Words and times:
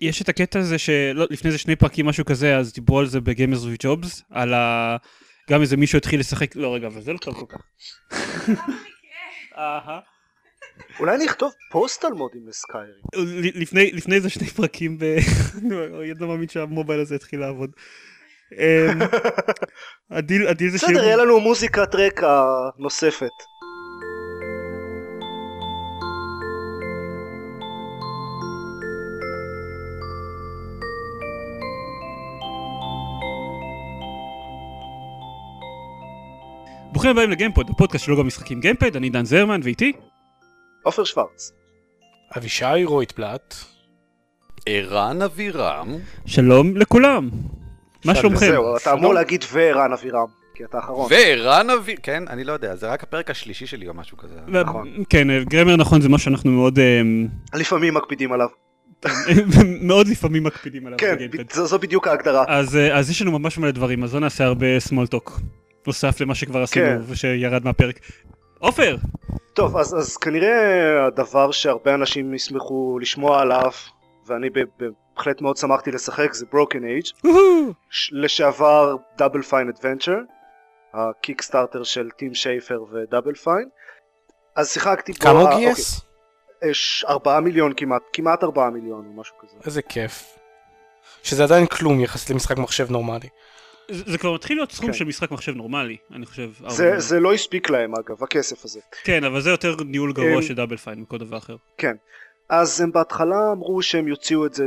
יש 0.00 0.22
את 0.22 0.28
הקטע 0.28 0.58
הזה 0.58 0.78
שלפני 0.78 1.48
איזה 1.48 1.58
שני 1.58 1.76
פרקים 1.76 2.06
משהו 2.06 2.24
כזה, 2.24 2.56
אז 2.56 2.72
דיברו 2.72 2.98
על 2.98 3.06
זה 3.06 3.20
בגיימרס 3.20 3.64
וג'ובס, 3.64 4.22
על 4.30 4.54
ה... 4.54 4.96
גם 5.50 5.60
איזה 5.60 5.76
מישהו 5.76 5.96
התחיל 5.96 6.20
לשחק, 6.20 6.56
לא 6.56 6.74
רגע, 6.74 6.86
אבל 6.86 7.00
זה 7.00 7.12
לא 7.12 7.18
טוב 7.18 7.34
כל 7.34 7.46
כך. 7.48 7.60
אולי 11.00 11.24
נכתוב 11.24 11.52
פוסט 11.72 12.04
על 12.04 12.12
מודים 12.12 12.48
לסקיירים. 12.48 13.02
ל- 13.14 13.62
לפני 13.62 13.92
לפני 13.92 14.14
איזה 14.14 14.30
שני 14.30 14.46
פרקים, 14.46 14.98
ב... 14.98 15.04
נו, 15.68 16.00
אני 16.00 16.12
לא 16.20 16.28
מאמין 16.28 16.48
שהמובייל 16.48 17.00
הזה 17.00 17.14
התחיל 17.14 17.40
לעבוד. 17.40 17.70
אמ, 18.52 18.98
הדיל 20.18 20.48
הדיל 20.48 20.70
זה 20.70 20.76
בסדר, 20.76 21.04
יהיה 21.04 21.16
לנו 21.16 21.40
מוזיקת 21.40 21.94
רקע 21.94 22.44
נוספת. 22.78 23.30
ברוכים 36.98 37.10
הבאים 37.10 37.30
לגיימפוד, 37.30 37.70
הפודקאסט 37.70 38.04
שלו 38.04 38.16
גם 38.16 38.26
משחקים 38.26 38.60
גיימפד, 38.60 38.96
אני 38.96 39.10
דן 39.10 39.24
זרמן 39.24 39.60
ואיתי. 39.62 39.92
עופר 40.82 41.04
שוורץ. 41.04 41.52
אבישי 42.36 42.84
רויטפלט. 42.84 43.54
ערן 44.66 45.22
אבירם, 45.22 45.88
שלום 46.26 46.76
לכולם. 46.76 47.30
מה. 48.04 48.14
שלומכם? 48.14 48.46
זהו, 48.46 48.76
אתה 48.76 48.92
אמור 48.92 49.14
להגיד 49.14 49.44
וערן 49.52 49.92
אבירם, 49.92 50.26
כי 50.54 50.64
אתה 50.64 50.78
אחרון. 50.78 51.08
וערן 51.10 51.70
אבירם, 51.70 51.98
כן, 52.02 52.28
אני 52.28 52.44
לא 52.44 52.52
יודע, 52.52 52.76
זה 52.76 52.88
רק 52.88 53.02
הפרק 53.02 53.30
השלישי 53.30 53.66
שלי 53.66 53.88
או 53.88 53.94
משהו 53.94 54.16
כזה. 54.16 54.34
ו- 54.46 54.62
נכון. 54.62 55.04
כן, 55.08 55.44
גרמר 55.44 55.76
נכון 55.76 56.00
זה 56.00 56.08
מה 56.08 56.18
שאנחנו 56.18 56.50
מאוד 56.50 56.78
אמ, 56.78 57.26
לפעמים 57.54 57.94
מקפידים 57.94 58.32
עליו. 58.32 58.48
מאוד 59.88 60.08
לפעמים 60.08 60.42
מקפידים 60.44 60.86
עליו 60.86 60.98
כן, 60.98 61.16
זו 61.52 61.66
זו 61.66 61.78
בדיוק 61.78 62.06
ההגדרה. 62.08 62.44
אז 62.48 62.76
אה, 62.76 62.98
אז 62.98 63.10
יש 63.10 63.22
לנו 63.22 63.38
ממש 63.38 63.58
מלא 63.58 63.70
דברים, 63.70 64.04
אז 64.04 64.14
לא 64.14 64.20
נעשה 64.20 64.44
הרבה 64.44 64.66
small 64.78 65.14
talk. 65.14 65.40
נוסף 65.86 66.20
למה 66.20 66.34
שכבר 66.34 66.62
עשינו 66.62 66.86
כן. 66.86 67.12
ושירד 67.12 67.64
מהפרק. 67.64 68.00
עופר! 68.58 68.96
טוב, 69.52 69.76
אז, 69.76 69.94
אז 69.98 70.16
כנראה 70.16 71.06
הדבר 71.06 71.50
שהרבה 71.50 71.94
אנשים 71.94 72.34
ישמחו 72.34 72.98
לשמוע 72.98 73.40
עליו, 73.40 73.70
ואני 74.26 74.48
בהחלט 74.78 75.40
מאוד 75.40 75.56
שמחתי 75.56 75.90
לשחק, 75.90 76.32
זה 76.32 76.46
Broken 76.52 76.76
Age, 76.76 77.30
לשעבר 78.12 78.96
Double 79.18 79.50
Fine 79.50 79.78
Adventure, 79.78 80.32
הקיקסטארטר 80.94 81.84
של 81.84 82.10
טים 82.10 82.34
שייפר 82.34 82.84
ודאבל 82.92 83.34
פיין. 83.34 83.68
אז 84.56 84.72
שיחקתי 84.72 85.12
בו... 85.12 85.18
כמה 85.18 85.40
הוא 85.40 85.58
גייס? 85.58 86.00
אוקיי, 86.54 86.70
יש 86.70 87.04
ארבעה 87.08 87.40
מיליון 87.40 87.72
כמעט, 87.76 88.02
כמעט 88.12 88.44
ארבעה 88.44 88.70
מיליון 88.70 89.06
או 89.06 89.20
משהו 89.20 89.34
כזה. 89.40 89.56
איזה 89.66 89.82
כיף. 89.82 90.38
שזה 91.22 91.44
עדיין 91.44 91.66
כלום 91.66 92.00
יחסית 92.00 92.30
למשחק 92.30 92.58
מחשב 92.58 92.90
נורמלי. 92.90 93.28
זה 93.90 94.12
זה 94.12 94.18
כבר 94.18 94.34
מתחיל 94.34 94.56
להיות 94.56 94.72
סכום 94.72 94.86
כן. 94.86 94.92
של 94.92 95.04
משחק 95.04 95.30
מחשב 95.30 95.52
נורמלי, 95.54 95.96
אני 96.12 96.26
חושב. 96.26 96.50
זה, 96.68 96.84
הרבה. 96.86 97.00
זה 97.00 97.20
לא 97.20 97.32
הספיק 97.34 97.70
להם 97.70 97.94
אגב, 97.94 98.22
הכסף 98.22 98.64
הזה. 98.64 98.80
כן, 99.04 99.24
אבל 99.24 99.40
זה 99.40 99.50
יותר 99.50 99.76
ניהול 99.86 100.12
גרוע 100.12 100.42
של 100.42 100.54
דאבל 100.54 100.76
פיין 100.76 101.00
מכל 101.00 101.18
דבר 101.18 101.36
אחר. 101.36 101.56
כן. 101.78 101.96
אז 102.48 102.80
הם 102.80 102.92
בהתחלה 102.92 103.52
אמרו 103.52 103.82
שהם 103.82 104.08
יוציאו 104.08 104.46
את 104.46 104.54
זה 104.54 104.64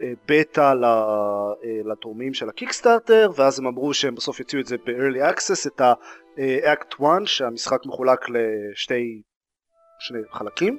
לבטא 0.00 0.74
ל- 0.74 0.84
אה, 0.84 1.92
לתורמים 1.92 2.34
של 2.34 2.48
הקיקסטארטר, 2.48 3.30
ואז 3.36 3.58
הם 3.58 3.66
אמרו 3.66 3.94
שהם 3.94 4.14
בסוף 4.14 4.40
יוציאו 4.40 4.60
את 4.60 4.66
זה 4.66 4.76
ב-early 4.76 5.34
access, 5.34 5.66
את 5.66 5.80
ה-act 5.80 6.94
1, 7.04 7.06
שהמשחק 7.24 7.78
מחולק 7.86 8.20
לשתי 8.28 9.22
שני 10.00 10.18
חלקים, 10.32 10.78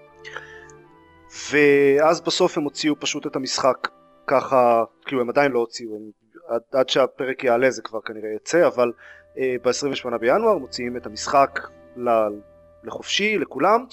ואז 1.52 2.22
בסוף 2.22 2.58
הם 2.58 2.64
הוציאו 2.64 3.00
פשוט 3.00 3.28
את 3.28 3.36
המשחק 3.36 3.88
ככה, 4.28 4.84
כאילו 5.06 5.22
הם 5.22 5.30
עדיין 5.30 5.52
לא 5.52 5.60
הוציאו, 5.60 5.96
הם, 5.96 6.21
עד, 6.52 6.62
עד 6.72 6.90
שהפרק 6.90 7.44
יעלה 7.44 7.72
זה 7.72 7.82
כבר 7.82 8.02
כנראה 8.02 8.30
יצא, 8.36 8.68
אבל 8.68 8.92
אה, 9.38 9.56
ב-28 9.64 10.18
בינואר 10.18 10.58
מוציאים 10.58 10.98
את 10.98 11.06
המשחק 11.06 11.60
ל- 11.98 12.40
לחופשי, 12.84 13.38
לכולם, 13.38 13.86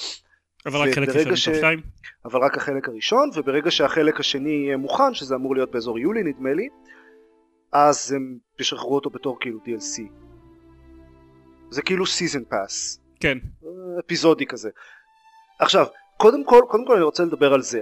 אבל 0.67 0.79
רק 0.79 0.95
חלק 0.95 1.09
ראשון 1.09 1.37
ש- 1.37 1.49
שתיים. 1.49 1.81
אבל 2.25 2.41
רק 2.45 2.57
החלק 2.57 2.89
הראשון, 2.89 3.31
וברגע 3.37 3.71
שהחלק 3.71 4.21
השני 4.21 4.51
יהיה 4.51 4.77
מוכן, 4.77 5.15
שזה 5.15 5.35
אמור 5.35 5.55
להיות 5.55 5.71
באזור 5.71 5.99
יולי 5.99 6.23
נדמה 6.23 6.53
לי, 6.53 6.69
אז 7.73 8.13
הם 8.13 8.39
ישחררו 8.61 8.95
אותו 8.95 9.11
בתור 9.11 9.37
כאילו 9.41 9.59
DLC. 9.67 10.03
זה 11.71 11.83
כאילו 11.83 12.05
season 12.05 12.53
pass, 12.53 12.99
כן. 13.21 13.39
אה, 13.65 13.69
אפיזודי 14.01 14.47
כזה. 14.47 14.71
עכשיו, 15.61 15.87
קודם 16.17 16.45
כל, 16.45 16.61
קודם 16.69 16.87
כל 16.87 16.95
אני 16.95 17.03
רוצה 17.03 17.25
לדבר 17.25 17.55
על 17.55 17.63
זה. 17.63 17.81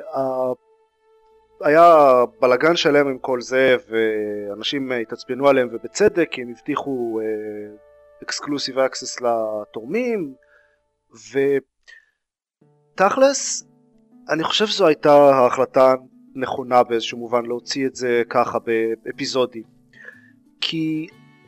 היה 1.60 2.14
בלאגן 2.40 2.76
שלם 2.76 3.08
עם 3.08 3.18
כל 3.18 3.40
זה, 3.40 3.76
ואנשים 3.88 4.92
אה, 4.92 4.98
התעצבנו 4.98 5.48
עליהם 5.48 5.68
ובצדק, 5.72 6.28
כי 6.30 6.42
הם 6.42 6.50
הבטיחו 6.50 7.20
exclusive 8.22 8.78
access 8.78 9.16
לתורמים, 9.20 10.34
ותכלס, 12.94 13.64
אני 14.30 14.44
חושב 14.44 14.66
שזו 14.66 14.86
הייתה 14.86 15.46
החלטה 15.46 15.94
נכונה 16.34 16.82
באיזשהו 16.82 17.18
מובן 17.18 17.46
להוציא 17.46 17.86
את 17.86 17.94
זה 17.94 18.22
ככה 18.30 18.58
באפיזודי. 19.04 19.62
כי, 20.60 21.06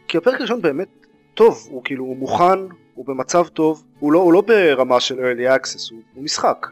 כי 0.08 0.18
הפרק 0.18 0.34
הראשון 0.40 0.62
באמת 0.62 0.88
טוב, 1.34 1.66
הוא 1.70 1.84
כאילו 1.84 2.04
הוא 2.04 2.16
מוכן, 2.16 2.58
הוא 2.94 3.06
במצב 3.06 3.46
טוב, 3.46 3.84
הוא 3.98 4.12
לא, 4.12 4.18
הוא 4.18 4.32
לא 4.32 4.40
ברמה 4.40 5.00
של 5.00 5.14
early 5.18 5.56
access, 5.56 5.92
הוא, 5.92 6.00
הוא 6.14 6.24
משחק. 6.24 6.66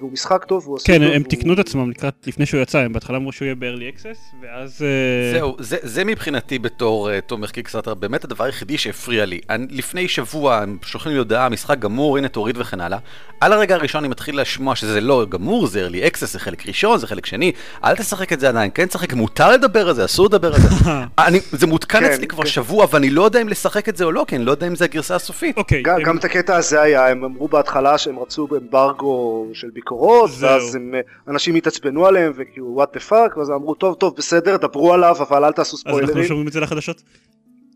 והוא 0.00 0.12
משחק 0.12 0.44
טוב, 0.44 0.62
והוא 0.64 0.76
עושה 0.76 0.86
כן, 0.86 0.98
טוב, 0.98 1.06
הם 1.06 1.12
והוא- 1.20 1.28
תיקנו 1.30 1.52
את 1.52 1.58
עצמם 1.58 1.90
לקראת, 1.90 2.14
לפני 2.26 2.46
שהוא 2.46 2.60
יצא, 2.60 2.78
הם 2.78 2.92
בהתחלה 2.92 3.16
אמרו 3.16 3.32
שהוא 3.32 3.46
יהיה 3.46 3.54
ב-early 3.54 3.96
access, 3.98 4.36
ואז... 4.42 4.82
אה, 4.82 5.38
זהו, 5.38 5.56
זה, 5.58 5.76
זה 5.82 6.04
מבחינתי 6.04 6.58
בתור 6.58 7.08
uh, 7.10 7.20
תומך 7.26 7.50
קיקסטארטר 7.50 7.94
באמת 7.94 8.24
הדבר 8.24 8.44
היחידי 8.44 8.78
שהפריע 8.78 9.24
לי. 9.24 9.40
אני, 9.50 9.66
לפני 9.70 10.08
שבוע 10.08 10.56
הם 10.56 10.76
שולחים 10.84 11.12
לי 11.12 11.18
הודעה, 11.18 11.48
משחק 11.48 11.78
גמור, 11.78 12.18
הנה 12.18 12.28
תוריד 12.28 12.56
וכן 12.58 12.80
הלאה. 12.80 12.98
על 13.40 13.52
הרגע 13.52 13.74
הראשון 13.74 13.98
אני 14.04 14.08
מתחיל 14.08 14.40
לשמוע 14.40 14.76
שזה 14.76 15.00
לא 15.00 15.26
גמור, 15.28 15.66
זה 15.66 15.88
early 15.88 16.14
access, 16.14 16.26
זה 16.26 16.38
חלק 16.38 16.66
ראשון, 16.66 16.98
זה 16.98 17.06
חלק 17.06 17.26
שני, 17.26 17.52
אל 17.84 17.96
תשחק 17.96 18.32
את 18.32 18.40
זה 18.40 18.48
עדיין, 18.48 18.70
כן 18.74 18.86
תשחק, 18.86 19.12
מותר 19.14 19.50
לדבר 19.52 19.88
על 19.88 19.94
זה, 19.94 20.04
אסור 20.04 20.26
לדבר 20.26 20.54
על 20.54 20.60
זה. 20.60 20.68
אני, 21.26 21.40
זה 21.52 21.66
מותקן 21.66 22.00
כן, 22.00 22.04
אצלי 22.12 22.26
כבר 22.26 22.42
כן. 22.42 22.48
שבוע 22.48 22.86
ואני 22.90 23.10
לא 23.10 23.22
יודע 23.22 23.42
אם 23.42 23.48
לשחק 23.48 23.88
את 23.88 23.96
זה 23.96 24.04
או 24.04 24.12
לא, 24.12 24.24
כי 24.28 24.36
אני 24.36 24.44
לא 24.44 24.50
יודע 24.50 24.66
אם 24.66 24.74
זה 24.76 24.84
הגרסה 24.84 25.14
הסופית. 25.16 25.56
אוקיי. 25.56 25.82
גם, 25.82 25.96
הם- 25.96 26.02
גם 26.02 26.16
את 26.16 26.24
הקטע 26.24 26.56
הזה 26.56 26.82
היה, 26.82 27.08
הם 27.08 27.24
אמרו 27.24 27.48
בהתחלה 27.48 27.98
שהם 27.98 28.18
רצו 28.18 28.46
באמברגו 28.46 29.20
של 29.54 29.68
ביקורות, 29.90 30.30
זהו. 30.30 30.50
ואז 30.50 30.74
הם, 30.74 30.94
אה, 30.94 31.00
אנשים 31.28 31.54
התעצבנו 31.54 32.06
עליהם, 32.06 32.32
וכאילו 32.36 32.66
what 32.66 32.94
the 32.94 33.00
fuck, 33.00 33.36
ואז 33.36 33.50
אמרו 33.50 33.74
טוב 33.74 33.94
טוב 33.94 34.16
בסדר, 34.16 34.56
דברו 34.56 34.94
עליו, 34.94 35.16
אבל 35.20 35.44
אל 35.44 35.52
תעשו 35.52 35.76
אז 35.76 35.82
אנחנו 35.86 36.00
ספוילרים. 36.00 36.28
שומעים 36.28 36.48
את 36.48 36.52
זה 36.52 36.60
לחדשות? 36.60 37.02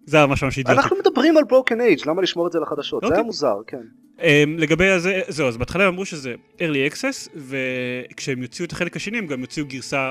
זה 0.06 0.16
היה 0.16 0.26
משהו 0.26 0.46
ממש 0.46 0.58
אידיוטי. 0.58 0.80
אנחנו 0.80 0.96
מדברים 0.96 1.36
על 1.36 1.44
Broken 1.44 1.80
Age, 1.80 2.00
למה 2.06 2.22
לשמור 2.22 2.46
את 2.46 2.52
זה 2.52 2.58
לחדשות? 2.60 3.00
זה 3.00 3.06
אוקיי. 3.06 3.18
היה 3.18 3.26
מוזר, 3.26 3.56
כן. 3.66 3.80
Um, 4.18 4.22
לגבי 4.58 4.88
הזה, 4.88 5.20
זהו, 5.28 5.48
אז 5.48 5.56
בהתחלה 5.56 5.84
הם 5.84 5.92
אמרו 5.92 6.04
שזה 6.04 6.34
early 6.58 6.92
access, 6.92 7.30
וכשהם 7.36 8.42
יוציאו 8.42 8.66
את 8.66 8.72
החלק 8.72 8.96
השני 8.96 9.18
הם 9.18 9.26
גם 9.26 9.40
יוציאו 9.40 9.66
גרסה 9.66 10.10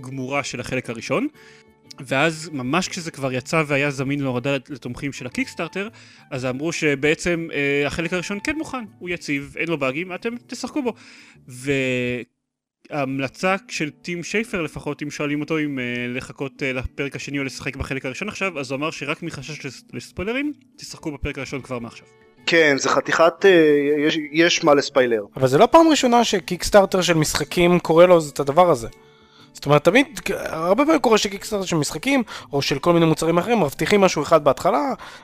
גמורה 0.00 0.44
של 0.44 0.60
החלק 0.60 0.90
הראשון, 0.90 1.28
ואז 2.06 2.50
ממש 2.52 2.88
כשזה 2.88 3.10
כבר 3.10 3.32
יצא 3.32 3.62
והיה 3.66 3.90
זמין 3.90 4.20
להורדה 4.20 4.56
לתומכים 4.68 5.12
של 5.12 5.26
הקיקסטארטר, 5.26 5.88
אז 6.30 6.44
אמרו 6.44 6.72
שבעצם 6.72 7.48
uh, 7.50 7.54
החלק 7.86 8.12
הראשון 8.12 8.38
כן 8.44 8.56
מוכן, 8.56 8.84
הוא 8.98 9.08
יציב, 9.08 9.54
אין 9.58 9.68
לו 9.68 9.78
באגים, 9.78 10.14
אתם 10.14 10.30
תשחקו 10.46 10.82
בו. 10.82 10.94
וההמלצה 12.90 13.56
של 13.68 13.90
טים 13.90 14.22
שייפר 14.22 14.62
לפחות, 14.62 15.02
אם 15.02 15.10
שואלים 15.10 15.40
אותו 15.40 15.58
אם 15.58 15.78
uh, 15.78 16.16
לחכות 16.16 16.62
uh, 16.62 16.76
לפרק 16.76 17.16
השני 17.16 17.38
או 17.38 17.44
לשחק 17.44 17.76
בחלק 17.76 18.06
הראשון 18.06 18.28
עכשיו, 18.28 18.58
אז 18.58 18.70
הוא 18.70 18.76
אמר 18.76 18.90
שרק 18.90 19.22
מחשש 19.22 19.66
לס- 19.66 19.84
לספוילרים, 19.92 20.52
תשחקו 20.76 21.12
בפרק 21.12 21.38
הראשון 21.38 21.62
כבר 21.62 21.78
מעכשיו. 21.78 22.06
כן, 22.46 22.76
זה 22.78 22.88
חתיכת, 22.88 23.44
אה, 23.44 23.50
יש, 24.06 24.18
יש 24.32 24.64
מה 24.64 24.74
לספיילר. 24.74 25.24
אבל 25.36 25.48
זה 25.48 25.58
לא 25.58 25.66
פעם 25.66 25.88
ראשונה 25.88 26.24
שקיקסטארטר 26.24 27.02
של 27.02 27.14
משחקים 27.14 27.78
קורא 27.78 28.06
לו 28.06 28.18
את 28.32 28.40
הדבר 28.40 28.70
הזה. 28.70 28.88
זאת 29.52 29.66
אומרת, 29.66 29.84
תמיד, 29.84 30.06
הרבה 30.36 30.84
פעמים 30.84 31.00
קורה 31.00 31.18
שקיקסטארטר 31.18 31.66
של 31.66 31.76
משחקים, 31.76 32.22
או 32.52 32.62
של 32.62 32.78
כל 32.78 32.92
מיני 32.92 33.06
מוצרים 33.06 33.38
אחרים, 33.38 33.60
מבטיחים 33.60 34.00
משהו 34.00 34.22
אחד 34.22 34.44
בהתחלה, 34.44 34.80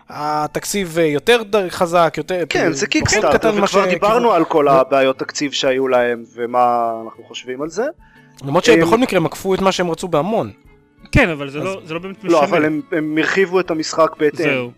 התקציב 0.09 0.99
אה, 0.99 1.05
יותר 1.05 1.41
חזק, 1.69 2.15
יותר... 2.17 2.43
כן, 2.49 2.59
כאילו, 2.61 2.73
זה 2.75 2.87
קיקסטארטר, 2.87 3.51
וכבר 3.55 3.67
ש- 3.67 3.77
דיברנו 3.77 4.33
על 4.33 4.45
כל 4.45 4.67
ו- 4.69 4.73
הבעיות 4.73 5.19
תקציב 5.19 5.53
שהיו 5.53 5.89
להם, 5.89 6.25
ומה 6.35 6.67
אנחנו 7.05 7.25
חושבים 7.25 7.63
על 7.63 7.69
זה. 7.69 7.85
למרות 8.45 8.69
אה, 8.69 8.75
שבכל 8.75 8.99
מקרה 8.99 9.17
הם 9.21 9.27
עקפו 9.27 9.55
את 9.55 9.61
מה 9.61 9.73
שהם 9.73 9.91
רצו 9.91 10.09
בהמון. 10.09 10.51
כן, 11.13 11.29
אבל 11.29 11.51
זה, 11.51 11.59
אז- 11.59 11.65
לא, 11.65 11.81
זה 11.85 11.95
לא 11.95 12.01
באמת 12.01 12.17
משנה. 12.25 12.33
לא, 12.33 12.45
אבל 12.45 12.65
הם, 12.65 12.81
הם 12.93 13.19
הרחיבו 13.19 13.61
את 13.61 13.71
המשחק 13.71 14.09
בהתאם, 14.19 14.47
זהו. 14.47 14.71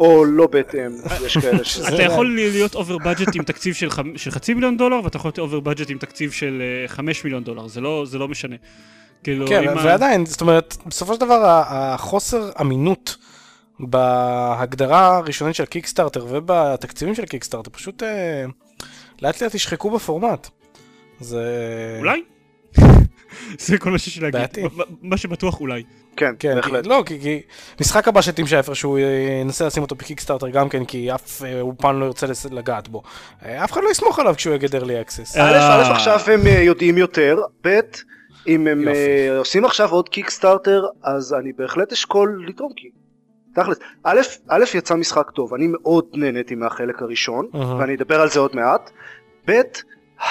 או 0.00 0.24
לא 0.24 0.46
בהתאם, 0.46 0.92
יש 1.26 1.38
כאלה 1.38 1.64
ש... 1.64 1.78
אתה 1.78 2.02
יכול 2.02 2.34
להיות 2.34 2.74
over 2.74 2.98
budget 2.98 3.34
עם 3.34 3.42
תקציב 3.42 3.74
של, 3.74 3.90
חמ... 3.90 4.16
של 4.16 4.30
חצי 4.30 4.54
מיליון 4.54 4.76
דולר, 4.76 5.00
ואתה 5.04 5.16
יכול 5.16 5.28
להיות 5.28 5.38
over 5.38 5.60
budget 5.60 5.90
עם 5.90 5.98
תקציב 5.98 6.32
של 6.32 6.62
אה, 6.62 6.88
חמש 6.88 7.24
מיליון 7.24 7.44
דולר, 7.44 7.68
זה 7.68 7.80
לא, 7.80 8.04
זה 8.06 8.18
לא 8.18 8.28
משנה. 8.28 8.56
כאילו, 9.22 9.46
כן, 9.46 9.64
ועדיין, 9.84 10.26
זאת 10.26 10.40
אומרת, 10.40 10.76
בסופו 10.86 11.14
של 11.14 11.20
דבר 11.20 11.42
החוסר 11.68 12.50
אמינות 12.60 13.16
בהגדרה 13.80 15.16
הראשונית 15.16 15.54
של 15.54 15.64
קיקסטארטר 15.64 16.26
ובתקציבים 16.28 17.14
של 17.14 17.24
קיקסטארטר 17.24 17.70
פשוט 17.70 18.02
אה, 18.02 18.44
לאט 19.22 19.42
לאט 19.42 19.54
ישחקו 19.54 19.90
בפורמט. 19.90 20.48
זה... 21.20 21.44
אולי? 21.98 22.22
זה 23.66 23.78
כל 23.78 23.90
מה 23.90 23.98
שיש 23.98 24.16
לי 24.16 24.22
להגיד. 24.22 24.38
בעייתי. 24.40 24.76
מה- 25.02 25.16
שבטוח 25.16 25.60
אולי. 25.60 25.82
כן, 26.16 26.34
כן, 26.38 26.54
בהחלט. 26.54 26.86
לא, 26.86 27.02
כי, 27.06 27.20
כי 27.20 27.40
משחק 27.80 28.08
הבא 28.08 28.20
של 28.20 28.32
טים 28.32 28.46
שפר 28.46 28.74
שהוא 28.74 28.98
אה, 28.98 29.38
ינסה 29.40 29.66
לשים 29.66 29.82
אותו 29.82 29.94
בקיקסטארטר 29.94 30.48
גם 30.48 30.68
כן, 30.68 30.84
כי 30.84 31.14
אף 31.14 31.42
אה, 31.42 31.60
אולפן 31.60 31.96
לא 31.96 32.04
ירצה 32.04 32.26
לגעת 32.50 32.88
בו. 32.88 33.02
אה, 33.44 33.64
אף 33.64 33.72
אחד 33.72 33.80
לא 33.84 33.90
יסמוך 33.90 34.18
עליו 34.18 34.34
כשהוא 34.36 34.54
early 34.82 35.00
access. 35.00 35.36
אה, 35.36 35.50
א', 35.50 35.88
א', 35.88 35.92
עכשיו 35.92 36.20
הם 36.26 36.46
אה, 36.46 36.62
יודעים 36.62 36.98
יותר, 36.98 37.38
ב', 37.64 37.80
אם 38.48 38.66
הם. 38.66 38.88
אה, 38.88 39.38
עושים 39.38 39.64
עכשיו 39.64 39.90
עוד 39.90 40.08
קיקסטארטר, 40.08 40.84
אז 41.02 41.34
אני 41.34 41.52
בהחלט 41.52 41.92
אשקול 41.92 42.44
לתרום 42.48 42.72
כי... 42.76 42.88
תכלס, 43.54 43.78
א', 44.04 44.20
א', 44.48 44.64
יצא 44.74 44.94
משחק 44.94 45.30
טוב, 45.30 45.54
אני 45.54 45.66
מאוד 45.66 46.04
נהניתי 46.14 46.54
מהחלק 46.54 47.02
הראשון. 47.02 47.48
ואני 47.78 47.94
אדבר 47.94 48.20
על 48.20 48.30
זה 48.30 48.40
עוד 48.40 48.56
מעט. 48.56 48.90
ב', 49.48 49.52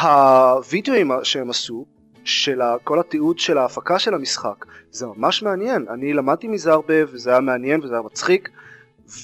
הווידאוים 0.02 1.12
שהם 1.24 1.50
עשו, 1.50 1.86
של 2.24 2.62
כל 2.84 3.00
התיעוד 3.00 3.40
של 3.40 3.58
ההפקה 3.58 4.00
של 4.00 4.14
המשחק, 4.14 4.66
זה 4.92 5.06
ממש 5.08 5.44
מעניין. 5.44 5.86
אני 5.94 6.14
למדתי 6.14 6.48
מזה 6.48 6.72
הרבה, 6.72 6.94
וזה 7.12 7.30
היה 7.30 7.40
מעניין 7.40 7.84
וזה 7.84 7.94
היה 7.94 8.02
מצחיק, 8.02 8.50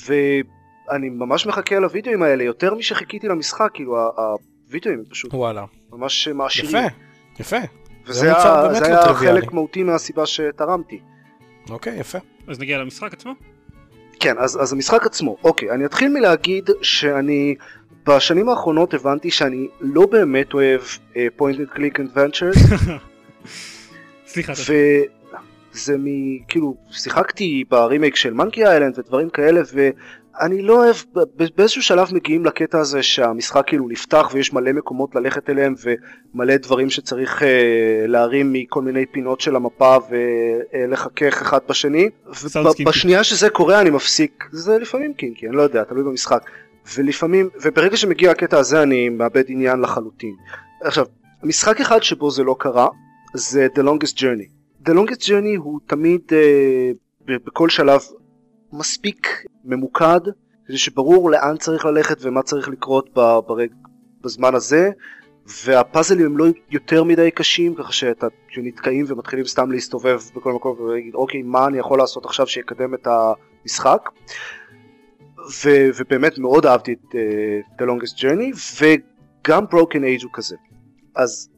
ואני 0.06 1.10
ממש 1.10 1.46
מחכה 1.46 1.80
לווידאוים 1.80 2.24
האלה, 2.24 2.44
יותר 2.44 2.76
משחיכיתי 2.76 3.28
למשחק, 3.28 3.70
כאילו 3.74 3.98
הווידאוים 4.68 5.04
פשוט 5.10 5.34
וואלה. 5.34 5.66
ממש 5.92 6.28
מעשירים. 6.28 6.76
יפה, 6.76 6.88
יפה. 7.40 7.68
וזה 8.06 8.26
היה, 8.26 8.74
זה 8.74 8.80
לא 8.80 8.86
היה. 8.86 9.14
חלק 9.14 9.54
מהותי 9.54 9.84
מהסיבה 9.84 10.26
שתרמתי. 10.26 11.00
אוקיי, 11.70 12.00
יפה. 12.00 12.18
אז 12.48 12.60
נגיע 12.60 12.78
למשחק 12.78 13.14
עצמו? 13.14 13.34
כן, 14.20 14.38
אז, 14.38 14.62
אז 14.62 14.74
המשחק 14.74 15.06
עצמו. 15.06 15.38
אוקיי, 15.44 15.72
אני 15.72 15.86
אתחיל 15.86 16.10
מלהגיד 16.10 16.70
שאני 16.82 17.56
בשנים 18.08 18.50
האחרונות 18.50 18.94
הבנתי 18.94 19.32
שאני 19.32 19.68
לא 19.82 20.06
באמת 20.06 20.54
אוהב 20.54 20.82
uh, 20.82 21.18
point 21.40 21.56
and 21.56 21.78
click 21.78 22.00
adventures, 22.00 22.76
סליחה, 24.28 24.54
וזה 25.74 25.98
מ... 25.98 26.06
כאילו, 26.48 26.76
שיחקתי 26.92 27.64
ברימייק 27.70 28.16
של 28.16 28.34
מנקי 28.34 28.66
איילנד 28.66 29.00
ודברים 29.00 29.30
כאלה, 29.30 29.62
ואני 29.74 30.62
לא 30.62 30.84
אוהב, 30.84 30.96
באיזשהו 31.56 31.82
שלב 31.82 32.08
מגיעים 32.14 32.46
לקטע 32.46 32.80
הזה 32.80 33.04
שהמשחק 33.04 33.64
כאילו 33.68 33.88
נפתח 33.90 34.30
ויש 34.34 34.54
מלא 34.54 34.72
מקומות 34.72 35.16
ללכת 35.16 35.50
אליהם 35.50 35.76
ומלא 35.84 36.58
דברים 36.58 36.90
שצריך 36.90 37.42
uh, 37.42 37.46
להרים 38.08 38.54
מכל 38.54 38.82
מיני 38.82 39.06
פינות 39.06 39.42
של 39.42 39.56
המפה 39.56 39.98
ולחכך 40.10 41.42
אחד 41.42 41.60
בשני. 41.70 42.10
ובשנייה 42.80 43.24
שזה 43.24 43.50
קורה 43.50 43.82
אני 43.82 43.90
מפסיק, 43.90 44.50
זה 44.52 44.78
לפעמים 44.78 45.14
קינקי, 45.14 45.48
אני 45.48 45.56
לא 45.56 45.62
יודע, 45.62 45.84
תלוי 45.84 46.04
במשחק. 46.04 46.50
ולפעמים, 46.94 47.50
וברגע 47.64 47.98
שמגיע 47.98 48.32
הקטע 48.32 48.58
הזה 48.58 48.84
אני 48.84 49.10
מאבד 49.10 49.44
עניין 49.48 49.80
לחלוטין. 49.80 50.36
עכשיו, 50.82 51.06
משחק 51.44 51.82
אחד 51.82 52.04
שבו 52.04 52.32
זה 52.32 52.44
לא 52.44 52.56
קרה, 52.60 52.88
זה 53.34 53.68
The 53.76 53.82
Longest 53.82 54.18
Journey. 54.18 54.50
The 54.88 54.92
Longest 54.92 55.22
Journey 55.22 55.58
הוא 55.58 55.80
תמיד 55.88 56.22
אה, 56.32 56.92
בכל 57.28 57.70
שלב 57.70 58.02
מספיק 58.74 59.28
ממוקד, 59.66 60.20
כדי 60.68 60.78
שברור 60.78 61.32
לאן 61.32 61.58
צריך 61.58 61.86
ללכת 61.86 62.18
ומה 62.22 62.42
צריך 62.42 62.70
לקרות 62.70 63.10
ברג, 63.48 63.70
בזמן 64.22 64.56
הזה, 64.56 64.90
והפאזלים 65.66 66.26
הם 66.26 66.38
לא 66.38 66.46
יותר 66.72 67.04
מדי 67.04 67.32
קשים, 67.32 67.76
ככה 67.76 67.94
שאתה 67.94 68.28
נתקעים 68.58 69.06
ומתחילים 69.08 69.46
סתם 69.46 69.72
להסתובב 69.72 70.20
בכל 70.36 70.54
מקום 70.54 70.80
ולהגיד 70.80 71.16
אוקיי 71.16 71.42
מה 71.42 71.68
אני 71.68 71.78
יכול 71.78 71.98
לעשות 71.98 72.26
עכשיו 72.26 72.48
שיקדם 72.48 72.94
את 72.94 73.08
המשחק. 73.08 74.10
ו- 75.66 75.90
ובאמת 75.98 76.38
מאוד 76.38 76.66
אהבתי 76.66 76.94
את 76.94 77.16
uh, 77.16 77.82
The 77.82 77.86
Longest 77.86 78.20
Journey 78.20 78.82
וגם 78.82 79.64
Broken 79.66 80.20
Age 80.20 80.24
הוא 80.24 80.32
כזה. 80.34 80.56
אז 81.16 81.50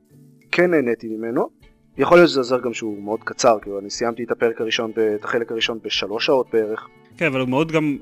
כן 0.52 0.72
נהניתי 0.72 1.08
ממנו. 1.08 1.50
יכול 1.98 2.18
להיות 2.18 2.30
שזה 2.30 2.40
עוזר 2.40 2.60
גם 2.60 2.74
שהוא 2.74 3.04
מאוד 3.04 3.20
קצר, 3.24 3.58
כאילו 3.62 3.80
אני 3.80 3.90
סיימתי 3.90 4.24
את 4.24 4.32
הפרק 4.32 4.62
הראשון, 4.62 4.92
ב- 4.96 5.00
את 5.00 5.24
החלק 5.26 5.52
הראשון 5.52 5.80
בשלוש 5.84 6.26
שעות 6.26 6.48
בערך. 6.54 6.88
כן, 7.18 7.26
אבל 7.26 7.40
הוא 7.40 7.50
מאוד 7.50 7.72
גם, 7.72 7.98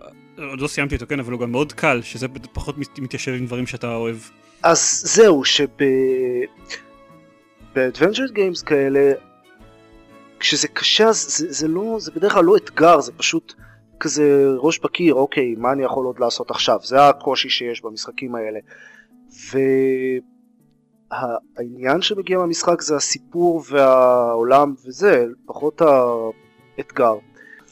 עוד 0.49 0.61
לא 0.61 0.67
סיימתי 0.67 0.95
אותו, 0.95 1.07
כן, 1.07 1.19
אבל 1.19 1.31
הוא 1.33 1.41
גם 1.41 1.51
מאוד 1.51 1.73
קל, 1.73 2.01
שזה 2.01 2.27
פחות 2.53 2.77
מת- 2.77 2.99
מתיישב 2.99 3.31
עם 3.31 3.45
דברים 3.45 3.67
שאתה 3.67 3.95
אוהב. 3.95 4.17
אז 4.63 5.01
זהו, 5.05 5.45
שב... 5.45 5.65
באדוונצ'ר 7.75 8.25
גיימס 8.33 8.61
כאלה, 8.61 9.11
כשזה 10.39 10.67
קשה 10.67 11.11
זה, 11.11 11.45
זה 11.53 11.67
לא, 11.67 11.97
זה 11.99 12.11
בדרך 12.15 12.33
כלל 12.33 12.43
לא 12.43 12.57
אתגר, 12.57 12.99
זה 13.01 13.11
פשוט 13.11 13.53
כזה 13.99 14.53
ראש 14.57 14.79
בקיר, 14.79 15.13
אוקיי, 15.13 15.55
מה 15.57 15.71
אני 15.71 15.83
יכול 15.83 16.05
עוד 16.05 16.19
לעשות 16.19 16.51
עכשיו? 16.51 16.79
זה 16.83 17.09
הקושי 17.09 17.49
שיש 17.49 17.81
במשחקים 17.81 18.35
האלה. 18.35 18.59
והעניין 21.11 22.01
שמגיע 22.01 22.37
מהמשחק 22.37 22.81
זה 22.81 22.95
הסיפור 22.95 23.63
והעולם 23.69 24.73
וזה, 24.85 25.25
פחות 25.45 25.81
האתגר. 26.77 27.15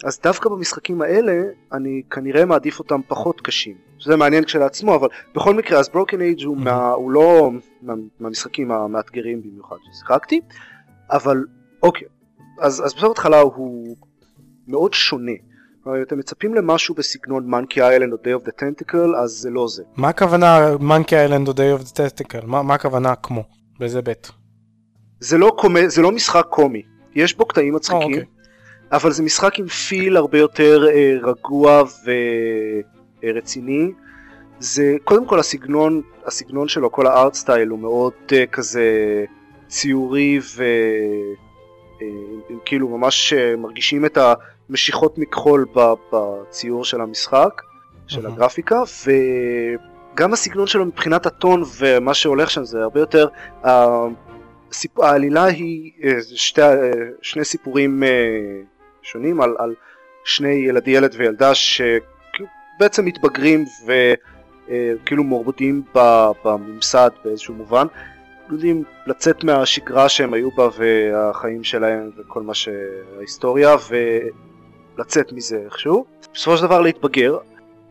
אז 0.04 0.20
דווקא 0.24 0.50
במשחקים 0.50 1.02
האלה 1.02 1.44
אני 1.72 2.02
כנראה 2.10 2.46
מעדיף 2.46 2.80
אותם 2.80 3.02
פחות 3.08 3.42
קשים. 3.42 3.75
זה 4.06 4.16
מעניין 4.16 4.44
כשלעצמו, 4.44 4.96
אבל 4.96 5.08
בכל 5.36 5.54
מקרה 5.54 5.80
אז 5.80 5.90
ברוקן 5.90 6.22
אייג' 6.22 6.44
הוא, 6.44 6.58
מה, 6.58 6.92
הוא 6.92 7.12
לא 7.12 7.52
מה, 7.81 7.94
מהמשחקים 8.20 8.72
המאתגרים 8.72 9.42
במיוחד 9.42 9.75
ששיחקתי, 9.84 10.42
אבל 11.12 11.46
אוקיי, 11.84 12.08
אז, 12.60 12.86
אז 12.86 12.94
בתור 12.94 13.12
התחלה 13.12 13.40
הוא 13.40 13.96
מאוד 14.68 14.94
שונה. 14.94 15.31
כלומר, 15.83 15.97
אם 15.97 16.03
אתם 16.03 16.19
מצפים 16.19 16.53
למשהו 16.53 16.95
בסגנון 16.95 17.50
מונקי 17.50 17.81
איילנד 17.81 18.13
או 18.13 18.18
Day 18.18 18.41
of 18.41 18.47
the 18.47 18.51
Tentacle, 18.51 19.18
אז 19.24 19.31
זה 19.31 19.50
לא 19.50 19.68
זה. 19.68 19.83
מה 19.97 20.09
הכוונה 20.09 20.77
מונקי 20.80 21.15
איילנד 21.15 21.47
או 21.47 21.53
Day 21.53 21.81
of 21.81 21.83
the 21.83 21.91
Testicle? 21.91 22.45
מה 22.45 22.63
מה 22.63 22.74
הכוונה 22.74 23.15
כמו? 23.15 23.44
באיזה 23.80 24.01
בית? 24.01 24.31
זה 25.19 25.38
לא, 25.38 25.56
קומ... 25.57 25.88
זה 25.88 26.01
לא 26.01 26.12
משחק 26.12 26.45
קומי, 26.50 26.81
יש 27.15 27.38
בו 27.38 27.45
קטעים 27.45 27.74
אה, 27.74 27.75
מצחיקים, 27.75 28.03
אוקיי. 28.03 28.24
אבל 28.91 29.12
זה 29.12 29.24
משחק 29.24 29.59
עם 29.59 29.68
פיל 29.68 30.18
הרבה 30.18 30.38
יותר 30.38 30.88
אה, 30.89 31.15
רגוע 31.24 31.83
ורציני. 33.24 33.91
זה 34.59 34.95
קודם 35.03 35.25
כל 35.25 35.39
הסגנון, 35.39 36.01
הסגנון 36.25 36.68
שלו, 36.68 36.91
כל 36.91 37.07
הארט 37.07 37.33
סטייל 37.33 37.68
הוא 37.68 37.79
מאוד 37.79 38.13
אה, 38.31 38.45
כזה 38.45 38.86
ציורי 39.68 40.39
ו... 40.56 40.63
אה, 42.01 42.56
כאילו 42.65 42.97
ממש 42.97 43.33
אה, 43.33 43.56
מרגישים 43.56 44.06
את 44.06 44.18
המשיכות 44.69 45.18
מכחול 45.18 45.65
בציור 46.12 46.86
של 46.86 47.01
המשחק, 47.01 47.62
של. 48.07 48.27
הגרפיקה, 48.27 48.83
וגם 50.13 50.33
הסגנון 50.33 50.68
שלו 50.68 50.86
מבחינת 50.86 51.25
הטון 51.25 51.63
ומה 51.77 52.13
שהולך 52.13 52.51
שם 52.51 52.63
זה 52.63 52.81
הרבה 52.81 53.00
יותר, 53.00 53.27
הסיפ... 53.63 55.00
העלילה 55.00 55.44
היא 55.44 55.92
אה, 56.04 56.18
שתי, 56.36 56.62
אה, 56.62 56.92
שני 57.21 57.45
סיפורים 57.45 58.04
אה, 58.04 58.10
שונים 59.01 59.41
על, 59.41 59.55
על 59.60 59.74
שני 60.25 60.53
ילד, 60.67 60.88
ילד 60.88 61.15
וילדה 61.17 61.51
שבעצם 61.55 63.05
מתבגרים 63.05 63.65
וכאילו 63.86 65.24
מורבדים 65.24 65.84
ב- 65.96 66.32
בממסד 66.46 67.10
באיזשהו 67.25 67.53
מובן. 67.53 67.88
יודעים 68.51 68.84
לצאת 69.08 69.43
מהשגרה 69.43 70.10
שהם 70.10 70.34
היו 70.34 70.51
בה 70.51 70.67
והחיים 70.77 71.63
שלהם 71.63 72.10
וכל 72.17 72.41
מה 72.41 72.53
שההיסטוריה 72.53 73.75
ולצאת 74.97 75.31
מזה 75.31 75.62
איכשהו. 75.65 76.05
בסופו 76.33 76.57
של 76.57 76.63
דבר 76.63 76.81
להתבגר, 76.81 77.38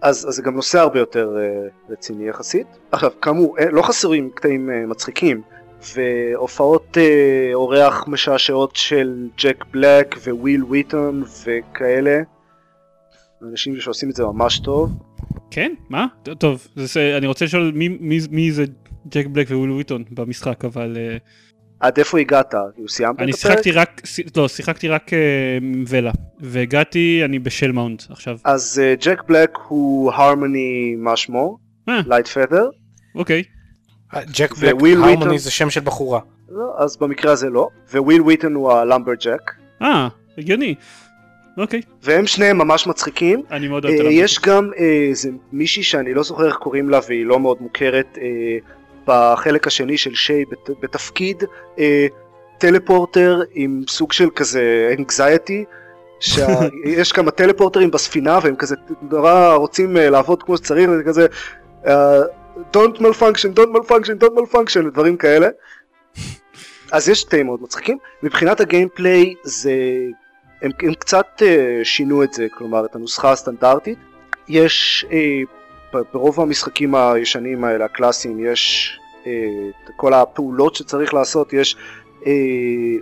אז, 0.00 0.28
אז 0.28 0.34
זה 0.34 0.42
גם 0.42 0.54
נושא 0.54 0.80
הרבה 0.80 0.98
יותר 0.98 1.36
uh, 1.36 1.92
רציני 1.92 2.28
יחסית. 2.28 2.66
עכשיו, 2.92 3.10
כאמור, 3.22 3.58
אה, 3.58 3.70
לא 3.70 3.82
חסרים 3.82 4.30
קטעים 4.34 4.70
uh, 4.70 4.90
מצחיקים, 4.90 5.42
והופעות 5.94 6.96
uh, 6.96 7.54
אורח 7.54 8.04
משעשעות 8.08 8.76
של 8.76 9.28
ג'ק 9.38 9.64
בלק 9.70 10.16
וויל 10.26 10.64
וויטון 10.64 11.22
וכאלה. 11.44 12.20
אנשים 13.42 13.80
שעושים 13.80 14.10
את 14.10 14.16
זה 14.16 14.24
ממש 14.24 14.58
טוב. 14.58 14.90
כן? 15.50 15.72
מה? 15.90 16.06
טוב, 16.38 16.68
זה, 16.76 17.14
אני 17.16 17.26
רוצה 17.26 17.44
לשאול 17.44 17.72
מי, 17.74 17.88
מי, 17.88 18.18
מי 18.30 18.52
זה 18.52 18.64
ג'ק 19.08 19.26
בלק 19.26 19.46
וויל 19.50 19.70
וויטון 19.70 20.04
במשחק, 20.10 20.64
אבל 20.64 20.96
uh, 20.96 21.20
עד 21.82 21.98
איפה 21.98 22.18
הגעת? 22.18 22.54
כאילו 22.74 22.88
סיימת 22.88 23.20
אני 23.20 23.30
את 23.30 23.36
הפרק? 23.36 23.50
שיחקתי 23.52 23.72
רק, 23.72 24.02
לא, 24.36 24.48
שיחקתי 24.48 24.88
רק 24.88 25.10
עם 25.60 25.84
ולה, 25.88 26.12
והגעתי, 26.40 27.20
אני 27.24 27.38
ב 27.38 27.72
Shellmound 27.72 28.02
עכשיו. 28.10 28.38
אז 28.44 28.80
אה, 28.84 28.94
ג'ק 29.00 29.22
בלק 29.28 29.58
הוא 29.68 30.12
הרמוני 30.12 30.94
מה 30.98 31.16
שמו? 31.16 31.58
אה. 31.88 32.00
לייט 32.06 32.28
פדר? 32.28 32.68
אוקיי, 33.14 33.42
אה, 34.14 34.20
ג'ק 34.34 34.56
בלק? 34.56 34.74
הרמוני 34.82 35.38
זה 35.38 35.50
שם 35.50 35.70
של 35.70 35.80
בחורה. 35.80 36.20
לא, 36.48 36.74
אז 36.78 36.96
במקרה 36.96 37.32
הזה 37.32 37.50
לא. 37.50 37.68
וויל 37.94 38.22
וויטון 38.22 38.54
הוא 38.54 38.72
הלמבר 38.72 39.12
ג'ק. 39.14 39.50
אה, 39.82 40.08
הגיוני. 40.38 40.74
אוקיי, 41.58 41.80
והם 42.02 42.26
שניהם 42.26 42.58
ממש 42.58 42.86
מצחיקים. 42.86 43.42
אני 43.50 43.68
מאוד 43.68 43.84
אוהב 43.84 43.94
את 43.94 44.00
אה, 44.00 44.06
הלמבר. 44.06 44.24
יש 44.24 44.40
גם 44.40 44.70
אה, 44.78 45.06
איזה 45.08 45.30
מישהי 45.52 45.82
שאני 45.82 46.14
לא 46.14 46.22
זוכר 46.22 46.46
איך 46.46 46.56
קוראים 46.56 46.88
לה 46.88 47.00
והיא 47.08 47.26
לא 47.26 47.40
מאוד 47.40 47.56
מוכרת 47.60 48.18
אה, 48.22 48.58
בחלק 49.06 49.66
השני 49.66 49.98
של 49.98 50.14
שיי 50.14 50.44
בת, 50.44 50.70
בתפקיד 50.80 51.44
אה, 51.78 52.06
טלפורטר 52.58 53.40
עם 53.54 53.82
סוג 53.88 54.12
של 54.12 54.28
כזה 54.34 54.94
anxiety 54.98 55.64
שיש 56.20 57.12
כמה 57.16 57.30
טלפורטרים 57.30 57.90
בספינה 57.90 58.38
והם 58.42 58.56
כזה 58.56 58.76
נורא 59.02 59.54
רוצים 59.54 59.96
אה, 59.96 60.10
לעבוד 60.10 60.42
כמו 60.42 60.56
שצריך 60.56 60.90
וזה 60.90 61.02
כזה 61.04 61.26
אה, 61.86 62.20
don't 62.56 62.98
malfunction 62.98 63.58
don't 63.58 63.76
malfunction 63.76 64.24
don't 64.24 64.38
malfunction 64.38 64.86
ודברים 64.86 65.16
כאלה 65.16 65.48
אז 66.92 67.08
יש 67.08 67.24
קטעים 67.24 67.46
מאוד 67.46 67.62
מצחיקים. 67.62 67.98
מבחינת 68.22 68.60
הגיימפליי 68.60 69.34
זה... 69.42 69.72
הם, 70.62 70.70
הם 70.82 70.94
קצת 70.94 71.26
uh, 71.38 71.44
שינו 71.84 72.22
את 72.22 72.32
זה, 72.32 72.46
כלומר 72.58 72.84
את 72.84 72.94
הנוסחה 72.94 73.32
הסטנדרטית. 73.32 73.98
יש 74.48 75.06
uh, 75.08 75.12
ברוב 76.12 76.40
המשחקים 76.40 76.94
הישנים 76.94 77.64
האלה, 77.64 77.84
הקלאסיים, 77.84 78.46
יש 78.52 78.92
uh, 79.24 79.26
כל 79.96 80.14
הפעולות 80.14 80.74
שצריך 80.74 81.14
לעשות, 81.14 81.52
יש 81.52 81.76
uh, 82.20 82.26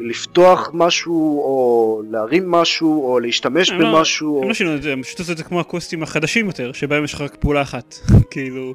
לפתוח 0.01 0.71
משהו, 0.75 1.41
או 1.41 2.03
להרים 2.11 2.51
משהו, 2.51 3.05
או 3.05 3.21
להשתמש 3.21 3.71
במשהו. 3.71 4.29
לא, 4.29 4.37
או... 4.37 4.43
הם 4.43 4.49
לא 4.49 4.55
שינו 4.55 4.75
את 4.75 4.83
זה, 4.83 4.93
הם 4.93 5.03
פשוט 5.03 5.21
עשו 5.21 5.33
את 5.33 5.37
זה 5.37 5.45
כמו 5.45 5.61
הקוסטים 5.61 6.03
החדשים 6.03 6.47
יותר, 6.47 6.73
שבהם 6.73 7.05
יש 7.05 7.15
לך 7.15 7.21
רק 7.21 7.37
פעולה 7.37 7.63
אחת. 7.63 7.95
כאילו... 8.31 8.75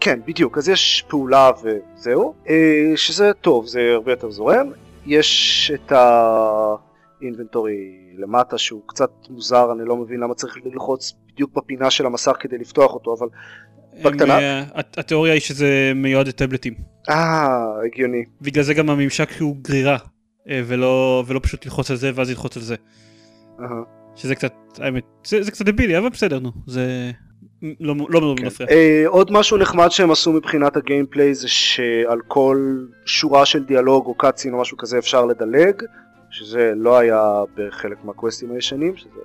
כן, 0.00 0.20
בדיוק, 0.26 0.58
אז 0.58 0.68
יש 0.68 1.04
פעולה 1.08 1.50
וזהו, 1.62 2.34
אה, 2.48 2.92
שזה 2.96 3.32
טוב, 3.40 3.66
זה 3.66 3.90
הרבה 3.94 4.12
יותר 4.12 4.30
זורם. 4.30 4.66
יש 5.06 5.70
את 5.74 5.92
האינבנטורי 7.22 7.74
למטה 8.18 8.58
שהוא 8.58 8.82
קצת 8.86 9.10
מוזר, 9.30 9.72
אני 9.72 9.88
לא 9.88 9.96
מבין 9.96 10.20
למה 10.20 10.34
צריך 10.34 10.56
ללחוץ 10.64 11.14
בדיוק 11.32 11.50
בפינה 11.56 11.90
של 11.90 12.06
המסך 12.06 12.32
כדי 12.40 12.58
לפתוח 12.58 12.94
אותו, 12.94 13.14
אבל 13.18 13.28
בקטנה. 14.04 14.38
אה, 14.38 14.62
הת- 14.74 14.98
התיאוריה 14.98 15.32
היא 15.32 15.40
שזה 15.40 15.92
מיועד 15.94 16.28
לטאבלטים. 16.28 16.74
אה, 17.08 17.56
הגיוני. 17.86 18.24
בגלל 18.40 18.64
זה 18.64 18.74
גם 18.74 18.90
הממשק 18.90 19.28
הוא 19.40 19.56
גרירה, 19.62 19.96
אה, 20.48 20.62
ולא, 20.66 21.24
ולא 21.26 21.40
פשוט 21.42 21.64
ללחוץ 21.64 21.90
על 21.90 21.96
זה 21.96 22.10
ואז 22.14 22.28
ללחוץ 22.30 22.56
על 22.56 22.62
זה. 22.62 22.76
שזה 24.16 24.34
קצת, 24.34 24.52
האמת, 24.78 25.04
זה, 25.26 25.42
זה 25.42 25.50
קצת 25.50 25.64
דבילי, 25.66 25.98
אבל 25.98 26.08
בסדר, 26.08 26.38
נו, 26.38 26.50
זה 26.66 27.10
לא 27.80 27.94
לא 28.10 28.34
כן. 28.38 28.46
מפריע. 28.46 28.68
אה, 28.70 29.04
עוד 29.06 29.32
משהו 29.32 29.56
נחמד 29.56 29.88
שהם 29.88 30.10
עשו 30.10 30.32
מבחינת 30.32 30.76
הגיימפליי 30.76 31.34
זה 31.34 31.48
שעל 31.48 32.18
כל 32.28 32.84
שורה 33.06 33.46
של 33.46 33.64
דיאלוג 33.64 34.06
או 34.06 34.14
קאצין 34.14 34.54
או 34.54 34.60
משהו 34.60 34.76
כזה 34.76 34.98
אפשר 34.98 35.24
לדלג, 35.26 35.82
שזה 36.32 36.72
לא 36.76 36.98
היה 36.98 37.42
בחלק 37.54 38.04
מהקווסטים 38.04 38.52
הישנים, 38.52 38.96
שזה... 38.96 39.20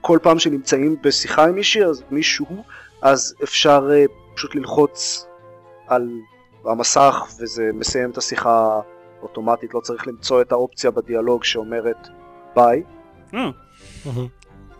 וכל 0.00 0.18
פעם 0.22 0.38
שנמצאים 0.38 0.96
בשיחה 1.02 1.44
עם 1.44 1.54
מישהי, 1.54 1.84
אז 1.84 2.02
מישהו, 2.10 2.64
אז 3.02 3.34
אפשר 3.42 3.90
אה, 3.92 4.04
פשוט 4.34 4.54
ללחוץ 4.54 5.26
על 5.86 6.08
המסך 6.64 7.26
וזה 7.40 7.70
מסיים 7.74 8.10
את 8.10 8.18
השיחה 8.18 8.80
אוטומטית, 9.22 9.74
לא 9.74 9.80
צריך 9.80 10.06
למצוא 10.06 10.40
את 10.40 10.52
האופציה 10.52 10.90
בדיאלוג 10.90 11.44
שאומרת 11.44 12.08
ביי, 12.56 12.82
אה. 13.34 13.50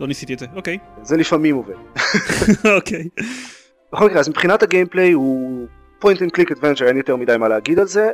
לא 0.00 0.06
ניסיתי 0.06 0.34
את 0.34 0.38
זה, 0.38 0.46
אוקיי. 0.56 0.78
זה 1.02 1.16
לפעמים 1.16 1.56
עובד. 1.56 1.74
אוקיי. 2.76 3.08
בכל 3.92 4.06
מקרה, 4.06 4.20
אז 4.20 4.28
מבחינת 4.28 4.62
הגיימפליי 4.62 5.12
הוא 5.12 5.66
point 6.02 6.18
and 6.18 6.38
click 6.38 6.50
adventure, 6.50 6.84
אין 6.84 6.96
יותר 6.96 7.16
מדי 7.16 7.36
מה 7.36 7.48
להגיד 7.48 7.78
על 7.78 7.86
זה. 7.86 8.10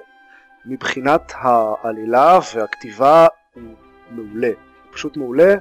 מבחינת 0.66 1.32
העלילה 1.34 2.38
והכתיבה 2.54 3.26
הוא 3.54 3.62
מעולה, 4.10 4.48
הוא 4.48 4.92
פשוט 4.92 5.16
מעולה, 5.16 5.54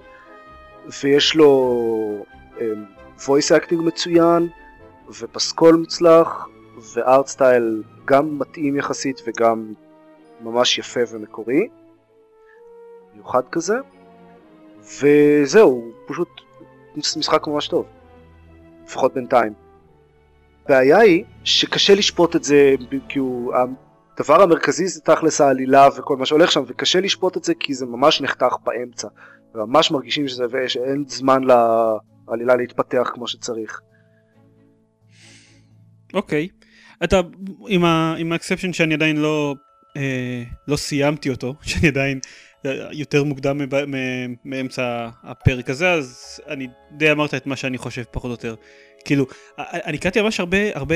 ויש 1.04 1.36
לו 1.36 2.26
um, 2.58 2.62
voice 3.20 3.62
acting 3.62 3.82
מצוין, 3.82 4.50
ופסקול 5.20 5.76
מוצלח, 5.76 6.48
וארט 6.94 7.28
סטייל 7.28 7.84
גם 8.06 8.40
מתאים 8.40 8.76
יחסית 8.76 9.22
וגם 9.28 9.74
ממש 10.42 10.78
יפה 10.78 11.00
ומקורי, 11.12 11.68
מיוחד 13.14 13.44
כזה, 13.52 13.76
וזהו, 14.80 15.92
פשוט 16.08 16.30
משחק 16.96 17.48
ממש 17.48 17.68
טוב, 17.68 17.86
לפחות 18.86 19.14
בינתיים. 19.14 19.54
הבעיה 20.66 20.98
היא 20.98 21.24
שקשה 21.44 21.96
לשפוט 21.96 22.36
את 22.36 22.44
זה 22.44 22.76
כי 23.10 23.20
הוא 23.20 23.54
הדבר 24.20 24.42
המרכזי 24.42 24.88
זה 24.88 25.02
תכלס 25.02 25.42
העלילה 25.42 25.88
וכל 25.98 26.18
מה 26.18 26.26
שהולך 26.26 26.52
שם 26.52 26.64
וקשה 26.68 27.00
לשפוט 27.00 27.38
את 27.38 27.44
זה 27.44 27.54
כי 27.60 27.74
זה 27.74 27.86
ממש 27.86 28.22
נחתך 28.22 28.56
באמצע 28.64 29.08
וממש 29.56 29.92
מרגישים 29.92 30.28
שזה 30.28 30.46
שאין 30.68 31.04
זמן 31.08 31.42
לעלילה 32.28 32.56
להתפתח 32.56 33.12
כמו 33.14 33.28
שצריך. 33.28 33.82
אוקיי. 36.14 36.48
אתה, 37.04 37.22
עם 38.18 38.32
ה 38.32 38.36
exception 38.36 38.74
שאני 38.74 38.94
עדיין 38.94 39.18
לא, 39.18 39.56
אה, 39.98 40.44
לא 40.68 40.76
סיימתי 40.76 41.30
אותו, 41.30 41.56
שאני 41.62 41.88
עדיין 41.88 42.20
אה, 42.66 42.72
יותר 42.92 43.24
מוקדם 43.24 43.58
מב- 43.58 43.86
מ- 43.86 44.36
מאמצע 44.46 45.10
הפרק 45.24 45.70
הזה, 45.70 45.92
אז 45.92 46.40
אני 46.48 46.68
די 46.92 47.12
אמרת 47.12 47.34
את 47.34 47.48
מה 47.48 47.56
שאני 47.56 47.78
חושב 47.78 48.04
פחות 48.12 48.26
או 48.26 48.32
יותר. 48.32 48.56
כאילו, 49.06 49.26
אני 49.58 49.98
קראתי 49.98 50.22
ממש 50.22 50.40
הרבה, 50.40 50.58
הרבה 50.74 50.96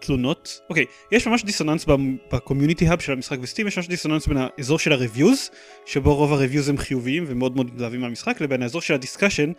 תלונות. 0.00 0.60
אוקיי, 0.70 0.84
יש 1.12 1.26
ממש 1.26 1.44
דיסוננס 1.44 1.86
ב 2.32 2.38
community 2.38 2.88
hub 2.88 3.00
של 3.00 3.12
המשחק 3.12 3.38
ב 3.38 3.42
Steam, 3.42 3.66
יש 3.66 3.76
ממש 3.76 3.88
דיסוננס 3.88 4.26
בין 4.26 4.36
האזור 4.36 4.78
של 4.78 4.92
ה 4.92 4.98
reviews, 4.98 5.50
שבו 5.86 6.14
רוב 6.14 6.32
ה 6.32 6.37
reviews 6.37 6.68
הם 6.68 6.78
חיוביים 6.78 7.24
ומאוד 7.26 7.54
מאוד 7.56 7.66
מתלהבים 7.66 8.00
מהמשחק, 8.00 8.40
לבין 8.40 8.62
האזור 8.62 8.80
של 8.80 8.94
ה 8.94 8.99
discussion, 8.99 9.52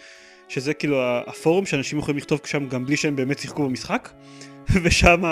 שזה 0.47 0.73
כאילו 0.73 1.01
הפורום 1.27 1.65
שאנשים 1.65 1.99
יכולים 1.99 2.17
לכתוב 2.17 2.39
שם 2.45 2.67
גם 2.67 2.85
בלי 2.85 2.97
שהם 2.97 3.15
באמת 3.15 3.39
שיחקו 3.39 3.63
במשחק. 3.63 4.09
ושם 4.83 5.23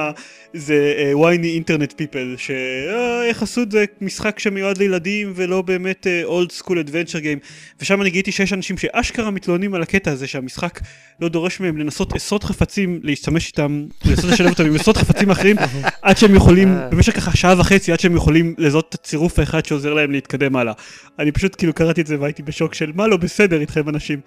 זה 0.54 0.94
וייני 1.22 1.50
אינטרנט 1.50 1.94
פיפל 1.96 2.36
שאיך 2.38 3.44
עשו 3.44 3.62
את 3.62 3.72
זה? 3.72 3.86
משחק 4.02 4.40
שמיועד 4.40 4.78
לילדים 4.78 5.34
ולא 5.36 5.62
באמת 5.62 6.08
אולד 6.24 6.52
סקול 6.52 6.80
אדוונצ'ר 6.80 7.20
גיים 7.20 7.40
ושם 7.80 8.02
אני 8.02 8.10
גיליתי 8.10 8.32
שיש 8.32 8.54
אנשים 8.54 8.78
שאשכרה 8.78 9.32
מתלוננים 9.32 9.74
על 9.74 9.82
הקטע 9.82 10.12
הזה 10.12 10.28
שהמשחק 10.28 10.80
לא 11.22 11.30
דורש 11.30 11.60
מהם 11.60 11.78
לנסות 11.78 12.16
עשרות 12.16 12.44
חפצים 12.44 13.00
להשתמש 13.04 13.48
איתם 13.48 13.86
לנסות 14.06 14.26
לשלב 14.26 14.50
אותם 14.50 14.66
עם 14.66 14.76
עשרות 14.76 14.98
חפצים 14.98 15.30
אחרים 15.30 15.56
עד 16.02 16.18
שהם 16.18 16.36
יכולים 16.36 16.76
במשך 16.92 17.16
ככה 17.16 17.38
שעה 17.38 17.60
וחצי 17.60 17.92
עד 17.92 18.00
שהם 18.00 18.16
יכולים 18.16 18.56
לזהות 18.58 18.90
את 18.90 18.94
הצירוף 18.94 19.40
האחד 19.40 19.66
שעוזר 19.66 19.94
להם 19.94 20.12
להתקדם 20.12 20.56
הלאה. 20.56 20.74
אני 21.20 21.32
פשוט 21.32 21.56
כאילו 21.58 21.74
קראתי 21.74 22.02
את 22.02 22.08
זה 22.08 22.20
והייתי 22.20 22.44
בשוק 22.44 22.74
של 22.74 22.92
מה 22.96 23.08
לא 23.08 23.18
בסדר 23.18 23.62
איתכם 23.62 23.90
אנשים 23.90 24.20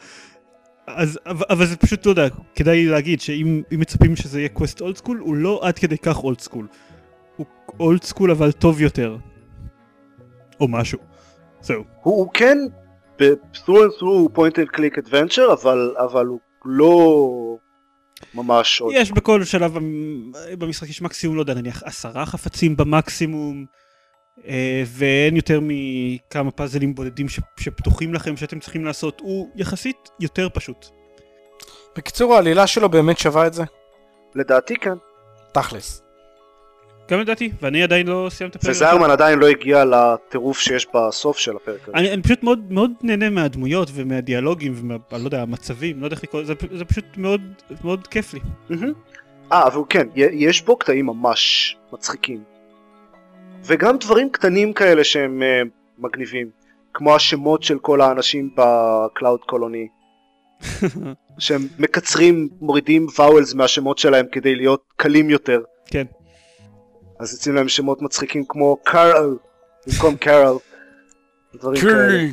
אז, 0.86 1.18
אבל, 1.26 1.44
אבל 1.50 1.66
זה 1.66 1.76
פשוט, 1.76 2.06
לא 2.06 2.10
יודע, 2.10 2.28
כדאי 2.54 2.86
להגיד 2.86 3.20
שאם 3.20 3.62
אם 3.74 3.80
מצפים 3.80 4.16
שזה 4.16 4.38
יהיה 4.38 4.48
קווסט 4.48 4.80
old 4.80 4.96
school, 4.96 5.18
הוא 5.18 5.34
לא 5.36 5.60
עד 5.62 5.78
כדי 5.78 5.98
כך 5.98 6.24
old 6.24 6.40
school. 6.40 6.66
הוא 7.36 7.46
old 7.80 8.02
school 8.02 8.30
אבל 8.30 8.52
טוב 8.52 8.80
יותר. 8.80 9.16
או 10.60 10.68
משהו. 10.68 10.98
זהו. 11.60 11.84
הוא, 12.02 12.14
הוא 12.16 12.28
כן 12.34 12.58
through 13.54 13.68
and 13.68 14.00
through 14.00 14.36
point 14.36 14.56
and 14.56 14.76
click 14.76 14.96
adventure 15.08 15.52
אבל, 15.52 15.94
אבל 15.98 16.26
הוא 16.26 16.38
לא 16.64 17.56
ממש 18.34 18.80
עוד. 18.80 18.92
יש 18.96 19.12
בכל 19.12 19.44
שלב 19.44 19.74
במ- 19.78 20.32
במשחק 20.58 20.88
יש 20.88 21.02
מקסימום, 21.02 21.36
לא 21.36 21.42
יודע, 21.42 21.54
נניח 21.54 21.82
עשרה 21.82 22.26
חפצים 22.26 22.76
במקסימום, 22.76 23.66
ואין 24.86 25.36
יותר 25.36 25.60
מכמה 25.62 26.50
פאזלים 26.50 26.94
בודדים 26.94 27.28
ש, 27.28 27.40
שפתוחים 27.60 28.14
לכם 28.14 28.36
שאתם 28.36 28.60
צריכים 28.60 28.84
לעשות, 28.84 29.20
הוא 29.20 29.48
יחסית 29.56 30.10
יותר 30.20 30.48
פשוט. 30.54 30.86
בקיצור, 31.96 32.34
העלילה 32.34 32.66
שלו 32.66 32.88
באמת 32.88 33.18
שווה 33.18 33.46
את 33.46 33.54
זה? 33.54 33.62
לדעתי 34.34 34.76
כן. 34.76 34.94
תכלס. 35.52 36.02
גם 37.10 37.20
לדעתי, 37.20 37.52
ואני 37.60 37.82
עדיין 37.82 38.06
לא 38.06 38.28
סיימתי 38.30 38.58
את 38.58 38.62
הפרק. 38.62 38.74
וזיירמן 38.74 39.10
עדיין 39.10 39.38
לא 39.38 39.46
הגיע 39.46 39.84
לטירוף 39.84 40.58
שיש 40.58 40.86
בסוף 40.94 41.38
של 41.38 41.56
הפרק 41.56 41.88
הזה. 41.88 41.96
אני, 41.96 42.12
אני 42.12 42.22
פשוט 42.22 42.42
מאוד 42.42 42.72
מאוד 42.72 42.90
נהנה 43.02 43.30
מהדמויות 43.30 43.88
ומהדיאלוגים 43.94 44.72
ומה... 44.76 44.96
לא 45.12 45.24
יודע, 45.24 45.42
המצבים, 45.42 46.00
לא 46.00 46.06
יודע 46.06 46.14
איך 46.14 46.24
לקרוא 46.24 46.44
זה, 46.44 46.54
זה 46.70 46.84
פשוט 46.84 47.04
מאוד 47.16 47.40
מאוד 47.84 48.06
כיף 48.06 48.34
לי. 48.34 48.40
אה, 49.52 49.66
אבל 49.66 49.80
כן, 49.88 50.06
יש 50.14 50.62
בו 50.62 50.76
קטעים 50.76 51.06
ממש 51.06 51.76
מצחיקים. 51.92 52.51
וגם 53.64 53.96
דברים 53.98 54.30
קטנים 54.30 54.72
כאלה 54.72 55.04
שהם 55.04 55.42
uh, 55.42 55.68
מגניבים. 55.98 56.50
כמו 56.94 57.14
השמות 57.14 57.62
של 57.62 57.78
כל 57.78 58.00
האנשים 58.00 58.50
ב 58.56 58.70
Cloud 58.70 59.40
Colony. 59.40 59.88
שהם 61.38 61.68
מקצרים, 61.78 62.48
מורידים 62.60 63.06
vowels 63.18 63.54
מהשמות 63.54 63.98
שלהם 63.98 64.26
כדי 64.32 64.54
להיות 64.54 64.82
קלים 64.96 65.30
יותר. 65.30 65.62
כן. 65.86 66.04
אז 67.20 67.34
יוצאים 67.34 67.54
להם 67.54 67.68
שמות 67.68 68.02
מצחיקים 68.02 68.44
כמו 68.48 68.76
קארל, 68.84 69.36
במקום 69.86 70.16
קארל. 70.16 70.56
דברים 71.54 71.82
כאלה. 71.82 72.28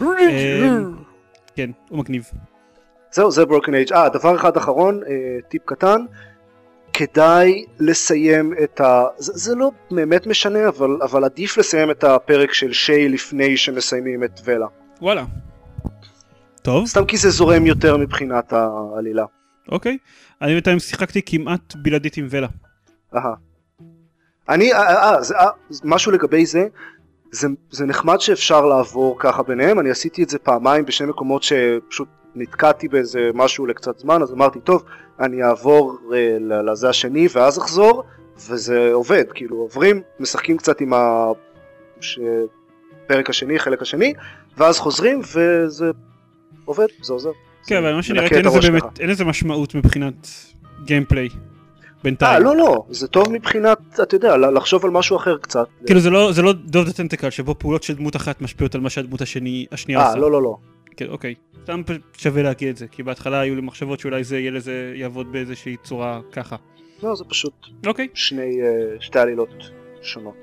אמ, 0.00 0.96
כן, 1.56 1.70
הוא 1.88 1.98
מגניב. 1.98 2.24
זהו, 3.12 3.30
זה 3.30 3.46
Broken 3.46 3.74
Age. 3.74 3.92
אה, 3.92 4.08
דבר 4.08 4.36
אחד 4.36 4.56
אחרון, 4.56 5.00
אה, 5.02 5.38
טיפ 5.48 5.62
קטן. 5.64 6.04
כדאי 6.94 7.64
לסיים 7.80 8.54
את 8.62 8.80
ה... 8.80 9.04
זה, 9.16 9.32
זה 9.34 9.54
לא 9.54 9.70
באמת 9.90 10.26
משנה, 10.26 10.68
אבל, 10.68 10.98
אבל 11.02 11.24
עדיף 11.24 11.58
לסיים 11.58 11.90
את 11.90 12.04
הפרק 12.04 12.52
של 12.52 12.72
שיי 12.72 13.08
לפני 13.08 13.56
שמסיימים 13.56 14.24
את 14.24 14.40
ולה. 14.44 14.66
וואלה. 15.00 15.24
טוב, 16.62 16.86
סתם 16.86 17.04
כי 17.04 17.16
זה 17.16 17.30
זורם 17.30 17.66
יותר 17.66 17.96
מבחינת 17.96 18.52
העלילה. 18.52 19.24
אוקיי. 19.68 19.98
אני 20.42 20.52
בינתיים 20.52 20.78
שיחקתי 20.78 21.20
כמעט 21.26 21.74
בלעדית 21.76 22.16
עם 22.16 22.26
ולה. 22.30 22.48
אהה. 23.14 23.34
אני, 24.48 24.72
אה, 24.72 25.14
אה, 25.14 25.22
זה, 25.22 25.36
אה, 25.36 25.48
משהו 25.84 26.12
לגבי 26.12 26.46
זה, 26.46 26.66
זה, 27.30 27.48
זה 27.70 27.86
נחמד 27.86 28.20
שאפשר 28.20 28.66
לעבור 28.66 29.16
ככה 29.18 29.42
ביניהם, 29.42 29.80
אני 29.80 29.90
עשיתי 29.90 30.22
את 30.22 30.28
זה 30.28 30.38
פעמיים 30.38 30.84
בשני 30.84 31.06
מקומות 31.06 31.42
שפשוט 31.42 32.08
נתקעתי 32.34 32.88
באיזה 32.88 33.30
משהו 33.34 33.66
לקצת 33.66 33.98
זמן, 33.98 34.22
אז 34.22 34.32
אמרתי, 34.32 34.60
טוב, 34.60 34.84
אני 35.20 35.44
אעבור 35.44 35.98
אה, 36.14 36.36
לזה 36.62 36.88
השני 36.88 37.28
ואז 37.32 37.58
אחזור, 37.58 38.02
וזה 38.36 38.90
עובד, 38.92 39.24
כאילו 39.34 39.56
עוברים, 39.56 40.02
משחקים 40.20 40.56
קצת 40.56 40.80
עם 40.80 40.92
הפרק 40.92 42.10
השני, 43.30 43.58
חלק 43.58 43.82
השני, 43.82 44.14
ואז 44.56 44.78
חוזרים 44.78 45.20
וזה 45.20 45.90
עובד, 46.64 46.86
זה 47.02 47.12
עוזר. 47.12 47.30
כן, 47.66 47.76
אבל 47.76 47.92
מה 47.92 48.20
ראיתי, 48.20 48.26
את 48.26 48.32
אין 48.32 48.46
לזה 48.46 48.70
באמת. 48.70 49.00
אין 49.00 49.10
לזה 49.10 49.24
משמעות 49.24 49.74
מבחינת 49.74 50.28
גיימפליי. 50.84 51.28
אה, 51.28 51.54
בינתיים. 52.04 52.42
לא, 52.42 52.56
לא, 52.56 52.84
זה 52.90 53.08
טוב 53.08 53.32
מבחינת, 53.32 53.78
אתה 54.02 54.16
יודע, 54.16 54.36
לחשוב 54.36 54.84
על 54.84 54.90
משהו 54.90 55.16
אחר 55.16 55.36
קצת. 55.36 55.66
כאילו 55.86 56.00
זה 56.00 56.10
לא, 56.10 56.32
זה 56.32 56.42
לא 56.42 56.52
דוב 56.52 56.86
דה 56.86 56.92
טנטקל 56.92 57.30
שבו 57.30 57.58
פעולות 57.58 57.82
של 57.82 57.94
דמות 57.94 58.16
אחת 58.16 58.40
משפיעות 58.40 58.74
על 58.74 58.80
מה 58.80 58.90
שהדמות 58.90 59.20
השני, 59.20 59.66
השנייה 59.72 60.00
אה, 60.00 60.06
עושה. 60.06 60.18
לא, 60.18 60.30
לא, 60.30 60.42
לא. 60.42 60.56
כן, 60.96 61.06
אוקיי. 61.08 61.34
סתם 61.64 61.82
שווה 62.16 62.42
להגיד 62.42 62.68
את 62.68 62.76
זה, 62.76 62.88
כי 62.88 63.02
בהתחלה 63.02 63.40
היו 63.40 63.54
לי 63.54 63.60
מחשבות 63.60 64.00
שאולי 64.00 64.24
זה 64.24 64.38
יהיה 64.38 64.50
לזה, 64.50 64.92
יעבוד 64.96 65.32
באיזושהי 65.32 65.76
צורה 65.82 66.20
ככה. 66.32 66.56
לא, 67.02 67.14
זה 67.14 67.24
פשוט 67.24 67.66
אוקיי, 67.86 68.08
שני, 68.14 68.62
אה, 68.62 69.00
שתי 69.00 69.18
עלילות 69.18 69.54
שונות. 70.02 70.36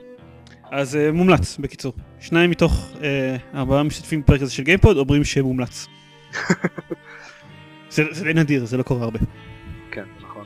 אז 0.72 0.96
uh, 0.96 1.12
מומלץ, 1.12 1.58
בקיצור. 1.58 1.94
שניים 2.20 2.50
מתוך 2.50 2.92
uh, 2.94 3.04
ארבעה 3.56 3.84
משתתפים 3.84 4.22
בפרק 4.22 4.42
הזה 4.42 4.52
של 4.52 4.64
גיימפוד 4.64 4.98
אומרים 4.98 5.24
שמומלץ. 5.24 5.88
זה, 7.90 8.04
זה 8.12 8.24
די 8.24 8.34
נדיר, 8.34 8.66
זה 8.66 8.78
לא 8.78 8.84
קורה 8.84 9.04
הרבה. 9.04 9.20
כן, 9.92 10.06
נכון. 10.22 10.46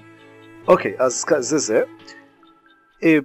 אוקיי, 0.68 0.94
אז 1.00 1.26
זה 1.40 1.58
זה. 1.58 1.82
אה, 3.04 3.18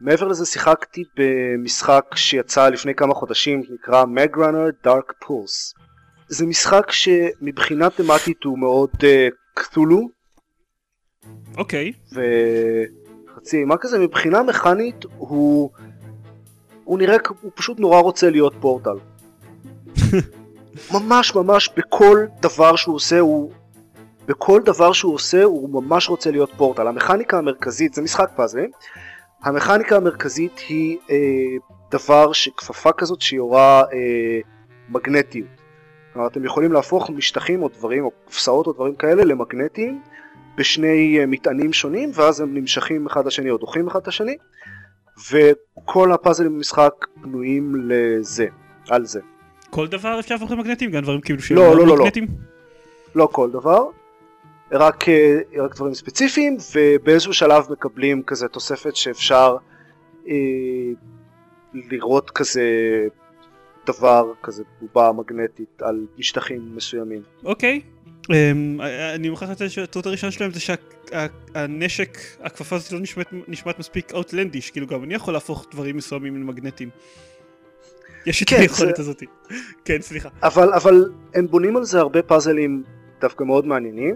מעבר 0.00 0.28
לזה 0.28 0.46
שיחקתי 0.46 1.04
במשחק 1.16 2.04
שיצא 2.14 2.68
לפני 2.68 2.94
כמה 2.94 3.14
חודשים, 3.14 3.62
נקרא 3.70 4.04
Magrunner 4.04 4.86
Dark 4.86 5.24
Pulse. 5.24 5.80
זה 6.30 6.46
משחק 6.46 6.90
שמבחינה 6.90 7.90
תמטית 7.90 8.44
הוא 8.44 8.58
מאוד 8.58 8.90
קתולו, 9.54 10.08
אוקיי, 11.56 11.92
וחצי 12.12 13.56
אימה 13.56 13.76
כזה, 13.76 13.98
מבחינה 13.98 14.42
מכנית 14.42 15.04
הוא... 15.18 15.70
הוא 16.84 16.98
נראה, 16.98 17.16
הוא 17.40 17.52
פשוט 17.54 17.80
נורא 17.80 18.00
רוצה 18.00 18.30
להיות 18.30 18.54
פורטל. 18.60 18.96
ממש 20.94 21.34
ממש 21.34 21.70
בכל 21.76 22.26
דבר 22.40 22.76
שהוא 22.76 22.94
עושה 22.94 23.18
הוא... 23.18 23.52
בכל 24.26 24.60
דבר 24.64 24.92
שהוא 24.92 25.14
עושה 25.14 25.44
הוא 25.44 25.82
ממש 25.82 26.08
רוצה 26.08 26.30
להיות 26.30 26.50
פורטל. 26.56 26.86
המכניקה 26.86 27.38
המרכזית, 27.38 27.94
זה 27.94 28.02
משחק 28.02 28.30
פאזל, 28.36 28.66
המכניקה 29.42 29.96
המרכזית 29.96 30.58
היא 30.68 30.98
אה, 31.10 31.16
דבר 31.90 32.32
שכפפה 32.32 32.92
כזאת 32.92 33.20
שיורה 33.20 33.82
אה, 33.92 34.40
מגנטיות. 34.88 35.59
כלומר 36.12 36.28
אתם 36.28 36.44
יכולים 36.44 36.72
להפוך 36.72 37.10
משטחים 37.10 37.62
או 37.62 37.68
דברים 37.68 38.04
או 38.04 38.10
קופסאות 38.24 38.66
או 38.66 38.72
דברים 38.72 38.94
כאלה 38.94 39.24
למגנטיים 39.24 40.00
בשני 40.56 41.18
אה, 41.20 41.26
מטענים 41.26 41.72
שונים 41.72 42.10
ואז 42.14 42.40
הם 42.40 42.54
נמשכים 42.54 43.06
אחד 43.06 43.26
לשני 43.26 43.50
או 43.50 43.56
דוחים 43.56 43.88
אחד 43.88 44.00
את 44.00 44.08
השני 44.08 44.36
וכל 45.30 46.12
הפאזלים 46.12 46.54
במשחק 46.56 46.92
בנויים 47.16 47.74
לזה, 47.88 48.46
על 48.90 49.06
זה. 49.06 49.20
כל 49.70 49.86
דבר 49.86 50.20
אפשר 50.20 50.34
להפוך 50.34 50.50
למגנטים? 50.50 50.90
גם 50.90 51.02
דברים 51.02 51.20
כאילו 51.20 51.38
לא, 51.38 51.44
שהם 51.44 51.56
לא, 51.56 51.76
לא, 51.76 51.86
לא. 51.86 51.96
מגנטים? 51.96 52.26
לא 53.14 53.28
כל 53.32 53.50
דבר, 53.50 53.84
רק, 54.72 55.08
אה, 55.08 55.38
רק 55.58 55.76
דברים 55.76 55.94
ספציפיים 55.94 56.56
ובאיזשהו 56.74 57.32
שלב 57.32 57.66
מקבלים 57.70 58.22
כזה 58.22 58.48
תוספת 58.48 58.96
שאפשר 58.96 59.56
אה, 60.28 60.34
לראות 61.74 62.30
כזה 62.30 62.62
דבר 63.86 64.32
כזה 64.42 64.62
בובה 64.80 65.12
מגנטית 65.12 65.82
על 65.82 66.06
משטחים 66.18 66.76
מסוימים. 66.76 67.22
אוקיי. 67.44 67.80
אמ, 68.30 68.80
אני 69.14 69.30
מוכרח 69.30 69.50
לציין 69.50 69.70
שהטעות 69.70 70.06
הראשונה 70.06 70.32
שלהם 70.32 70.50
זה 70.52 70.60
שהנשק, 70.60 72.18
הכפפה 72.40 72.76
הזאת 72.76 72.92
לא 72.92 73.00
נשמעת, 73.00 73.26
נשמעת 73.48 73.78
מספיק 73.78 74.12
אאוטלנדיש, 74.14 74.70
כאילו 74.70 74.86
גם 74.86 75.04
אני 75.04 75.14
יכול 75.14 75.34
להפוך 75.34 75.66
דברים 75.72 75.96
מסוימים 75.96 76.36
למגנטים. 76.36 76.88
יש 78.26 78.42
את 78.42 78.48
כן, 78.48 78.56
היכולת 78.60 78.96
זה- 78.96 79.02
הזאת. 79.02 79.22
כן, 79.84 79.96
סליחה. 80.00 80.28
אבל, 80.42 80.72
אבל 80.72 81.10
הם 81.34 81.46
בונים 81.46 81.76
על 81.76 81.84
זה 81.84 81.98
הרבה 82.00 82.22
פאזלים 82.22 82.82
דווקא 83.20 83.44
מאוד 83.44 83.66
מעניינים. 83.66 84.14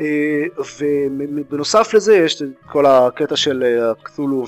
אה, 0.00 0.42
ובנוסף 0.78 1.94
לזה 1.94 2.16
יש 2.16 2.42
את 2.42 2.48
כל 2.66 2.86
הקטע 2.86 3.36
של 3.36 3.62
אה, 3.62 3.90
הקתולו 3.90 4.44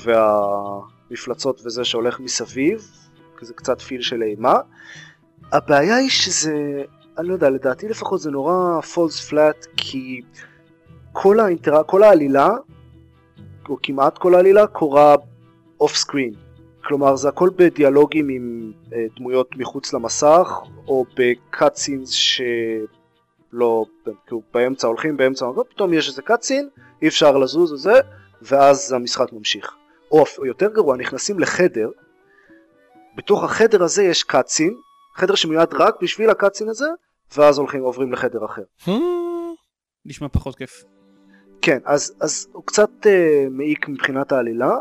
והמפלצות 1.10 1.62
וזה 1.66 1.84
שהולך 1.84 2.20
מסביב, 2.20 2.86
כזה 3.36 3.54
קצת 3.54 3.80
feel 3.80 4.02
של 4.02 4.22
אימה. 4.22 4.58
הבעיה 5.52 5.96
היא 5.96 6.10
שזה, 6.10 6.82
אני 7.18 7.28
לא 7.28 7.32
יודע, 7.32 7.50
לדעתי 7.50 7.88
לפחות 7.88 8.20
זה 8.20 8.30
נורא 8.30 8.80
falls 8.94 9.30
flat 9.30 9.66
כי 9.76 10.20
כל, 11.12 11.40
האינטר... 11.40 11.82
כל 11.86 12.02
העלילה, 12.02 12.50
או 13.68 13.78
כמעט 13.82 14.18
כל 14.18 14.34
העלילה, 14.34 14.66
קורה 14.66 15.14
off 15.80 15.96
screen. 15.96 16.32
כלומר 16.84 17.16
זה 17.16 17.28
הכל 17.28 17.50
בדיאלוגים 17.56 18.28
עם 18.28 18.72
אה, 18.92 19.06
דמויות 19.16 19.56
מחוץ 19.56 19.92
למסך 19.92 20.48
או 20.88 21.04
ב 21.16 21.26
cutscenes 21.26 22.10
שלא, 22.10 23.84
כאילו 24.26 24.42
באמצע 24.54 24.86
הולכים 24.86 25.16
באמצע, 25.16 25.46
פתאום 25.70 25.94
יש 25.94 26.08
איזה 26.08 26.22
קאטסין, 26.22 26.68
אי 27.02 27.08
אפשר 27.08 27.38
לזוז 27.38 27.72
וזה, 27.72 28.00
ואז 28.42 28.92
המשחק 28.92 29.32
ממשיך. 29.32 29.76
או 30.10 30.24
יותר 30.44 30.72
גרוע, 30.72 30.96
נכנסים 30.96 31.40
לחדר, 31.40 31.90
בתוך 33.16 33.44
החדר 33.44 33.82
הזה 33.82 34.02
יש 34.02 34.22
קאטסין, 34.22 34.74
חדר 35.16 35.34
שמיועד 35.34 35.74
רק 35.74 35.94
בשביל 36.02 36.30
הקאטסין 36.30 36.68
הזה, 36.68 36.86
ואז 37.36 37.58
הולכים 37.58 37.82
עוברים 37.82 38.12
לחדר 38.12 38.44
אחר. 38.44 38.62
Hmm, 38.86 38.90
נשמע 40.06 40.28
פחות 40.28 40.56
כיף. 40.56 40.84
כן, 41.62 41.78
אז, 41.84 42.14
אז 42.20 42.48
הוא 42.52 42.64
קצת 42.66 42.90
אה, 43.06 43.46
מעיק 43.50 43.88
מבחינת 43.88 44.32
העלילה, 44.32 44.72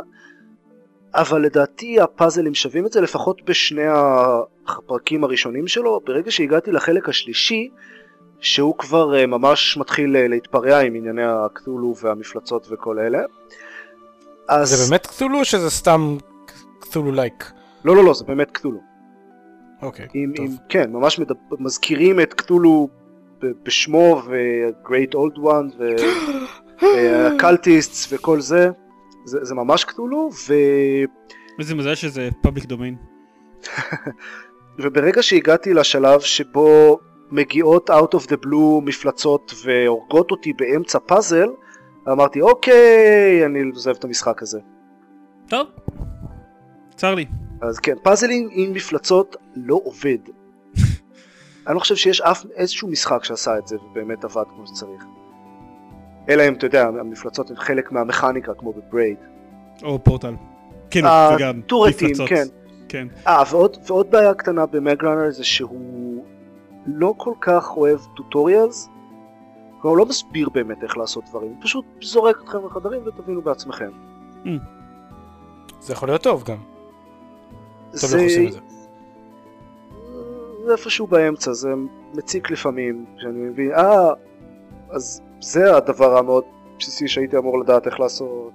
אבל 1.14 1.42
לדעתי 1.42 2.02
הפאזלים 2.02 2.56
שווים 2.56 2.86
את 2.86 2.92
זה 2.92 3.02
לפחות 3.02 3.42
בשני 3.46 3.88
הפרקים 4.68 5.24
הראשונים 5.24 5.68
שלו. 5.68 6.02
ברגע 6.06 6.32
שהגעתי 6.32 6.72
לחלק 6.72 7.10
השלישי, 7.10 7.70
שהוא 8.40 8.78
כבר 8.78 9.16
אה, 9.16 9.26
ממש 9.26 9.78
מתחיל 9.78 10.16
אה, 10.16 10.28
להתפרע 10.28 10.80
עם 10.80 10.96
ענייני 10.96 11.24
הקתולו 11.26 11.96
והמפלצות 12.02 12.68
וכל 12.70 13.00
אלה. 13.00 13.20
אז... 14.48 14.70
זה 14.70 14.90
באמת 14.90 15.08
קתולו 15.08 15.40
או 15.40 15.46
שזה 15.46 15.70
סתם 15.70 16.18
קתולו 16.80 17.12
לייק? 17.12 17.52
לא, 17.86 17.96
לא, 17.96 18.04
לא, 18.04 18.14
זה 18.14 18.26
באמת 18.26 18.52
קתולו. 18.52 18.80
אוקיי, 19.82 20.08
עם, 20.14 20.34
טוב. 20.36 20.46
עם, 20.46 20.52
כן, 20.70 20.92
ממש 20.92 21.20
מדבר, 21.20 21.40
מזכירים 21.60 22.20
את 22.20 22.34
קתולו 22.34 22.90
ב- 23.42 23.52
בשמו 23.64 24.22
ו-Great 24.26 25.14
Old 25.16 25.38
One 25.38 25.76
ו-Cultists 26.82 28.08
וכל 28.12 28.42
זה. 28.42 28.70
זה, 29.26 29.40
זה 29.42 29.56
ממש 29.56 29.84
קתולו, 29.84 30.30
ו... 30.48 30.54
איזה 31.60 31.76
מזל 31.76 31.96
שזה 31.96 32.30
public 32.42 32.66
domain. 32.66 32.96
וברגע 34.80 35.24
שהגעתי 35.24 35.74
לשלב 35.74 36.20
שבו 36.20 37.00
מגיעות 37.32 37.90
out 37.90 38.16
of 38.16 38.28
the 38.28 38.46
blue 38.46 38.82
מפלצות 38.86 39.54
והורגות 39.66 40.32
אותי 40.32 40.54
באמצע 40.54 41.00
פאזל, 41.00 41.50
אמרתי 42.12 42.42
אוקיי, 42.42 43.46
אני 43.46 43.62
עוזב 43.74 43.92
את 43.92 44.04
המשחק 44.04 44.42
הזה. 44.42 44.60
טוב. 45.50 45.68
צר 46.96 47.16
לי. 47.16 47.26
אז 47.64 47.80
כן, 47.80 47.94
פאזלים 48.04 48.50
עם 48.52 48.74
מפלצות 48.74 49.36
לא 49.56 49.82
עובד. 49.84 50.18
אני 51.68 51.76
לא 51.76 51.80
חושב 51.80 51.96
שיש 51.96 52.22
אף 52.22 52.46
איזשהו 52.56 52.88
משחק 52.88 53.24
שעשה 53.24 53.58
את 53.58 53.68
זה 53.68 53.78
ובאמת 53.78 54.24
עבד 54.24 54.44
כמו 54.56 54.68
שצריך. 54.68 55.06
אלא 56.30 56.48
אם 56.48 56.54
אתה 56.54 56.66
יודע, 56.66 56.88
המפלצות 56.88 57.50
הן 57.50 57.56
חלק 57.56 57.92
מהמכניקה 57.92 58.54
כמו 58.54 58.74
ב 58.74 58.80
Braid. 58.80 59.18
או 59.84 60.04
פורטל. 60.04 60.36
כן, 60.90 61.06
אה, 61.06 61.36
וגם 61.36 61.62
טורטים, 61.62 62.08
מפלצות. 62.08 62.30
כן. 62.30 62.44
כן. 62.90 63.08
אה, 63.28 63.44
ועוד, 63.52 63.78
ועוד 63.88 64.12
בעיה 64.12 64.34
קטנה 64.34 64.66
במגראנר 64.66 65.32
זה 65.32 65.44
שהוא 65.44 66.26
לא 66.86 67.14
כל 67.18 67.34
כך 67.42 67.78
אוהב 67.78 68.00
טוטוריאלס. 68.16 68.90
הוא 69.82 69.98
לא 69.98 70.06
מסביר 70.06 70.50
באמת 70.50 70.84
איך 70.84 70.98
לעשות 70.98 71.24
דברים, 71.30 71.50
הוא 71.50 71.58
פשוט 71.62 71.86
זורק 72.02 72.42
אתכם 72.44 72.58
לחדרים 72.66 73.02
ותבינו 73.06 73.42
בעצמכם. 73.42 73.90
זה 75.80 75.94
יכול 75.94 76.10
להיות 76.10 76.24
טוב 76.24 76.44
גם. 76.44 76.73
טוב 78.02 78.10
זה 78.10 78.24
עושים 78.24 78.48
את 78.48 78.52
זה. 78.54 78.60
זה 80.66 80.72
איפשהו 80.72 81.08
באמצע, 81.08 81.54
זה 81.54 81.70
מציק 82.14 82.52
לפעמים, 82.52 83.06
שאני 83.18 83.40
מבין, 83.40 83.72
אה, 83.72 84.14
אז 84.90 85.22
זה 85.42 85.76
הדבר 85.78 86.18
המאוד 86.18 86.44
בסיסי 86.80 87.08
שהייתי 87.08 87.38
אמור 87.38 87.60
לדעת 87.60 87.88
איך 87.88 88.00
לעשות. 88.00 88.52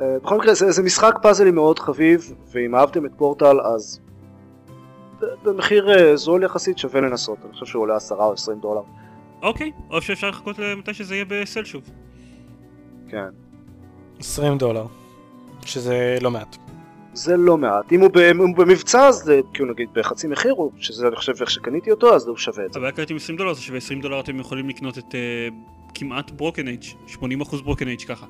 אה, 0.00 0.18
בכל 0.22 0.38
מקרה, 0.38 0.54
זה, 0.54 0.70
זה 0.70 0.82
משחק 0.82 1.14
פאזלים 1.22 1.54
מאוד 1.54 1.78
חביב, 1.78 2.34
ואם 2.52 2.74
אהבתם 2.74 3.06
את 3.06 3.10
פורטל, 3.16 3.60
אז 3.60 4.00
במחיר 5.42 5.90
אה, 5.90 6.16
זול 6.16 6.42
יחסית 6.42 6.78
שווה 6.78 7.00
לנסות, 7.00 7.38
אני 7.44 7.52
חושב 7.52 7.66
שהוא 7.66 7.82
עולה 7.82 7.96
10 7.96 8.14
או 8.14 8.32
20 8.32 8.60
דולר. 8.60 8.82
אוקיי, 9.42 9.72
או 9.90 10.02
שאפשר 10.02 10.28
לחכות 10.30 10.58
למתי 10.58 10.94
שזה 10.94 11.14
יהיה 11.14 11.24
בסל 11.28 11.64
שוב. 11.64 11.82
כן. 13.08 13.28
20 14.18 14.58
דולר. 14.58 14.86
שזה 15.66 16.18
לא 16.20 16.30
מעט. 16.30 16.56
זה 17.14 17.36
לא 17.36 17.58
מעט. 17.58 17.92
אם 17.92 18.00
הוא, 18.00 18.10
ב, 18.12 18.18
אם 18.18 18.38
הוא 18.38 18.56
במבצע, 18.56 19.06
אז 19.08 19.14
זה 19.16 19.40
כאילו 19.54 19.72
נגיד 19.72 19.88
בחצי 19.94 20.26
מחיר, 20.28 20.52
או 20.54 20.70
שזה 20.78 21.06
אני 21.08 21.16
חושב 21.16 21.32
איך 21.40 21.50
שקניתי 21.50 21.90
אותו, 21.90 22.14
אז 22.14 22.28
הוא 22.28 22.36
שווה 22.36 22.66
את 22.66 22.72
זה. 22.72 22.78
הבעיה 22.78 22.92
כעת 22.92 23.10
עם 23.10 23.16
20 23.16 23.38
דולר 23.38 23.52
זה 23.52 23.60
שב-20 23.62 24.02
דולר 24.02 24.20
אתם 24.20 24.40
יכולים 24.40 24.68
לקנות 24.68 24.98
את 24.98 25.14
אה, 25.14 25.48
כמעט 25.94 26.30
ברוקן 26.30 26.68
אייג', 26.68 26.82
80% 27.08 27.18
ברוקן 27.64 27.88
אייג' 27.88 28.00
ככה. 28.08 28.26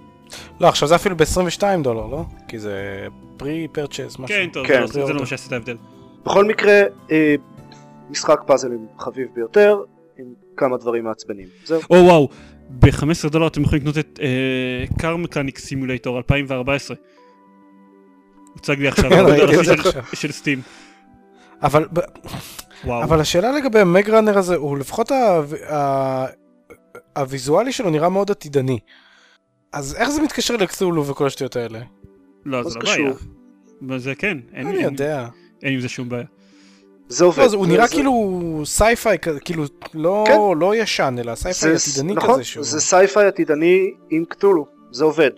לא, 0.61 0.69
עכשיו 0.69 0.89
זה 0.89 0.95
אפילו 0.95 1.17
ב-22 1.17 1.63
דולר, 1.83 2.07
לא? 2.07 2.25
כי 2.49 2.59
זה 2.59 3.07
פרי 3.37 3.67
פרצ'ס, 3.73 4.19
משהו. 4.19 4.27
כן, 4.27 4.49
טוב, 4.53 4.67
כן, 4.67 4.75
זה 4.75 4.81
לא- 4.81 4.87
זה 4.87 5.07
זה 5.07 5.13
לא 5.13 5.21
מה 5.21 5.27
שעשה 5.27 5.47
את 5.47 5.53
ההבדל. 5.53 5.77
בכל 6.25 6.45
מקרה, 6.45 6.81
אה, 7.11 7.35
משחק 8.11 8.41
פאזלים 8.47 8.87
חביב 8.99 9.29
ביותר, 9.35 9.77
עם 10.19 10.25
כמה 10.57 10.77
דברים 10.77 11.05
מעצבנים. 11.05 11.47
זהו. 11.65 11.81
או 11.91 11.97
וואו, 11.97 12.29
ב-15 12.71 13.29
דולר 13.29 13.47
אתם 13.47 13.63
יכולים 13.63 13.81
לקנות 13.83 13.99
את 13.99 14.21
קאר 14.99 15.17
מקניק 15.17 15.59
סימולטור 15.59 16.17
2014. 16.17 16.97
הוצג 18.61 18.79
לי 18.81 18.89
עכשיו 18.89 19.11
כן, 19.11 19.65
של- 19.65 19.73
עכשיו. 19.73 20.03
של 20.13 20.33
סטים. 20.33 20.63
אבל. 21.63 21.87
אבל 22.85 23.21
השאלה 23.21 23.53
לגבי 23.53 23.79
ה 23.81 23.87
Magrunner 23.87 24.39
הזה, 24.39 24.57
הוא 24.57 24.79
לפחות 24.79 25.11
ה- 25.11 25.41
ה- 25.75 26.27
הוויזואלי 27.17 27.73
שלו 27.73 27.91
נראה 27.91 28.09
מאוד 28.09 28.31
עתידני. 28.31 28.79
אז 29.73 29.95
איך 29.95 30.09
זה 30.09 30.23
מתקשר 30.23 30.57
לקתולו 30.57 31.07
וכל 31.07 31.27
השטויות 31.27 31.57
האלה? 31.57 31.79
לא, 32.45 32.63
זה 32.69 32.79
לא 32.79 32.85
בעיה. 33.83 33.99
זה 33.99 34.15
כן, 34.15 34.39
אין 34.55 34.67
אני 34.67 34.83
יודע. 34.83 35.29
אין 35.63 35.73
עם 35.75 35.81
זה 35.81 35.89
שום 35.89 36.09
בעיה. 36.09 36.25
זה 37.09 37.25
עובד. 37.25 37.45
לא, 37.53 37.57
הוא 37.57 37.67
נראה 37.67 37.87
זה- 37.87 37.95
כאילו 37.95 38.63
sci-fi, 38.65 39.19
כאילו 39.45 39.65
לא 39.95 40.25
כן. 40.27 40.59
לא 40.59 40.77
ישן, 40.77 41.17
אלא 41.19 41.35
sci-fi 41.35 41.75
עתידני 41.75 42.15
נכון, 42.15 42.35
כזה 42.35 42.45
שהוא... 42.45 42.65
זה 42.65 42.81
sci-fi 42.81 43.27
עתידני 43.27 43.91
עם 44.11 44.25
קטולו, 44.25 44.67
זה 44.91 45.05
עובד. 45.05 45.31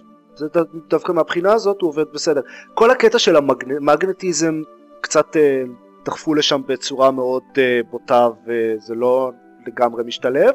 זה 0.42 0.61
ד- 0.61 0.90
דווקא 0.90 1.12
מהבחינה 1.12 1.52
הזאת 1.52 1.76
הוא 1.81 1.88
עובד 1.88 2.05
בסדר. 2.14 2.40
כל 2.74 2.90
הקטע 2.90 3.18
של 3.18 3.37
המגנטיזם 3.37 4.62
קצת 5.00 5.37
אה, 5.37 5.62
דחפו 6.05 6.35
לשם 6.35 6.61
בצורה 6.66 7.11
מאוד 7.11 7.42
אה, 7.59 7.81
בוטה 7.90 8.28
וזה 8.46 8.94
לא 8.94 9.31
לגמרי 9.66 10.05
משתלב, 10.07 10.50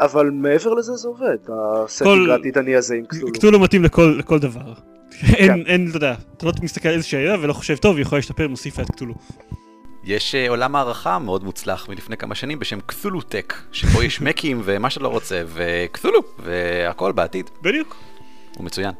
אבל 0.00 0.30
מעבר 0.30 0.74
לזה 0.74 0.92
זה 0.92 1.08
עובד, 1.08 1.36
ה 1.48 1.56
setting 1.56 2.10
כל- 2.10 2.30
העתידני 2.30 2.76
הזה 2.76 2.94
עם 2.94 3.04
קטולו. 3.04 3.32
קטולו 3.32 3.58
מתאים 3.60 3.84
לכל 3.84 4.14
לכל 4.18 4.38
דבר. 4.38 4.74
כן. 5.20 5.26
אין, 5.34 5.64
אין, 5.66 5.86
אתה 5.88 5.96
יודע, 5.96 6.14
אתה 6.36 6.46
לא 6.46 6.52
מסתכל 6.62 6.88
על 6.88 6.94
איזושהי 6.94 7.18
עלילה 7.20 7.36
ולא 7.40 7.52
חושב, 7.52 7.76
טוב, 7.76 7.96
היא 7.96 8.02
יכולה 8.02 8.18
להשתפר, 8.18 8.48
מוסיף 8.48 8.78
לה 8.78 8.84
את 8.84 8.90
קטולו. 8.90 9.14
יש 10.04 10.34
אה, 10.34 10.48
עולם 10.48 10.76
מערכה 10.76 11.18
מאוד 11.18 11.44
מוצלח 11.44 11.88
מלפני 11.88 12.16
כמה 12.16 12.34
שנים 12.34 12.58
בשם 12.58 12.78
CthulhuTech, 12.86 13.54
שבו 13.72 14.02
יש 14.02 14.20
מקים 14.26 14.60
ומה 14.64 14.90
שאתה 14.90 15.04
לא 15.04 15.08
רוצה, 15.08 15.42
וקתולו, 15.54 16.20
והכל 16.38 17.12
בעתיד. 17.12 17.50
בדיוק. 17.62 17.96
הוא 18.56 18.64
מצוין. 18.64 18.94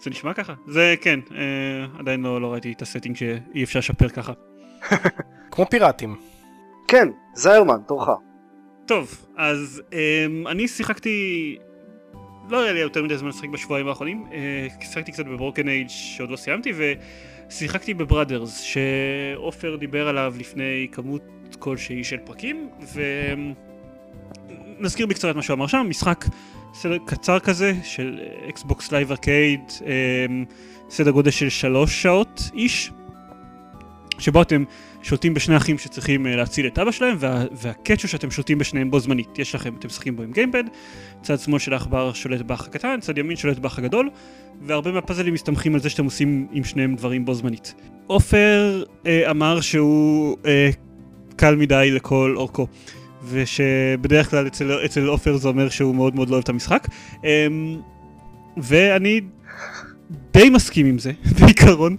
זה 0.00 0.10
נשמע 0.10 0.32
ככה. 0.32 0.54
זה 0.66 0.94
כן, 1.00 1.20
אה, 1.34 1.98
עדיין 1.98 2.22
לא, 2.22 2.40
לא 2.40 2.52
ראיתי 2.52 2.72
את 2.72 2.82
ה 2.82 2.86
setting 2.86 3.16
שאי 3.16 3.64
אפשר 3.64 3.78
לשפר 3.78 4.08
ככה. 4.08 4.32
כמו 5.50 5.66
פיראטים. 5.70 6.16
כן, 6.88 7.08
זיירמן, 7.34 7.78
תורך. 7.86 8.08
טוב, 8.86 9.26
אז 9.36 9.82
אה, 9.92 10.26
אני 10.46 10.68
שיחקתי... 10.68 11.56
לא 12.50 12.62
היה 12.62 12.72
לי 12.72 12.80
יותר 12.80 13.02
מדי 13.02 13.18
זמן 13.18 13.28
לשחק 13.28 13.48
בשבועיים 13.48 13.88
האחרונים, 13.88 14.26
אה, 14.32 14.66
שיחקתי 14.80 15.12
קצת 15.12 15.26
ב 15.26 15.32
Broken 15.32 15.68
Age 15.68 15.88
שעוד 15.88 16.30
לא 16.30 16.36
סיימתי, 16.36 16.72
ושיחקתי 16.76 17.94
ב 17.94 18.01
Brothers, 18.01 18.60
שעופר 18.60 19.76
דיבר 19.76 20.08
עליו 20.08 20.34
לפני 20.38 20.88
כמות 20.92 21.22
כלשהי 21.58 22.04
של 22.04 22.18
פרקים, 22.18 22.70
ונזכיר 24.78 25.06
בקצרה 25.06 25.30
את 25.30 25.36
מה 25.36 25.42
שהוא 25.42 25.54
אמר 25.54 25.66
שם, 25.66 25.86
משחק 25.88 26.24
סדר 26.80 26.98
קצר 27.04 27.38
כזה 27.38 27.72
של 27.82 28.20
Xbox 28.48 28.92
Live 28.92 29.10
Arcade, 29.10 29.60
סדר 30.90 31.10
גודל 31.10 31.30
של 31.30 31.48
שלוש 31.48 32.02
שעות 32.02 32.50
איש, 32.54 32.90
שבו 34.18 34.42
אתם 34.42 34.64
שולטים 35.02 35.34
בשני 35.34 35.56
אחים 35.56 35.78
שצריכים 35.78 36.26
אה, 36.26 36.36
להציל 36.36 36.66
את 36.66 36.78
אבא 36.78 36.90
שלהם, 36.90 37.16
וה, 37.20 37.44
וה 37.52 37.66
catch 37.66 38.02
הוא 38.02 38.08
שאתם 38.08 38.30
שולטים 38.30 38.58
בשניהם 38.58 38.90
בו 38.90 39.00
זמנית. 39.00 39.38
יש 39.38 39.54
לכם, 39.54 39.74
אתם 39.78 39.88
משחקים 39.88 40.16
בו 40.16 40.22
עם 40.22 40.32
gamepad, 40.32 40.64
צד 41.22 41.38
שמאל 41.38 41.58
של 41.58 41.72
העכבר 41.72 42.12
שולט 42.12 42.40
באח 42.40 42.66
הקטן, 42.66 43.00
צד 43.00 43.18
ימין 43.18 43.36
שולט 43.36 43.58
באח 43.58 43.78
הגדול, 43.78 44.10
והרבה 44.62 44.92
מהפאזלים 44.92 45.34
מסתמכים 45.34 45.74
על 45.74 45.80
זה 45.80 45.90
שאתם 45.90 46.04
עושים 46.04 46.46
עם 46.52 46.64
שניהם 46.64 46.94
דברים 46.94 47.24
בו 47.24 47.34
זמנית. 47.34 47.74
עופר 48.06 48.84
אה, 49.06 49.30
אמר 49.30 49.60
שהוא 49.60 50.36
אה, 50.46 50.70
קל 51.36 51.56
מדי 51.56 51.90
לכל 51.92 52.34
אורכו, 52.36 52.66
ושבדרך 53.30 54.30
כלל 54.30 54.46
אצל, 54.46 54.84
אצל 54.84 55.06
עופר 55.06 55.36
זה 55.36 55.48
אומר 55.48 55.68
שהוא 55.68 55.94
מאוד 55.94 56.14
מאוד 56.14 56.28
לא 56.28 56.34
אוהב 56.34 56.42
את 56.42 56.48
המשחק, 56.48 56.88
אה, 57.24 57.46
ואני 58.56 59.20
די 60.32 60.50
מסכים 60.50 60.86
עם 60.86 60.98
זה, 60.98 61.12
בעיקרון. 61.40 61.96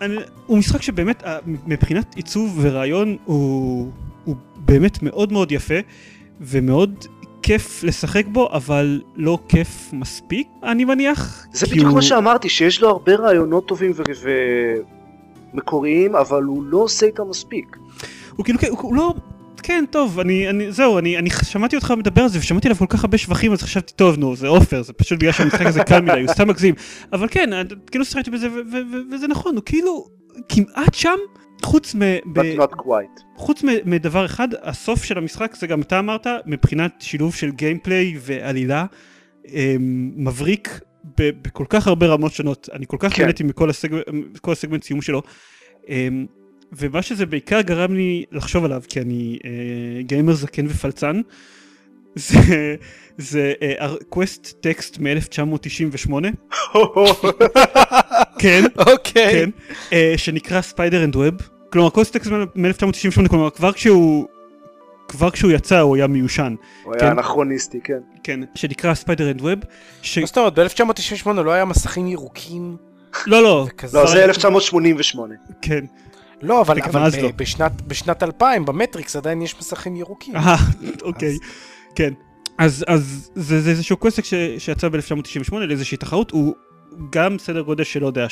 אני, 0.00 0.16
הוא 0.46 0.58
משחק 0.58 0.82
שבאמת, 0.82 1.22
מבחינת 1.66 2.14
עיצוב 2.16 2.58
ורעיון, 2.62 3.16
הוא, 3.24 3.90
הוא 4.24 4.36
באמת 4.56 5.02
מאוד 5.02 5.32
מאוד 5.32 5.52
יפה, 5.52 5.74
ומאוד 6.40 7.04
כיף 7.42 7.84
לשחק 7.84 8.24
בו, 8.26 8.48
אבל 8.52 9.00
לא 9.16 9.38
כיף 9.48 9.90
מספיק, 9.92 10.48
אני 10.62 10.84
מניח. 10.84 11.46
זה 11.52 11.66
בדיוק 11.66 11.86
הוא- 11.86 11.94
מה 11.94 12.02
שאמרתי, 12.02 12.48
שיש 12.48 12.82
לו 12.82 12.88
הרבה 12.88 13.14
רעיונות 13.14 13.68
טובים 13.68 13.92
ו- 13.94 14.02
ומקוריים, 15.54 16.16
אבל 16.16 16.42
הוא 16.42 16.64
לא 16.64 16.78
עושה 16.78 17.06
איתם 17.06 17.22
מספיק. 17.30 17.76
הוא 18.36 18.44
כאילו, 18.44 18.58
הוא, 18.70 18.78
הוא 18.82 18.94
לא... 18.96 19.14
כן, 19.62 19.84
טוב, 19.90 20.18
אני, 20.20 20.48
אני, 20.50 20.72
זהו, 20.72 20.98
אני, 20.98 21.18
אני 21.18 21.30
שמעתי 21.42 21.76
אותך 21.76 21.90
מדבר 21.98 22.22
על 22.22 22.28
זה 22.28 22.38
ושמעתי 22.38 22.68
עליו 22.68 22.78
כל 22.78 22.86
כך 22.88 23.04
הרבה 23.04 23.18
שבחים, 23.18 23.52
אז 23.52 23.62
חשבתי, 23.62 23.92
טוב, 23.92 24.18
נו, 24.18 24.36
זה 24.36 24.48
עופר, 24.48 24.82
זה 24.82 24.92
פשוט 24.92 25.18
בגלל 25.18 25.32
שהמשחק 25.32 25.66
הזה 25.66 25.84
קל 25.84 26.00
מדי, 26.00 26.20
הוא 26.20 26.32
סתם 26.32 26.48
מגזים. 26.48 26.74
אבל 27.12 27.28
כן, 27.30 27.52
אני- 27.52 27.68
כאילו 27.90 28.04
שיחקתי 28.04 28.30
בזה, 28.30 28.48
וזה 29.12 29.28
נכון, 29.28 29.54
הוא 29.54 29.62
כאילו 29.66 30.06
כמעט 30.48 30.94
שם, 30.94 31.16
חוץ 31.64 31.94
מ... 31.94 31.98
ב- 32.32 32.38
but 32.40 32.60
not 32.60 32.74
quite. 32.74 33.22
חוץ 33.36 33.64
מ- 33.64 33.68
מדבר 33.90 34.24
אחד, 34.26 34.48
הסוף 34.62 35.04
של 35.04 35.18
המשחק, 35.18 35.56
זה 35.56 35.66
גם 35.66 35.80
אתה 35.80 35.98
אמרת, 35.98 36.26
מבחינת 36.46 36.92
שילוב 37.00 37.34
של 37.34 37.50
גיימפליי 37.50 38.14
ועלילה, 38.20 38.84
אמ, 39.48 40.10
מבריק 40.16 40.80
ב- 41.20 41.30
בכל 41.42 41.64
כך 41.68 41.86
הרבה 41.86 42.06
רמות 42.06 42.32
שונות. 42.32 42.68
אני 42.72 42.84
כל 42.88 42.96
כך 43.00 43.12
כן. 43.14 43.22
נהניתי 43.22 43.44
מכל 43.44 43.70
הסגמנט, 44.52 44.82
סיום 44.84 45.02
שלו. 45.02 45.22
ומה 46.72 47.02
שזה 47.02 47.26
בעיקר 47.26 47.60
גרם 47.60 47.94
לי 47.94 48.24
לחשוב 48.32 48.64
עליו, 48.64 48.82
כי 48.88 49.00
אני 49.00 49.38
אה, 49.44 50.02
גיימר 50.02 50.34
זקן 50.34 50.66
ופלצן, 50.66 51.20
זה, 52.14 52.76
זה 53.18 53.52
אה, 53.62 53.94
קווסט 54.08 54.52
טקסט 54.60 54.98
מ-1998, 54.98 56.12
כן, 58.40 58.62
אוקיי. 58.78 59.32
כן, 59.32 59.50
אה, 59.92 60.14
שנקרא 60.16 60.60
Spider 60.60 61.04
and 61.04 61.16
Web. 61.16 61.34
כלומר, 61.72 61.90
קווסט 61.90 62.12
טקסט 62.12 62.30
מ-1998, 62.54 63.28
כלומר, 63.28 63.50
כבר 63.50 63.72
כשהוא... 63.72 64.26
כבר 65.08 65.30
כשהוא 65.30 65.52
יצא 65.52 65.78
הוא 65.78 65.96
היה 65.96 66.06
מיושן, 66.06 66.54
הוא 66.84 66.94
כן. 66.94 67.04
היה 67.04 67.12
אנכרוניסטי, 67.12 67.80
כן. 67.84 67.98
כן, 68.22 68.40
שנקרא 68.54 68.94
Spider 68.94 69.30
and 69.30 69.40
Web, 69.40 69.58
ש... 70.02 70.18
מה 70.18 70.26
זאת 70.26 70.38
אומרת, 70.38 70.58
ב-1998 70.58 71.32
לא 71.32 71.50
היה 71.50 71.64
מסכים 71.64 72.06
ירוקים 72.06 72.76
לא, 73.26 73.42
לא. 73.42 73.66
לא, 73.92 74.06
זה 74.06 74.24
1988. 74.24 75.34
כן. 75.62 75.84
לא, 76.42 76.60
אבל, 76.60 76.82
אבל 76.82 77.10
ב- 77.10 77.14
לא. 77.22 77.30
בשנת, 77.36 77.82
בשנת 77.82 78.22
2000 78.22 78.64
במטריקס 78.64 79.16
עדיין 79.16 79.42
יש 79.42 79.58
מסכים 79.58 79.96
ירוקים. 79.96 80.36
אה, 80.36 80.56
אוקיי, 81.02 81.28
אז- 81.28 81.38
כן. 81.94 82.12
אז, 82.58 82.84
אז 82.88 83.30
זה, 83.34 83.60
זה 83.60 83.70
איזשהו 83.70 83.96
קווסט 83.96 84.24
ש, 84.24 84.34
שיצא 84.58 84.88
ב-1998 84.88 85.54
לאיזושהי 85.56 85.96
תחרות, 85.98 86.30
הוא 86.30 86.54
גם 87.10 87.38
סדר 87.38 87.60
גודל 87.60 87.84
של, 87.84 88.00
לא 88.00 88.06
יודע, 88.06 88.26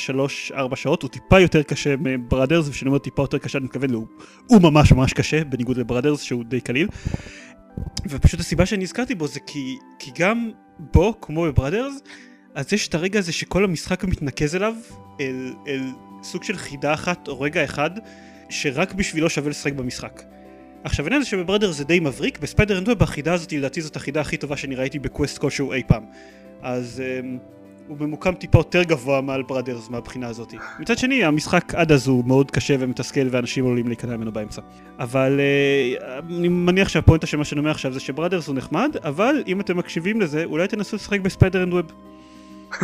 3-4 0.51 0.75
שעות, 0.75 1.01
הוא 1.01 1.09
טיפה 1.09 1.39
יותר 1.39 1.63
קשה 1.63 1.95
מ 1.99 2.06
Brothers, 2.06 2.67
וכשאני 2.67 2.87
אומר 2.89 2.99
טיפה 2.99 3.21
יותר 3.23 3.37
קשה 3.37 3.57
אני 3.57 3.65
מתכוון, 3.65 3.93
הוא, 3.93 4.07
הוא 4.47 4.61
ממש 4.61 4.91
ממש 4.91 5.13
קשה, 5.13 5.43
בניגוד 5.43 5.77
ל 5.77 5.82
Brothers 5.82 6.21
שהוא 6.21 6.43
די 6.43 6.61
קליל. 6.61 6.87
ופשוט 8.09 8.39
הסיבה 8.39 8.65
שאני 8.65 8.83
הזכרתי 8.83 9.15
בו 9.15 9.27
זה 9.27 9.39
כי, 9.39 9.77
כי 9.99 10.11
גם 10.19 10.49
בו, 10.79 11.21
כמו 11.21 11.43
ב 11.43 11.48
Brothers, 11.48 11.93
אז 12.55 12.73
יש 12.73 12.87
את 12.87 12.95
הרגע 12.95 13.19
הזה 13.19 13.31
שכל 13.31 13.63
המשחק 13.63 14.03
מתנקז 14.03 14.55
אליו, 14.55 14.73
אל, 15.21 15.53
אל 15.67 15.81
סוג 16.27 16.43
של 16.43 16.57
חידה 16.57 16.93
אחת 16.93 17.27
או 17.27 17.41
רגע 17.41 17.63
אחד, 17.63 17.91
שרק 18.49 18.93
בשבילו 18.93 19.29
שווה 19.29 19.49
לשחק 19.49 19.73
במשחק. 19.73 20.23
עכשיו 20.83 21.05
העניין 21.05 21.21
זה 21.21 21.27
שב 21.27 21.39
Brothers 21.39 21.71
זה 21.71 21.83
די 21.83 21.99
מבריק, 21.99 22.39
ב 22.39 22.44
Spider 22.44 22.77
and 22.77 22.89
Web 22.89 23.03
החידה 23.03 23.33
הזאת 23.33 23.51
לדעתי 23.53 23.81
זאת 23.81 23.95
החידה 23.95 24.21
הכי 24.21 24.37
טובה 24.37 24.57
שאני 24.57 24.75
ראיתי 24.75 24.99
בקווסט 24.99 25.37
כלשהו 25.37 25.73
אי 25.73 25.83
פעם. 25.87 26.03
אז 26.61 27.03
um, 27.03 27.25
הוא 27.87 27.97
ממוקם 27.99 28.33
טיפה 28.33 28.59
יותר 28.59 28.83
גבוה 28.83 29.21
מעל 29.21 29.43
Brothers 29.43 29.89
מהבחינה 29.89 30.27
הזאת. 30.27 30.53
מצד 30.79 30.97
שני 30.97 31.23
המשחק 31.23 31.75
עד 31.75 31.91
אז 31.91 32.07
הוא 32.07 32.25
מאוד 32.25 32.51
קשה 32.51 32.75
ומתסכל 32.79 33.27
ואנשים 33.31 33.65
עלולים 33.65 33.87
להיכנע 33.87 34.17
ממנו 34.17 34.31
באמצע. 34.31 34.61
אבל 34.99 35.39
uh, 35.99 36.03
אני 36.29 36.47
מניח 36.47 36.89
שהפואנטה 36.89 37.27
של 37.27 37.37
מה 37.37 37.45
שאני 37.45 37.59
אומר 37.59 37.71
עכשיו 37.71 37.93
זה 37.93 37.99
ש 37.99 38.09
Brothers 38.09 38.47
הוא 38.47 38.55
נחמד, 38.55 38.97
אבל 39.03 39.43
אם 39.47 39.61
אתם 39.61 39.77
מקשיבים 39.77 40.21
לזה 40.21 40.43
אולי 40.43 40.67
תנסו 40.67 40.95
לשחק 40.95 41.19
ב 41.19 41.25
Spider 41.25 41.63
and 41.63 41.73
Web. 41.73 41.91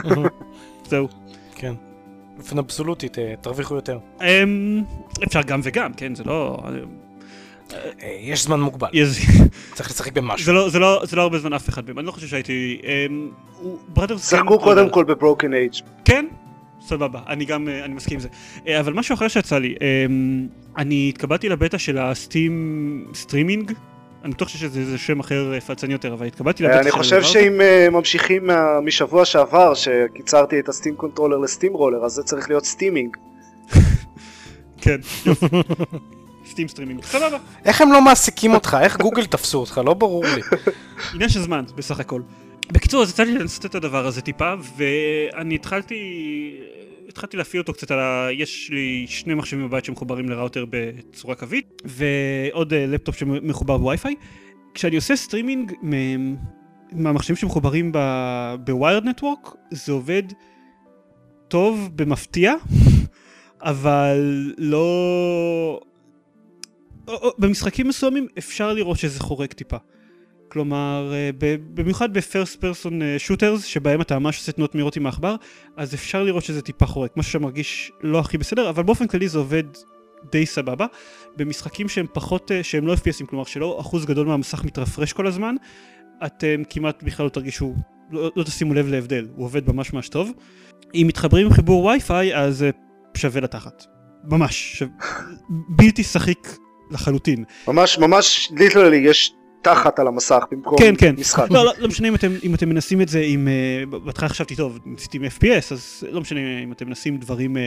זהו. 0.89 1.07
כן. 1.55 1.73
באופן 2.43 2.57
אבסולוטית, 2.57 3.19
אה, 3.19 3.33
תרוויחו 3.41 3.75
יותר. 3.75 3.99
Um, 4.19 4.23
אפשר 5.23 5.41
גם 5.41 5.59
וגם, 5.63 5.93
כן? 5.93 6.15
זה 6.15 6.23
לא... 6.23 6.63
אה, 7.73 8.17
יש 8.21 8.43
זמן 8.43 8.61
מוגבל, 8.61 8.87
צריך 9.73 9.89
לשחק 9.89 10.13
במשהו. 10.13 10.45
זה 10.45 10.51
לא, 10.51 10.69
זה, 10.69 10.79
לא, 10.79 11.01
זה 11.05 11.15
לא 11.15 11.21
הרבה 11.21 11.39
זמן 11.39 11.53
אף 11.53 11.69
אחד 11.69 11.87
מהם, 11.87 11.99
אני 11.99 12.07
לא 12.07 12.11
חושב 12.11 12.27
שהייתי... 12.27 12.81
אמ. 12.83 13.29
שחקו 14.17 14.59
כן, 14.59 14.63
קודם 14.63 14.89
כל 14.89 15.03
ב 15.03 15.10
Broken 15.10 15.53
Age. 15.53 15.73
כן, 16.05 16.25
סבבה, 16.81 17.19
אני 17.27 17.45
גם, 17.45 17.67
אה, 17.67 17.85
אני 17.85 17.93
מסכים 17.93 18.15
עם 18.15 18.19
זה. 18.19 18.29
אה, 18.67 18.79
אבל 18.79 18.93
משהו 18.93 19.13
אחר 19.13 19.27
שיצא 19.27 19.57
לי, 19.57 19.75
אמ, 19.81 20.47
אני 20.77 21.09
התקבלתי 21.09 21.49
לבטא 21.49 21.77
של 21.77 21.97
ה 21.97 22.15
Steam 22.15 23.05
streaming, 23.13 23.71
אני 24.23 24.33
בטוח 24.33 24.47
שיש 24.47 24.63
איזה 24.63 24.97
שם 24.97 25.19
אחר 25.19 25.53
אה, 25.53 25.61
פלצני 25.61 25.93
יותר, 25.93 26.13
אבל 26.13 26.25
התקבלתי 26.25 26.63
לבטא 26.63 26.79
אני 26.79 26.91
חושב 26.91 27.23
שאם 27.23 27.61
אה, 27.61 27.87
ממשיכים 27.91 28.47
מה- 28.47 28.79
משבוע 28.81 29.25
שעבר, 29.25 29.73
שקיצרתי 29.73 30.59
את 30.59 30.69
ה 30.69 30.74
Steam 30.74 30.95
Controller 30.95 31.37
ל 31.37 31.73
steamroller, 31.73 32.05
אז 32.05 32.11
זה 32.11 32.23
צריך 32.23 32.49
להיות 32.49 32.65
steaming. 32.65 33.17
כן, 34.81 34.95
יופי. 35.25 35.45
Steam 36.49 36.67
streaming, 36.67 37.03
סבבה. 37.03 37.37
איך 37.65 37.81
הם 37.81 37.91
לא 37.91 38.01
מעסיקים 38.01 38.53
אותך? 38.53 38.77
איך 38.81 38.97
גוגל 38.97 39.25
תפסו 39.25 39.59
אותך? 39.59 39.81
לא 39.85 39.93
ברור 39.93 40.25
לי. 40.25 40.41
עניין 41.13 41.29
של 41.29 41.41
זמן, 41.41 41.63
בסך 41.75 41.99
הכל. 41.99 42.21
בקיצור, 42.71 43.01
אז 43.01 43.09
יצא 43.09 43.23
לי 43.23 43.33
לנסות 43.33 43.65
את 43.65 43.75
הדבר 43.75 44.05
הזה 44.05 44.21
טיפה, 44.21 44.53
ואני 44.77 45.55
התחלתי... 45.55 45.95
התחלתי 47.13 47.37
להפעיל 47.37 47.61
אותו 47.61 47.73
קצת 47.73 47.91
על 47.91 47.99
ה... 47.99 48.27
יש 48.31 48.69
לי 48.69 49.05
שני 49.07 49.33
מחשבים 49.33 49.67
בבית 49.67 49.85
שמחוברים 49.85 50.29
לראוטר 50.29 50.65
בצורה 50.69 51.35
קווית, 51.35 51.81
ועוד 51.85 52.73
אה, 52.73 52.85
לפטופ 52.85 53.17
שמחובר 53.17 53.77
ב-Wi-Fi. 53.77 54.15
כשאני 54.73 54.95
עושה 54.95 55.15
סטרימינג 55.15 55.71
מהמחשבים 56.91 57.35
שמחוברים 57.35 57.91
ב-wired 58.65 59.05
network, 59.05 59.49
זה 59.71 59.91
עובד 59.91 60.23
טוב 61.47 61.89
במפתיע, 61.95 62.53
אבל 63.61 64.53
לא... 64.57 65.79
במשחקים 67.37 67.87
מסוימים 67.87 68.27
אפשר 68.37 68.73
לראות 68.73 68.97
שזה 68.97 69.19
חורק 69.19 69.53
טיפה. 69.53 69.77
כלומר, 70.53 71.11
אה, 71.13 71.29
במיוחד 71.73 72.13
בפרסט 72.13 72.61
פרסון 72.61 73.01
שוטרס, 73.17 73.65
שבהם 73.65 74.01
אתה 74.01 74.19
ממש 74.19 74.37
עושה 74.37 74.51
תנועות 74.51 74.75
מהירות 74.75 74.95
עם 74.95 75.05
העכבר, 75.05 75.35
אז 75.77 75.93
אפשר 75.93 76.23
לראות 76.23 76.43
שזה 76.43 76.61
טיפה 76.61 76.85
חורק, 76.85 77.17
משהו 77.17 77.31
שמרגיש 77.31 77.91
לא 78.01 78.19
הכי 78.19 78.37
בסדר, 78.37 78.69
אבל 78.69 78.83
באופן 78.83 79.07
כללי 79.07 79.27
זה 79.27 79.37
עובד 79.37 79.63
די 80.31 80.45
סבבה. 80.45 80.85
במשחקים 81.37 81.89
שהם 81.89 82.05
פחות, 82.13 82.51
אה, 82.51 82.63
שהם 82.63 82.87
לא 82.87 82.93
FPSים, 82.93 83.25
כלומר 83.25 83.43
שלא 83.45 83.77
אחוז 83.79 84.05
גדול 84.05 84.27
מהמסך 84.27 84.63
מתרפרש 84.63 85.13
כל 85.13 85.27
הזמן, 85.27 85.55
אתם 86.25 86.61
כמעט 86.69 87.03
בכלל 87.03 87.25
לא 87.25 87.29
תרגישו, 87.29 87.75
לא, 88.11 88.31
לא 88.35 88.43
תשימו 88.43 88.73
לב 88.73 88.87
להבדל, 88.87 89.27
הוא 89.35 89.45
עובד 89.45 89.71
ממש 89.71 89.93
ממש 89.93 90.09
טוב. 90.09 90.31
אם 90.93 91.05
מתחברים 91.07 91.45
עם 91.47 91.53
חיבור 91.53 91.85
וי-פיי, 91.85 92.35
אז 92.35 92.57
זה 92.57 92.69
שווה 93.17 93.41
לתחת. 93.41 93.85
ממש, 94.23 94.79
ש... 94.79 94.83
בלתי 95.69 96.03
שחיק 96.03 96.57
לחלוטין. 96.91 97.43
ממש 97.67 97.97
ממש 97.97 98.51
literally 98.57 98.97
יש 98.97 99.33
תחת 99.63 99.99
על 99.99 100.07
המסך 100.07 100.43
במקום 100.51 100.77
כן, 100.77 100.93
כן. 100.97 101.15
משחק. 101.19 101.51
לא, 101.51 101.65
לא, 101.65 101.71
לא 101.77 101.87
משנה 101.87 102.07
אם 102.07 102.15
אתם, 102.15 102.31
אם 102.43 102.55
אתם 102.55 102.69
מנסים 102.69 103.01
את 103.01 103.09
זה 103.09 103.21
עם... 103.25 103.47
אה, 103.47 103.99
בהתחלה 103.99 104.29
חשבתי, 104.29 104.55
טוב, 104.55 104.79
ניסיתי 104.85 105.17
עם 105.17 105.23
FPS, 105.25 105.73
אז 105.73 106.03
לא 106.11 106.21
משנה 106.21 106.39
אם 106.63 106.71
אתם 106.71 106.87
מנסים 106.87 107.17
דברים... 107.17 107.57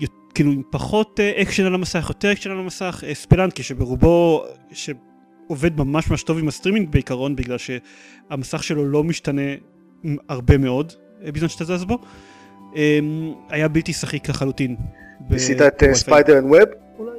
יות- 0.00 0.32
כאילו 0.34 0.52
עם 0.52 0.62
פחות 0.70 1.20
אה, 1.20 1.42
אקשן 1.42 1.64
על 1.64 1.74
המסך, 1.74 2.06
יותר 2.08 2.32
אקשן 2.32 2.50
על 2.50 2.58
המסך, 2.58 3.04
אה, 3.06 3.14
ספלנקי 3.14 3.62
שברובו, 3.62 4.44
שעובד 4.72 5.78
ממש 5.80 6.10
ממש 6.10 6.22
טוב 6.22 6.38
עם 6.38 6.48
ה-streaming 6.48 6.90
בעיקרון, 6.90 7.36
בגלל 7.36 7.56
שהמסך 7.58 8.62
שלו 8.62 8.84
לא 8.88 9.04
משתנה 9.04 9.42
הרבה 10.28 10.58
מאוד 10.58 10.92
בזמן 11.32 11.48
שאתה 11.48 11.64
זז 11.64 11.84
בו, 11.84 11.98
אה, 12.76 12.98
היה 13.48 13.68
בלתי 13.68 13.92
שחיק 13.92 14.28
לחלוטין. 14.28 14.76
ניסית 15.30 15.62
את. 15.62 15.82
ספיידר 15.92 16.38
אנד 16.38 16.44
ווב? 16.44 16.68
אולי? 16.98 17.18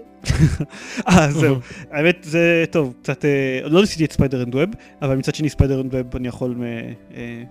אה, 1.08 1.32
זהו. 1.32 1.56
האמת 1.92 2.18
זה 2.22 2.66
טוב, 2.72 2.94
קצת, 3.02 3.26
אה, 3.26 3.60
עוד 3.64 3.72
לא 3.72 3.82
ניסיתי 3.82 4.06
את 4.06 4.12
Spider 4.12 4.44
and 4.44 4.56
Web, 4.56 4.70
אבל 5.02 5.16
מצד 5.16 5.36
שני 5.36 5.50
Spider 5.50 5.82
and 5.82 5.96
Web 5.96 6.16
אני 6.16 6.28
יכול, 6.28 6.56
מ- 6.58 6.64
אה, 7.16 7.44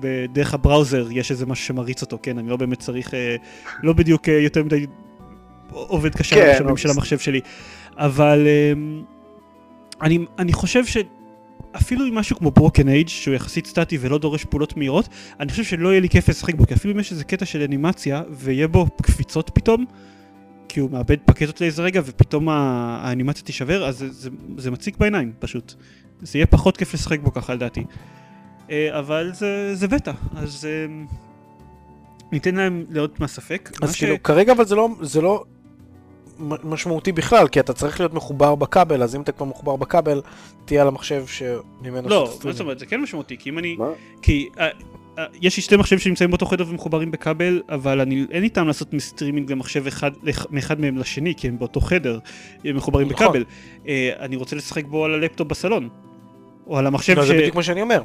בדרך 0.00 0.54
ה-browser 0.54 1.06
יש 1.10 1.30
איזה 1.30 1.46
משהו 1.46 1.66
שמריץ 1.66 2.02
אותו, 2.02 2.18
כן, 2.22 2.38
אני 2.38 2.48
לא 2.48 2.56
באמת 2.56 2.78
צריך, 2.78 3.14
אה, 3.14 3.36
לא 3.82 3.92
בדיוק 3.92 4.28
אה, 4.28 4.34
יותר 4.34 4.64
מדי 4.64 4.86
עובד 5.70 6.14
קשה 6.14 6.36
כן, 6.36 6.46
המשאבים 6.48 6.68
לא 6.68 6.76
של. 6.76 6.90
המחשב 6.90 7.18
שלי, 7.18 7.40
אבל 7.96 8.46
אה, 8.46 8.72
אני, 10.02 10.18
אני 10.38 10.52
חושב 10.52 10.82
שאפילו 10.86 12.04
עם 12.04 12.14
משהו 12.14 12.36
כמו 12.36 12.50
ברוקן 12.50 12.88
אייג' 12.88 13.08
שהוא 13.08 13.34
יחסית 13.34 13.66
סטטי 13.66 13.98
ולא 14.00 14.18
דורש 14.18 14.44
פעולות 14.44 14.76
מהירות, 14.76 15.08
אני 15.40 15.50
חושב 15.50 15.64
שלא 15.64 15.88
יהיה 15.88 16.00
לי 16.00 16.08
כיף 16.08 16.28
לשחק 16.28 16.54
בו, 16.54 16.66
כי 16.66 16.74
אפילו 16.74 16.94
אם 16.94 17.00
יש 17.00 17.12
איזה 17.12 17.24
קטע 17.24 17.44
של 17.44 17.62
אנימציה 17.62 18.22
ויהיה 18.30 18.68
בו 18.68 18.86
קפיצות 19.02 19.50
פתאום, 19.54 19.84
כי 20.68 20.80
הוא 20.80 20.90
מאבד 20.90 21.16
פקטות 21.24 21.60
לאיזה 21.60 21.82
רגע 21.82 22.00
ופתאום 22.04 22.48
האנימציה 22.48 23.44
תישבר, 23.44 23.88
אז 23.88 23.98
זה, 23.98 24.12
זה, 24.12 24.30
זה 24.56 24.70
מציק 24.70 24.96
בעיניים 24.96 25.32
פשוט. 25.38 25.74
זה 26.22 26.38
יהיה 26.38 26.46
פחות 26.46 26.76
כיף 26.76 26.94
לשחק 26.94 27.20
בו 27.20 27.32
ככה 27.32 27.54
לדעתי. 27.54 27.84
אה, 28.70 28.98
אבל 28.98 29.30
זה, 29.34 29.74
זה 29.74 29.88
בטא, 29.88 30.12
אז 30.36 30.64
אה, 30.70 31.04
ניתן 32.32 32.54
להם 32.54 32.84
להיות 32.90 33.20
מהספק. 33.20 33.70
אז 33.82 33.88
מה 33.88 33.94
ש- 33.94 33.98
כאילו, 33.98 34.22
כרגע 34.22 34.52
אבל 34.52 34.64
זה 34.64 34.74
לא, 34.74 34.88
זה 35.00 35.20
לא 35.20 35.44
משמעותי 36.38 37.12
בכלל, 37.12 37.48
כי 37.48 37.60
אתה 37.60 37.72
צריך 37.72 38.00
להיות 38.00 38.14
מחובר 38.14 38.54
בכבל, 38.54 39.02
אז 39.02 39.14
אם 39.16 39.20
אתה 39.20 39.32
כבר 39.32 39.46
מחובר 39.46 39.76
בכבל, 39.76 40.22
תהיה 40.64 40.82
על 40.82 40.88
המחשב 40.88 41.24
שממנו 41.26 42.08
לא, 42.08 42.38
מה 42.44 42.52
זאת 42.52 42.60
אומרת, 42.60 42.78
זה 42.78 42.86
כן 42.86 43.00
משמעותי, 43.00 43.36
כי 43.38 43.50
אם 43.50 43.58
אני... 43.58 43.76
מה? 43.76 43.88
כי 44.22 44.48
אה, 44.58 44.68
יש 45.42 45.56
לי 45.56 45.62
שתי 45.62 45.76
מחשבים 45.76 45.98
שנמצאים 45.98 46.30
באותו 46.30 46.46
חדר 46.46 46.64
ומחוברים 46.68 47.10
בכבל, 47.10 47.62
אבל 47.68 48.00
אני, 48.00 48.26
אין 48.30 48.42
לי 48.42 48.48
טעם 48.48 48.66
לעשות 48.66 48.88
סטרימינג 48.98 49.52
למחשב 49.52 49.86
אחד, 49.86 50.10
מאחד 50.50 50.80
מהם 50.80 50.98
לשני, 50.98 51.34
כי 51.34 51.48
הם 51.48 51.58
באותו 51.58 51.80
חדר, 51.80 52.18
הם 52.64 52.76
מחוברים 52.76 53.08
נכון. 53.08 53.26
בכבל. 53.26 53.44
אה, 53.88 54.12
אני 54.20 54.36
רוצה 54.36 54.56
לשחק 54.56 54.84
בו 54.84 55.04
על 55.04 55.14
הלפטופ 55.14 55.48
בסלון. 55.48 55.88
או 56.66 56.78
על 56.78 56.86
המחשב 56.86 57.16
לא, 57.16 57.24
ש... 57.24 57.26
זה 57.26 57.34
בדיוק 57.34 57.54
מה 57.54 57.62
שאני 57.62 57.82
אומר, 57.82 58.02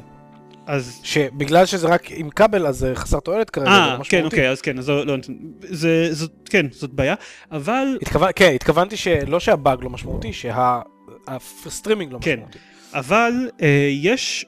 אז... 0.66 1.00
שבגלל 1.02 1.66
שזה 1.66 1.88
רק 1.88 2.10
עם 2.10 2.30
כבל, 2.30 2.66
אז 2.66 2.76
זה 2.78 2.92
חסר 2.94 3.20
תועלת 3.20 3.50
כרגע, 3.50 3.70
זה 3.70 3.76
אה, 3.76 3.86
לא 3.86 3.92
כן, 3.94 4.00
משמעותי. 4.00 4.24
אוקיי, 4.26 4.50
אז 4.50 4.60
כן, 4.60 4.78
אז 4.78 4.88
לא, 4.88 5.06
לא, 5.06 5.16
זה, 5.60 6.14
זאת, 6.14 6.32
כן, 6.50 6.66
זאת 6.70 6.90
בעיה, 6.90 7.14
אבל, 7.52 7.98
התכוון, 8.02 8.30
כן, 8.36 8.52
התכוונתי 8.54 8.96
שלא 8.96 9.40
שהבאג 9.40 9.84
לא 9.84 9.90
משמעותי, 9.90 10.32
שה-streaming 10.32 12.12
לא 12.12 12.18
כן. 12.20 12.34
משמעותי. 12.34 12.58
אבל 12.94 13.32
אה, 13.62 13.88
יש, 13.90 14.46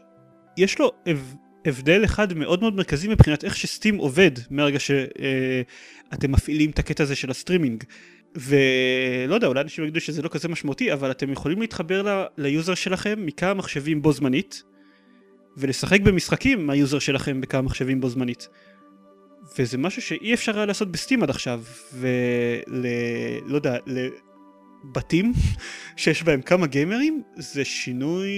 יש 0.57 0.79
לו 0.79 0.93
הבדל 1.67 2.05
אחד 2.05 2.35
מאוד 2.35 2.61
מאוד 2.61 2.77
מרכזי 2.77 3.09
מבחינת 3.09 3.45
איך 3.45 3.57
ש-Steam 3.57 3.97
עובד 3.97 4.31
מהרגע 4.51 4.79
שאתם 4.79 6.33
מפעילים 6.33 6.71
את 6.71 6.79
הקטע 6.79 7.03
הזה 7.03 7.17
של 7.17 7.31
ה-streaming. 7.31 7.85
ולא 8.37 9.35
יודע, 9.35 9.47
אולי 9.47 9.61
אנשים 9.61 9.85
יגידו 9.85 10.01
שזה 10.01 10.23
לא 10.23 10.29
כזה 10.29 10.49
משמעותי, 10.49 10.93
אבל 10.93 11.11
אתם 11.11 11.33
יכולים 11.33 11.61
להתחבר 11.61 12.03
ל, 12.03 12.25
ל-user 12.39 12.75
שלכם 12.75 13.27
מכמה 13.27 13.55
מחשבים 13.55 14.03
בו 14.03 14.13
זמנית, 14.13 14.63
ולשחק 15.57 16.01
במשחקים 16.01 16.67
מה-user 16.67 16.99
שלכם 16.99 17.41
בכמה 17.41 17.63
מחשבים 17.63 18.01
בו 18.01 18.09
זמנית. 18.09 18.49
וזה 19.59 19.79
משהו 19.79 20.03
שאי 20.03 20.35
אפשר 20.35 20.57
היה 20.57 20.67
לעשות 20.67 20.93
ב-Steam 20.93 21.23
עד 21.23 21.31
עכשיו, 21.31 21.63
ול... 21.93 22.87
לא 23.47 23.55
יודע, 23.55 23.77
לבתים 23.87 25.33
שיש 25.97 26.23
בהם 26.23 26.43
כמה 26.43 26.67
גיימרים, 26.67 27.23
זה 27.37 27.65
שינוי 27.65 28.31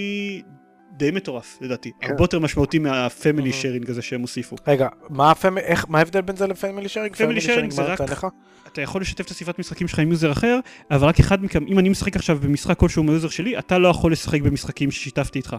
די 0.99 1.11
מטורף 1.11 1.57
לדעתי. 1.61 1.91
כן. 2.01 2.11
הרבה 2.11 2.23
יותר 2.23 2.39
משמעותי 2.39 2.79
מהפמילי 2.79 3.49
Mhm. 3.49 3.53
שיירינג 3.53 3.89
הזה 3.89 4.01
שהם 4.01 4.21
הוסיפו. 4.21 4.55
רגע, 4.67 4.87
מה 5.09 5.31
ה-fam- 5.31 5.57
איך- 5.57 5.85
מה 5.89 5.97
ההבדל 5.97 6.21
בין 6.21 6.35
זה 6.35 6.47
לפמילי 6.47 6.89
שיירינג? 6.89 7.15
Family 7.15 7.41
sharing 7.43 7.69
זה 7.71 7.81
רק- 7.81 8.01
לך? 8.01 8.27
אתה 8.67 8.81
יכול 8.81 9.01
לשתף 9.01 9.25
את 9.25 9.31
הסביבת 9.31 9.59
משחקים 9.59 9.87
שלך 9.87 9.99
עם 9.99 10.11
user 10.11 10.31
אחר, 10.31 10.59
אבל 10.91 11.07
רק 11.07 11.19
אחד 11.19 11.43
מכם, 11.43 11.65
אם 11.67 11.79
אני 11.79 11.89
משחק 11.89 12.15
עכשיו 12.15 12.37
במשחק 12.41 12.77
כלשהו 12.77 13.03
מה-user 13.03 13.29
שלי, 13.29 13.59
אתה 13.59 13.77
לא 13.77 13.87
יכול 13.87 14.11
לשחק 14.11 14.41
במשחקים 14.41 14.91
ששיתפתי 14.91 15.39
איתך. 15.39 15.55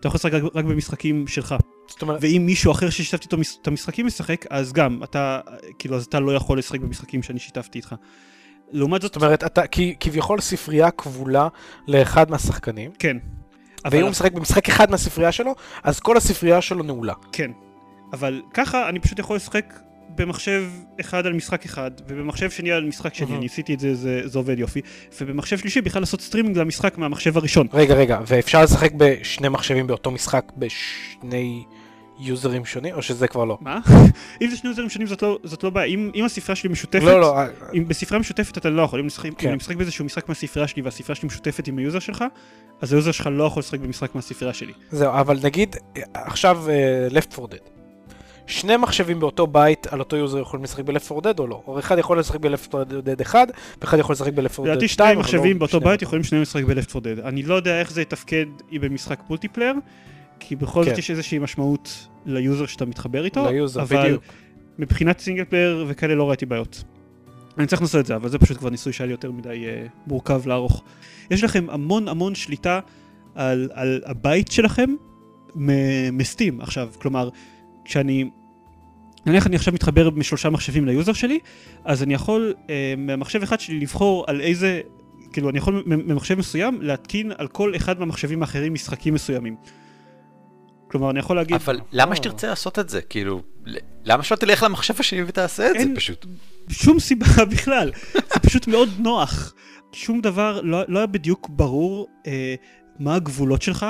אתה 0.00 0.08
יכול 0.08 0.18
לשחק 0.18 0.32
רק, 0.32 0.42
רק 0.54 0.64
במשחקים 0.64 1.26
שלך. 1.26 1.54
זאת 1.88 2.02
אומרת, 2.02 2.18
ואם 2.22 2.42
מישהו 2.46 2.72
אחר 2.72 2.90
ששיתפתי 2.90 3.24
איתו 3.24 3.36
את 3.62 3.66
המשחקים 3.66 4.06
משחק, 4.06 4.44
אז 4.50 4.72
גם, 4.72 5.00
אתה, 5.04 5.40
כאילו, 5.78 5.96
אז 5.96 6.04
אתה 6.04 6.20
לא 6.20 6.32
יכול 6.32 6.58
לשחק 6.58 6.80
במשחקים 6.80 7.22
שאני 7.22 7.38
שיתפתי 7.38 7.78
איתך. 7.78 7.94
לעומת 8.72 9.02
זאת, 9.02 9.14
זאת 9.14 9.22
אומרת, 9.22 9.44
אתה 9.44 9.62
כביכול 10.00 10.40
ספרייה 10.40 10.90
כבולה 10.90 11.48
לאחד 11.88 12.30
מהשחקנים, 12.30 12.90
כן. 12.98 13.16
ואם 13.90 14.02
הוא 14.02 14.10
משחק 14.10 14.32
במשחק 14.32 14.68
אחד 14.68 14.90
מהספרייה 14.90 15.32
שלו, 15.32 15.54
אז 15.82 16.00
כל 16.00 16.16
הספרייה 16.16 16.62
שלו 16.62 16.82
נעולה. 16.82 17.14
כן. 17.32 17.50
אבל 18.12 18.42
ככה 18.54 18.88
אני 18.88 19.00
פשוט 19.00 19.18
יכול 19.18 19.36
לשחק 19.36 19.74
במחשב 20.08 20.64
אחד 21.00 21.26
על 21.26 21.32
משחק 21.32 21.64
אחד, 21.64 21.90
ובמחשב 22.08 22.50
שני 22.50 22.72
על 22.72 22.84
משחק 22.84 23.14
שני. 23.14 23.36
אני 23.36 23.46
עשיתי 23.46 23.74
את 23.74 23.80
זה, 23.80 23.94
זה, 23.94 24.20
זה 24.24 24.38
עובד 24.38 24.58
יופי, 24.58 24.80
ובמחשב 25.20 25.58
שלישי 25.58 25.80
בכלל 25.80 26.02
לעשות 26.02 26.20
סטרימינג 26.20 26.58
למשחק 26.58 26.98
מהמחשב 26.98 27.36
הראשון. 27.36 27.66
רגע, 27.72 27.94
רגע, 27.94 28.18
ואפשר 28.26 28.62
לשחק 28.62 28.92
בשני 28.96 29.48
מחשבים 29.48 29.86
באותו 29.86 30.10
משחק 30.10 30.52
בשני 30.56 31.64
יוזרים 32.18 32.64
שונים, 32.64 32.94
או 32.94 33.02
שזה 33.02 33.28
כבר 33.28 33.44
לא? 33.44 33.58
מה? 33.60 33.78
אם 34.42 34.50
זה 34.50 34.56
שני 34.56 34.70
יוזרים 34.70 34.90
שונים 34.90 35.08
זאת 35.08 35.22
לא, 35.22 35.38
זאת 35.44 35.64
לא 35.64 35.70
בעיה, 35.70 35.86
אם, 35.86 36.10
אם 36.14 36.24
הספרייה 36.24 36.56
שלי 36.56 36.70
משותפת, 36.70 37.04
לא, 37.04 37.20
לא, 37.20 37.38
אה, 37.38 37.46
אם 37.74 37.88
בספרייה 37.88 38.20
משותפת 38.20 38.58
אתה 38.58 38.70
לא 38.70 38.82
יכול, 38.82 39.00
אם, 39.00 39.06
משחק, 39.06 39.30
כן. 39.38 39.46
אם 39.46 39.48
אני 39.48 39.56
משחק 39.56 39.76
באיזשהו 39.76 40.04
משחק 40.04 40.28
מהספרייה 40.28 40.68
שלי 40.68 40.82
והספרייה 40.82 41.14
שלי 41.14 41.26
משותפת 41.26 41.68
עם 41.68 41.78
היוזר 41.78 41.98
שלך, 41.98 42.24
אז 42.80 42.92
היוזר 42.92 43.12
שלך 43.12 43.28
לא 43.32 43.44
יכול 43.44 43.60
לשחק 43.60 43.80
במשחק 43.80 44.14
מהספרייה 44.14 44.54
שלי. 44.54 44.72
זהו, 44.90 45.12
אבל 45.12 45.38
נגיד, 45.42 45.76
עכשיו 46.14 46.70
אה, 46.70 47.08
Left 47.10 47.40
4 47.40 47.56
Dead. 47.56 47.76
שני 48.46 48.76
מחשבים 48.76 49.20
באותו 49.20 49.46
בית 49.46 49.86
על 49.86 50.00
אותו 50.00 50.16
user 50.16 50.38
יכולים 50.38 50.64
לשחק 50.64 50.84
ב-Left 50.84 51.12
4 51.12 51.30
Dead 51.30 51.38
או 51.38 51.46
לא? 51.46 51.62
או 51.66 51.78
אחד 51.78 51.98
יכול 51.98 52.18
לשחק 52.18 52.40
ב-Left 52.40 52.74
4 52.74 52.82
Dead 53.00 53.22
1, 53.22 53.48
ואחד 53.80 53.98
יכול 53.98 54.12
לשחק 54.12 54.32
ב-Left 54.32 54.40
4 54.40 54.44
Dead 54.48 54.48
2, 54.58 54.70
לדעתי 54.70 54.88
שני 54.88 55.06
לא 55.14 55.20
מחשבים 55.20 55.58
באותו. 55.58 55.80
בית 55.80 56.02
יכולים 56.02 56.24
שניהם 56.24 56.42
לשחק 56.42 56.64
ב-Left 56.64 56.94
4 56.94 57.10
Dead. 57.10 57.28
אני 57.28 57.42
לא 57.42 57.54
יודע 57.54 57.80
איך 57.80 57.90
זה 57.92 58.02
יתפקד 58.02 58.46
אם 58.72 58.78
במשחק 58.80 59.20
multiplayer, 59.28 59.74
כי 60.40 60.56
בכל 60.56 60.84
זאת 60.84 60.92
כן. 60.92 60.98
יש 60.98 61.10
איזושהי 61.10 61.38
משמעות 61.38 62.08
ל-user 62.26 62.66
שאתה 62.66 62.84
מתחבר 62.84 63.24
איתו, 63.24 63.50
ל-user, 63.50 63.82
אבל 63.82 64.04
בדיוק. 64.04 64.22
מבחינת 64.78 65.18
single 65.18 65.44
player 65.44 65.84
וכאלה 65.88 66.14
לא 66.14 66.28
ראיתי 66.28 66.46
בעיות. 66.46 66.84
אני 67.58 67.66
צריך 67.66 67.82
לנסות 67.82 68.00
את 68.00 68.06
זה, 68.06 68.16
אבל 68.16 68.28
זה 68.28 68.38
פשוט 68.38 68.56
כבר 68.56 68.70
ניסוי 68.70 68.92
שהיה 68.92 69.06
לי 69.06 69.12
יותר 69.12 69.32
מדי 69.32 69.64
uh, 69.64 69.88
מורכב 70.06 70.46
לערוך. 70.46 70.82
יש 71.30 71.44
לכם 71.44 71.66
המון 71.70 72.08
המון 72.08 72.34
שליטה 72.34 72.80
על, 73.34 73.68
על 73.74 74.02
הבית 74.04 74.50
שלכם 74.50 74.90
מ-Steam 76.12 76.60
עכשיו, 76.60 76.88
כלומר, 76.98 77.28
כשאני, 77.84 78.30
נניח 79.26 79.46
אני 79.46 79.56
עכשיו 79.56 79.74
מתחבר 79.74 80.10
משלושה 80.10 80.50
מחשבים 80.50 80.86
ל-user 80.86 81.12
שלי, 81.12 81.38
אז 81.84 82.02
אני 82.02 82.14
יכול 82.14 82.54
uh, 82.56 82.70
ממחשב 82.98 83.42
אחד 83.42 83.60
שלי 83.60 83.80
לבחור 83.80 84.24
על 84.26 84.40
איזה, 84.40 84.80
כאילו 85.32 85.50
אני 85.50 85.58
יכול 85.58 85.82
ממחשב 85.86 86.38
מסוים 86.38 86.82
להתקין 86.82 87.32
על 87.38 87.48
כל 87.48 87.76
אחד 87.76 88.00
מהמחשבים 88.00 88.42
האחרים 88.42 88.74
משחקים 88.74 89.14
מסוימים. 89.14 89.56
כלומר, 90.98 91.10
אני 91.10 91.18
יכול 91.18 91.36
להגיד... 91.36 91.54
אבל 91.56 91.80
למה 91.92 92.10
אה. 92.10 92.16
שתרצה 92.16 92.46
לעשות 92.46 92.78
את 92.78 92.88
זה? 92.88 93.02
כאילו, 93.02 93.42
למה 94.04 94.22
שלא 94.22 94.36
תלך 94.36 94.62
למחשב 94.62 94.94
השני 94.98 95.22
ותעשה 95.26 95.70
את 95.70 95.74
זה 95.80 95.84
פשוט? 95.96 96.26
שום 96.68 97.00
סיבה 97.00 97.26
בכלל, 97.52 97.92
זה 98.12 98.40
פשוט 98.40 98.66
מאוד 98.66 98.88
נוח. 98.98 99.54
שום 99.92 100.20
דבר, 100.20 100.60
לא, 100.60 100.82
לא 100.88 100.98
היה 100.98 101.06
בדיוק 101.06 101.48
ברור 101.50 102.08
אה, 102.26 102.54
מה 102.98 103.14
הגבולות 103.14 103.62
שלך 103.62 103.86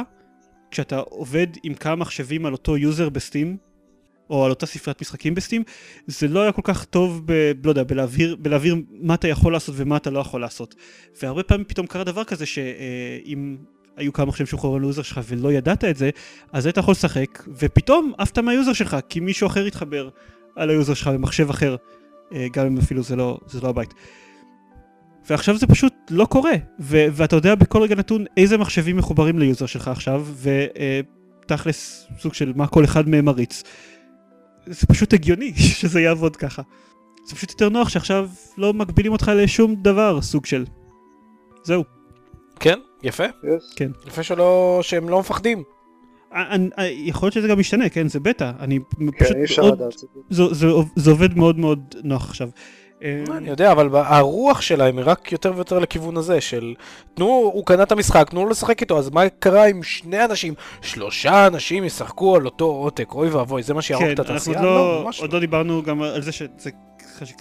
כשאתה 0.71 0.97
עובד 0.97 1.47
עם 1.62 1.75
כמה 1.75 1.97
מחשבים 1.97 2.47
על 2.47 2.53
אותו 2.53 2.77
user 2.77 3.09
ב-Steam, 3.09 3.57
או 4.31 4.45
על 4.45 4.51
אותה 4.51 4.66
ספריית 4.66 5.01
משחקים 5.01 5.35
ב-Steam, 5.35 5.62
זה 6.07 6.29
לא 6.29 6.42
היה 6.42 6.53
כל 6.53 6.62
כך 6.64 6.85
טוב, 6.85 7.23
ב, 7.25 7.53
לא 7.64 7.71
יודע, 7.71 7.83
בלהבהיר, 7.83 8.37
בלהבהיר 8.37 8.77
מה 8.90 9.14
אתה 9.14 9.29
יכול 9.29 9.53
לעשות 9.53 9.75
ומה 9.79 9.97
אתה 9.97 10.11
לא 10.11 10.19
יכול 10.19 10.40
לעשות. 10.40 10.75
והרבה 11.23 11.42
פעמים 11.42 11.64
פתאום 11.64 11.87
קרה 11.87 12.05
דבר 12.05 12.25
כזה 12.25 12.47
שאם 12.47 13.57
היו 13.97 14.13
כמה 14.13 14.27
מחשבים 14.27 14.47
שוחררו 14.47 14.79
ל-user 14.79 15.03
שלך 15.03 15.21
ולא 15.29 15.53
ידעת 15.53 15.85
את 15.85 15.97
זה, 15.97 16.11
אז 16.53 16.67
היית 16.67 16.77
יכול 16.77 16.93
לשחק, 16.93 17.43
ופתאום 17.59 18.13
עפת 18.19 18.39
מה-user 18.39 18.73
שלך, 18.73 18.97
כי 19.09 19.21
מישהו 19.21 19.47
אחר 19.47 19.65
התחבר 19.65 20.09
על 20.57 20.71
ה-user 20.71 20.95
שלך 20.95 21.09
במחשב 21.09 21.51
אחר, 21.51 21.77
אה, 22.33 22.47
גם 22.53 22.67
אם 22.67 22.79
אפילו 22.79 23.03
זה 23.03 23.17
לא, 23.17 23.39
זה 23.47 23.61
לא 23.61 23.69
הבית. 23.69 23.95
ועכשיו 25.31 25.59
זה 25.59 25.67
פשוט 25.67 25.93
לא 26.11 26.25
קורה, 26.25 26.53
ו- 26.81 27.07
ואתה 27.13 27.37
יודע 27.37 27.55
בכל 27.55 27.83
רגע 27.83 27.95
נתון 27.95 28.25
איזה 28.37 28.59
מחשבים 28.59 28.97
מחוברים 28.97 29.39
ל-user 29.39 29.67
שלך 29.67 29.89
עכשיו, 29.89 30.27
ותכלס 31.45 32.07
סוג 32.19 32.35
של 32.35 32.53
מה 32.57 32.67
כל 32.67 32.85
אחד 32.85 33.09
מהם 33.09 33.25
מריץ. 33.25 33.63
זה 34.67 34.87
פשוט 34.87 35.15
הגיוני 35.15 35.53
שזה 35.81 36.01
יעבוד 36.01 36.37
ככה. 36.37 36.63
זה 37.27 37.35
פשוט 37.35 37.51
יותר 37.51 37.69
נוח 37.69 37.89
שעכשיו 37.89 38.29
לא 38.59 38.75
מגבילים 38.75 39.13
אותך 39.13 39.33
לשום 39.35 39.75
דבר, 39.75 40.23
סוג 40.23 40.47
של. 40.47 40.65
זהו. 41.63 41.85
כן, 42.61 42.79
יפה. 43.07 43.25
Yes. 43.25 43.77
כן. 43.77 43.90
יפה 44.07 44.23
שלא, 44.23 44.79
שהם 44.83 45.09
לא 45.09 45.21
מפחדים. 45.21 45.62
אני, 46.33 46.69
אני, 46.79 47.03
יכול 47.05 47.27
להיות 47.27 47.35
שזה 47.35 47.49
גם 47.49 47.59
משתנה, 47.59 47.88
כן? 47.88 48.09
זה 48.09 48.21
בטא. 48.21 48.53
אני 48.61 48.79
כן, 48.99 49.25
פשוט 49.25 49.37
אי 49.37 49.45
אפשר. 49.45 49.62
לדעת. 49.62 49.99
זה. 49.99 50.07
זה, 50.31 50.55
זה, 50.55 50.66
זה 50.97 51.11
עובד 51.11 51.37
מאוד 51.37 51.59
מאוד 51.59 51.95
נוח 52.05 52.29
עכשיו. 52.29 52.49
אה, 53.03 53.25
אני 53.37 53.49
יודע, 53.49 53.73
אבל 53.73 53.88
הרוח 53.92 54.61
שלהם 54.61 54.99
היא 54.99 55.07
רק 55.07 55.33
יותר 55.33 55.53
ויותר 55.55 55.79
לכיוון 55.79 56.16
הזה 56.16 56.40
של 56.40 56.75
תנו, 57.14 57.27
הוא 57.27 57.66
קנה 57.66 57.83
את 57.83 57.92
המשחק, 57.92 58.31
תנו 58.31 58.45
לו 58.45 58.51
לשחק 58.51 58.81
איתו, 58.81 58.99
אז 58.99 59.11
מה 59.11 59.29
קרה 59.29 59.66
אם 59.66 59.83
שני 59.83 60.25
אנשים, 60.25 60.55
שלושה 60.83 61.47
אנשים 61.47 61.85
ישחקו 61.85 62.37
על 62.37 62.45
אותו 62.45 62.64
עותק, 62.64 63.14
אוי 63.14 63.29
ואבוי, 63.29 63.62
זה 63.62 63.75
מה 63.75 63.83
שיהרוג 63.83 64.07
כן, 64.07 64.12
את 64.12 64.21
אנחנו 64.21 64.35
התעשייה? 64.35 64.59
עוד 64.59 64.66
לא, 64.66 65.03
ממש 65.05 65.21
עוד 65.21 65.33
לא 65.33 65.40
דיברנו 65.40 65.83
גם 65.83 66.03
על 66.03 66.23
זה 66.23 66.33
שזה, 66.33 66.71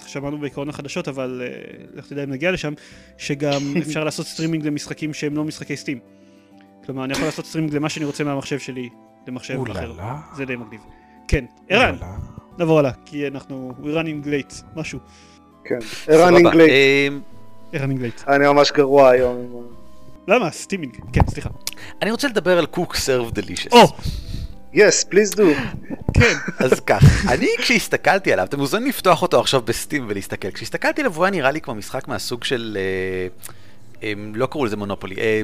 שמענו 0.06 0.38
בעקרון 0.38 0.68
החדשות, 0.68 1.08
אבל 1.08 1.42
אה, 1.44 1.48
לך 1.94 2.06
תדע 2.06 2.24
אם 2.24 2.30
נגיע 2.30 2.50
לשם, 2.50 2.72
שגם 3.18 3.74
אפשר 3.82 4.04
לעשות 4.04 4.26
סטרימינג 4.26 4.66
למשחקים 4.66 5.14
שהם 5.14 5.36
לא 5.36 5.44
משחקי 5.44 5.76
Steam. 5.76 5.98
כלומר, 6.86 7.04
אני 7.04 7.12
יכול 7.12 7.24
לעשות 7.24 7.46
סטרימינג 7.46 7.74
למה 7.74 7.88
שאני 7.88 8.04
רוצה 8.04 8.24
מהמחשב 8.24 8.58
שלי 8.58 8.88
למחשב 9.26 9.60
אחר. 9.70 9.92
זה 10.36 10.44
די 10.44 10.56
מגניב. 10.56 10.80
כן, 11.28 11.44
ערן. 11.68 11.96
נעבור 12.58 12.78
הלאה, 12.78 12.90
כי 13.06 13.26
אנחנו, 13.26 13.72
we 13.82 13.84
running 13.84 14.26
late, 14.26 14.64
משהו. 14.76 14.98
כן. 15.64 15.78
running 16.06 16.54
late. 16.54 16.60
אמ, 16.60 17.20
running 17.72 18.22
late. 18.22 18.28
אני 18.28 18.46
ממש 18.46 18.72
גרוע 18.72 19.08
היום. 19.08 19.66
למה? 20.28 20.50
סטרימינג. 20.50 20.96
כן, 21.12 21.20
סליחה. 21.30 21.48
אני 22.02 22.10
רוצה 22.10 22.28
לדבר 22.28 22.58
על 22.58 22.66
Cook, 22.66 22.96
Serve, 22.96 23.30
Delicious. 23.30 23.72
Yes, 24.74 25.04
please 25.10 25.36
do. 25.36 25.42
כן. 26.14 26.36
אז 26.58 26.80
כך, 26.80 27.26
אני 27.28 27.48
כשהסתכלתי 27.58 28.32
עליו, 28.32 28.44
אתם 28.44 28.58
מוזמנים 28.58 28.88
לפתוח 28.88 29.22
אותו 29.22 29.40
עכשיו 29.40 29.62
בסטים 29.62 30.04
ולהסתכל. 30.08 30.50
כשהסתכלתי 30.50 31.00
עליו 31.00 31.16
הוא 31.16 31.24
היה 31.24 31.30
נראה 31.30 31.50
לי 31.50 31.60
כמו 31.60 31.74
משחק 31.74 32.08
מהסוג 32.08 32.44
של, 32.44 32.78
אה, 32.80 33.28
אה, 34.02 34.12
לא 34.34 34.46
קראו 34.46 34.64
לזה 34.64 34.76
מונופולי, 34.76 35.14
אה, 35.16 35.42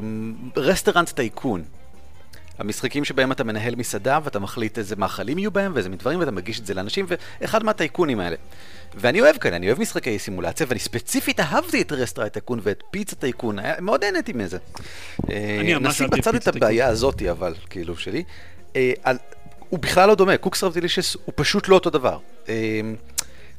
Restaurant 0.57 1.11
Tycoon. 1.11 1.63
המשחקים 2.59 3.05
שבהם 3.05 3.33
אתה 3.33 3.45
מנהל 3.45 3.75
מסעדה 3.75 4.19
ואתה 4.25 4.39
מחליט 4.39 4.79
איזה 4.79 4.97
מאכלים 4.97 5.39
יהיו 5.39 5.51
בהם 5.51 5.73
ואיזה 5.75 5.89
דברים 5.89 6.21
ואתה 6.21 6.31
מגיש 6.31 6.61
את 6.61 6.67
זה 6.67 6.75
לאנשים 6.75 7.07
ואחד 7.41 7.65
מהטייקונים 7.65 8.21
האלה. 8.21 8.37
ואני 8.95 9.21
אוהב 9.21 9.37
כאלה, 9.37 9.57
אני 9.57 9.67
אוהב 9.67 9.81
משחקי 9.81 10.19
סימולציה 10.19 10.67
ואני 10.69 10.81
ספציפית 10.81 11.41
אהבתי 11.41 11.83
את 11.83 11.93
Restaurant 11.93 12.33
Tycoon 12.33 12.61
ואת 12.63 12.83
Pizza 12.91 13.17
Tycoon, 13.17 13.59
מאוד 13.81 14.05
נהניתי 14.05 14.33
מזה. 14.33 14.59
אה, 15.31 15.57
אני 15.61 15.75
ממש 15.75 15.87
נשים 15.87 16.05
אהבתי 16.05 16.21
בצד 16.21 16.35
את 16.35 16.41
Pizza 16.41 16.53
Tycoon. 16.53 16.69
הבעיה 16.69 16.89
הזאתי 16.89 17.31
אבל, 17.31 17.55
כאילו, 17.71 17.97
שלי. 17.97 18.25
אה, 18.77 18.93
הוא 19.69 19.79
בכלל 19.79 20.09
לא 20.09 20.15
דומה, 20.15 20.37
Cook, 20.37 20.65
Serve, 20.65 20.73
Delicious 20.75 21.17
הוא 21.25 21.33
פשוט 21.37 21.69
לא 21.69 21.75
אותו 21.75 21.91
דבר. 21.91 22.19
אה, 22.49 22.81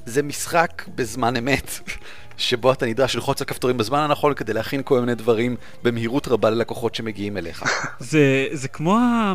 זה 0.05 0.23
משחק 0.23 0.83
בזמן 0.95 1.35
אמת, 1.35 1.71
שבו 2.37 2.73
אתה 2.73 2.85
נדרש 2.85 3.15
ללחוץ 3.15 3.41
על 3.41 3.47
כפתורים 3.47 3.77
בזמן 3.77 3.99
הנכון 3.99 4.33
כדי 4.33 4.53
להכין 4.53 4.81
כל 4.83 4.99
מיני 4.99 5.15
דברים 5.15 5.55
במהירות 5.83 6.27
רבה 6.27 6.49
ללקוחות 6.49 6.95
שמגיעים 6.95 7.37
אליך. 7.37 7.63
זה, 7.99 8.47
זה 8.51 8.67
כמו 8.67 8.97
ה... 8.97 9.33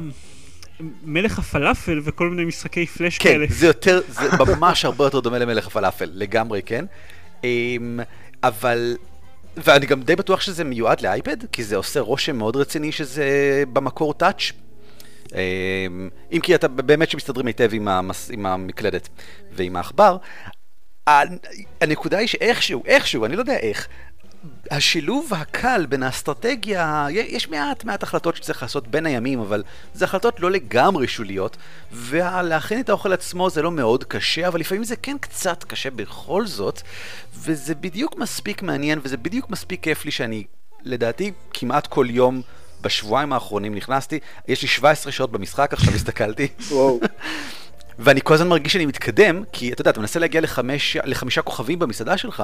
מלך 1.02 1.38
הפלאפל 1.38 2.00
וכל 2.04 2.30
מיני 2.30 2.44
משחקי 2.44 2.86
פלאש 2.86 3.18
כן, 3.18 3.28
כאלה. 3.28 3.46
זה 3.48 3.66
יותר, 3.66 4.00
זה 4.08 4.28
ממש 4.56 4.84
הרבה 4.84 5.04
יותר 5.04 5.20
דומה 5.20 5.38
למלך 5.38 5.66
הפלאפל, 5.66 6.10
לגמרי 6.14 6.62
כן. 6.62 6.84
אמ, 7.44 8.00
אבל, 8.42 8.96
ואני 9.56 9.86
גם 9.86 10.02
די 10.02 10.16
בטוח 10.16 10.40
שזה 10.40 10.64
מיועד 10.64 11.00
לאייפד, 11.00 11.36
כי 11.52 11.64
זה 11.64 11.76
עושה 11.76 12.00
רושם 12.00 12.36
מאוד 12.36 12.56
רציני 12.56 12.92
שזה 12.92 13.62
במקור 13.72 14.14
טאץ'. 14.14 14.52
אמ, 15.34 16.08
אם 16.32 16.40
כי 16.40 16.54
אתה 16.54 16.68
באמת 16.68 17.10
שמסתדרים 17.10 17.46
היטב 17.46 17.70
עם, 17.72 17.88
המס, 17.88 18.30
עם 18.32 18.46
המקלדת 18.46 19.08
ועם 19.52 19.76
העכבר. 19.76 20.16
הנ- 21.06 21.38
הנקודה 21.80 22.18
היא 22.18 22.28
שאיכשהו, 22.28 22.82
איכשהו, 22.86 23.24
אני 23.24 23.36
לא 23.36 23.40
יודע 23.40 23.56
איך, 23.56 23.88
השילוב 24.70 25.32
הקל 25.34 25.86
בין 25.86 26.02
האסטרטגיה, 26.02 27.06
יש 27.10 27.48
מעט 27.48 27.84
מעט 27.84 28.02
החלטות 28.02 28.36
שצריך 28.36 28.62
לעשות 28.62 28.88
בין 28.88 29.06
הימים, 29.06 29.40
אבל 29.40 29.62
זה 29.94 30.04
החלטות 30.04 30.40
לא 30.40 30.50
לגמרי 30.50 31.08
שוליות, 31.08 31.56
ולהכין 31.92 32.80
את 32.80 32.88
האוכל 32.88 33.12
עצמו 33.12 33.50
זה 33.50 33.62
לא 33.62 33.70
מאוד 33.70 34.04
קשה, 34.04 34.48
אבל 34.48 34.60
לפעמים 34.60 34.84
זה 34.84 34.96
כן 34.96 35.16
קצת 35.20 35.64
קשה 35.64 35.90
בכל 35.90 36.46
זאת, 36.46 36.82
וזה 37.34 37.74
בדיוק 37.74 38.16
מספיק 38.18 38.62
מעניין, 38.62 38.98
וזה 39.02 39.16
בדיוק 39.16 39.50
מספיק 39.50 39.82
כיף 39.82 40.04
לי 40.04 40.10
שאני, 40.10 40.44
לדעתי, 40.82 41.32
כמעט 41.52 41.86
כל 41.86 42.06
יום 42.10 42.42
בשבועיים 42.80 43.32
האחרונים 43.32 43.74
נכנסתי, 43.74 44.18
יש 44.48 44.62
לי 44.62 44.68
17 44.68 45.12
שעות 45.12 45.32
במשחק, 45.32 45.72
עכשיו 45.72 45.94
הסתכלתי. 45.94 46.48
ואני 47.98 48.20
כל 48.24 48.34
הזמן 48.34 48.48
מרגיש 48.48 48.72
שאני 48.72 48.86
מתקדם, 48.86 49.42
כי 49.52 49.72
אתה 49.72 49.80
יודע, 49.80 49.90
אתה 49.90 50.00
מנסה 50.00 50.18
להגיע 50.18 50.40
לחמש, 50.40 50.96
לחמישה 51.04 51.42
כוכבים 51.42 51.78
במסעדה 51.78 52.16
שלך, 52.16 52.42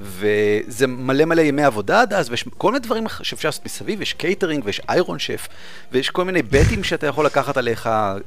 וזה 0.00 0.86
מלא 0.86 1.24
מלא 1.24 1.42
ימי 1.42 1.64
עבודה 1.64 2.00
עד 2.00 2.12
אז, 2.12 2.30
ויש 2.30 2.44
כל 2.58 2.72
מיני 2.72 2.84
דברים 2.84 3.04
שאפשר 3.22 3.48
לעשות 3.48 3.64
מסביב, 3.64 4.02
יש 4.02 4.12
קייטרינג, 4.12 4.62
ויש 4.64 4.80
Iron 4.88 5.18
Chef, 5.18 5.48
ויש 5.92 6.10
כל 6.10 6.24
מיני 6.24 6.42
bets 6.42 6.84
שאתה 6.88 7.06
יכול 7.06 7.26
לקחת 7.26 7.56
עליך, 7.56 7.86
אה, 7.86 8.22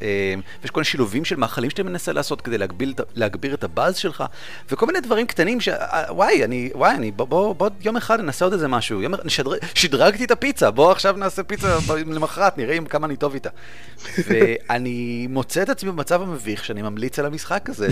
ויש 0.61 0.71
כל 0.71 0.79
מיני 0.79 0.85
שילובים 0.85 1.25
של 1.25 1.35
מאכלים 1.35 1.69
שאתה 1.69 1.83
מנסה 1.83 2.13
לעשות 2.13 2.41
כדי 2.41 2.57
להגביל, 2.57 2.93
להגביר 3.15 3.53
את 3.53 3.63
הבאז 3.63 3.97
שלך, 3.97 4.23
וכל 4.71 4.85
מיני 4.85 4.99
דברים 4.99 5.25
קטנים 5.25 5.61
ש... 5.61 5.69
אה, 5.69 6.03
וואי, 6.09 6.43
אני, 6.43 6.69
וואי, 6.75 6.95
אני, 6.95 7.11
בוא, 7.11 7.27
בוא, 7.27 7.55
בוא 7.55 7.69
יום 7.81 7.97
אחד 7.97 8.21
נעשה 8.21 8.45
עוד 8.45 8.53
איזה 8.53 8.67
משהו, 8.67 9.01
יום, 9.01 9.13
נשדר, 9.23 9.51
שדרגתי 9.75 10.25
את 10.25 10.31
הפיצה, 10.31 10.71
בוא 10.71 10.91
עכשיו 10.91 11.15
נעשה 11.17 11.43
פיצה 11.43 11.77
למחרת, 12.07 12.57
נראה 12.57 12.77
כמה 12.89 13.07
אני 13.07 13.15
טוב 13.15 13.33
איתה. 13.33 13.49
ואני 14.27 15.27
מוצא 15.29 15.61
את 15.61 15.69
עצמי 15.69 15.91
במצב 15.91 16.21
המביך 16.21 16.68
שאני 16.69 16.81
ממליץ 16.81 17.19
על 17.19 17.25
המשחק 17.25 17.69
הזה. 17.69 17.87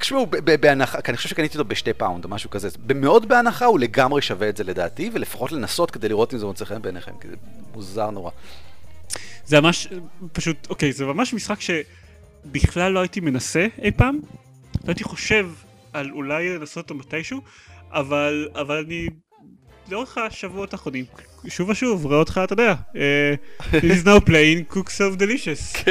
תשמעו, 0.00 0.26
בהנחה, 0.60 1.00
כי 1.00 1.10
אני 1.10 1.16
חושב 1.16 1.28
שקניתי 1.28 1.58
אותו 1.58 1.68
בשתי 1.68 1.92
פאונד 1.92 2.24
או 2.24 2.30
משהו 2.30 2.50
כזה, 2.50 2.68
במאוד 2.86 3.28
בהנחה 3.28 3.64
הוא 3.64 3.78
לגמרי 3.78 4.22
שווה 4.22 4.48
את 4.48 4.56
זה 4.56 4.64
לדעתי, 4.64 5.10
ולפחות 5.12 5.52
לנסות 5.52 5.90
כדי 5.90 6.08
לראות 6.08 6.34
אם 6.34 6.38
זה 6.38 6.46
מוצא 6.46 6.64
חן 6.64 6.82
בעיניכם, 6.82 7.12
כי 7.20 7.28
זה 7.28 7.36
מוזר 7.74 8.10
נורא. 8.10 8.30
זה 9.44 9.60
ממש, 9.60 9.88
פשוט, 10.32 10.70
אוקיי, 10.70 10.92
זה 10.92 11.06
ממש 11.06 11.34
משחק 11.34 11.58
שבכלל 11.60 12.92
לא 12.92 13.00
הייתי 13.00 13.20
מנסה 13.20 13.66
אי 13.82 13.90
פעם. 13.90 14.20
לא 14.74 14.88
הייתי 14.88 15.04
חושב 15.04 15.50
על 15.92 16.10
אולי 16.10 16.58
לנסות 16.58 16.90
אותו 16.90 16.94
מתישהו, 16.94 17.40
אבל, 17.92 18.48
אבל 18.54 18.84
אני, 18.86 19.08
לאורך 19.90 20.18
השבועות 20.18 20.72
האחרונים, 20.72 21.04
שוב 21.48 21.68
ושוב, 21.68 22.04
רואה 22.04 22.18
אותך, 22.18 22.40
אתה 22.44 22.52
יודע, 22.52 22.74
אה, 22.96 23.34
he's 23.72 24.04
now 24.04 24.28
playing 24.28 24.74
Cook, 24.74 24.98
Serve, 24.98 25.18
Delicious. 25.18 25.90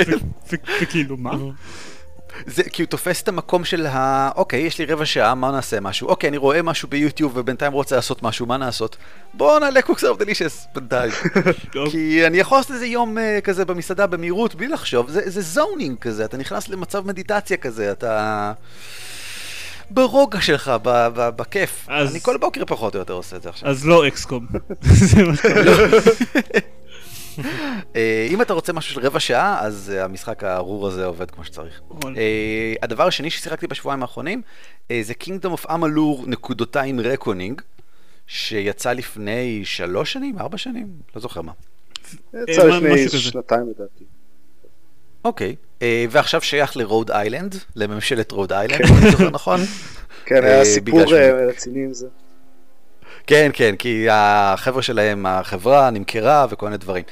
ו- 0.49 0.55
וכאילו, 0.81 1.17
מה? 1.17 1.31
זה 2.45 2.63
כי 2.63 2.81
הוא 2.81 2.87
תופס 2.87 3.21
את 3.21 3.27
המקום 3.27 3.65
של 3.65 3.85
ה... 3.85 4.29
אוקיי, 4.35 4.59
יש 4.59 4.79
לי 4.79 4.85
רבע 4.85 5.05
שעה, 5.05 5.35
מה 5.35 5.51
נעשה 5.51 5.79
משהו? 5.79 6.07
אוקיי, 6.07 6.29
אני 6.29 6.37
רואה 6.37 6.61
משהו 6.61 6.87
ביוטיוב 6.87 7.37
ובינתיים 7.37 7.73
רוצה 7.73 7.95
לעשות 7.95 8.23
משהו, 8.23 8.45
מה 8.45 8.57
נעשות? 8.57 8.97
בואו 9.33 9.59
נעלה 9.59 9.81
Cook, 9.81 10.03
Serve, 10.03 10.17
Delicious 10.17 10.67
בינתיים. 10.75 11.11
טוב. 11.71 11.89
כי 11.91 12.27
אני 12.27 12.37
יכול 12.37 12.57
לעשות 12.57 12.71
איזה 12.71 12.85
יום 12.85 13.17
אה, 13.17 13.39
כזה 13.43 13.65
במסעדה 13.65 14.07
במהירות 14.07 14.55
בלי 14.55 14.67
לחשוב, 14.67 15.09
זה, 15.09 15.21
זה 15.25 15.41
zoning 15.41 15.97
כזה, 15.97 16.25
אתה 16.25 16.37
נכנס 16.37 16.69
למצב 16.69 17.07
מדיטציה 17.07 17.57
כזה, 17.57 17.91
אתה... 17.91 18.53
ברוגע 19.93 20.41
שלך, 20.41 20.71
בכיף. 21.15 21.85
אז- 21.89 22.11
אני 22.11 22.19
כל 22.19 22.37
בוקר 22.37 22.65
פחות 22.65 22.95
או 22.95 22.99
יותר 22.99 23.13
עושה 23.13 23.35
את 23.35 23.41
זה 23.41 23.49
עכשיו. 23.49 23.69
אז 23.69 23.85
לא 23.85 24.07
אקסקום. 24.07 24.47
זה 24.81 25.23
מה 25.23 25.35
שקורה. 25.35 25.53
אה, 27.95 28.27
אם 28.29 28.41
אתה 28.41 28.53
רוצה 28.53 28.73
משהו 28.73 28.93
של 28.93 28.99
רבע 28.99 29.19
שעה, 29.19 29.59
אז 29.61 29.91
אה, 29.95 30.03
המשחק 30.03 30.43
הארור 30.43 30.87
הזה 30.87 31.05
עובד 31.05 31.31
כמו 31.31 31.43
שצריך. 31.43 31.81
אה, 32.17 32.73
הדבר 32.81 33.07
השני 33.07 33.29
ששיחקתי 33.29 33.67
בשבועיים 33.67 34.01
האחרונים, 34.01 34.41
זה 35.01 35.13
Kingdom 35.23 35.59
of 35.59 35.65
Amalur 35.69 36.27
נקודותיים 36.27 36.99
רקונינג, 36.99 37.61
שיצא 38.27 38.93
לפני 38.93 39.61
שלוש 39.65 40.13
שנים, 40.13 40.39
ארבע 40.39 40.57
שנים, 40.57 40.87
לא 41.15 41.21
זוכר 41.21 41.41
מה. 41.41 41.51
יצא 42.47 42.63
לפני. 42.63 43.09
שנתיים 43.09 43.61
לדעתי. 43.69 44.03
אוקיי, 45.23 45.55
אה, 45.81 46.05
ועכשיו 46.09 46.41
שייך 46.41 46.77
לרוד 46.77 47.11
איילנד, 47.11 47.55
לממשלת 47.75 48.31
רוד 48.31 48.53
איילנד, 48.53 48.81
אם 48.81 48.97
אני 48.97 49.11
זוכר 49.11 49.29
נכון? 49.29 49.59
כן, 50.25 50.43
אה, 50.43 50.49
היה 50.49 50.65
סיפור 50.65 51.15
אה, 51.15 51.45
רציני 51.49 51.83
עם 51.83 51.93
זה. 51.93 52.07
כן, 53.27 53.51
כן, 53.53 53.75
כי 53.79 54.07
החבר'ה 54.11 54.81
שלהם, 54.81 55.25
החברה 55.25 55.89
נמכרה 55.89 56.45
וכל 56.49 56.65
מיני 56.65 56.77
דברים. 56.77 57.03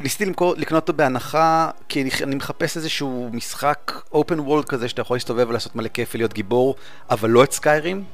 ניסיתי 0.00 0.24
למכור, 0.24 0.54
לקנות 0.56 0.82
אותו 0.88 0.92
בהנחה, 0.92 1.70
כי 1.88 2.02
אני, 2.02 2.10
אני 2.22 2.34
מחפש 2.34 2.76
איזשהו 2.76 3.30
משחק 3.32 3.92
open 4.12 4.38
world 4.48 4.66
כזה 4.68 4.88
שאתה 4.88 5.00
יכול 5.00 5.16
להסתובב 5.16 5.48
ולעשות 5.48 5.76
מלא 5.76 5.88
כיף 5.88 6.10
ולהיות 6.14 6.32
גיבור, 6.32 6.74
אבל 7.10 7.30
לא 7.30 7.44
את 7.44 7.52
סקיירים. 7.52 8.04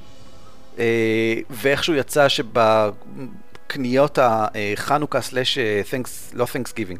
ואיכשהו 1.50 1.94
יצא 1.94 2.28
שבקניות 3.74 4.18
החנוכה 4.22 5.20
סלאש 5.20 5.58
Thanks, 5.90 6.30
לא 6.34 6.46
Thanksgiving, 6.52 6.98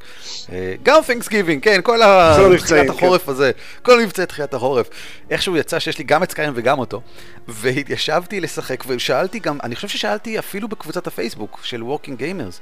גם 0.83 1.01
Thanksgiving, 1.07 1.63
כן, 1.65 1.81
כל 1.83 1.93
כל 1.95 2.03
ה- 2.03 2.37
המבצעים, 2.37 2.59
תחילת 2.87 2.91
החורף 2.91 3.29
הזה, 3.29 3.51
כל 3.83 4.01
מבצעי 4.03 4.27
תחילת 4.27 4.55
החורף. 4.55 4.89
איכשהו 5.31 5.57
יצא 5.57 5.79
שיש 5.79 5.99
לי 5.99 6.05
גם 6.05 6.23
את 6.23 6.31
סקיירים 6.31 6.53
וגם 6.57 6.79
אותו, 6.79 7.01
והתיישבתי 7.49 8.41
לשחק 8.41 8.85
ושאלתי 8.87 9.39
גם, 9.39 9.59
אני 9.63 9.75
חושב 9.77 9.89
ששאלתי 9.89 10.39
אפילו 10.39 10.69
בקבוצת 10.69 11.07
הפייסבוק 11.07 11.61
של 11.63 11.83
Working 11.83 12.21
Gamers, 12.21 12.61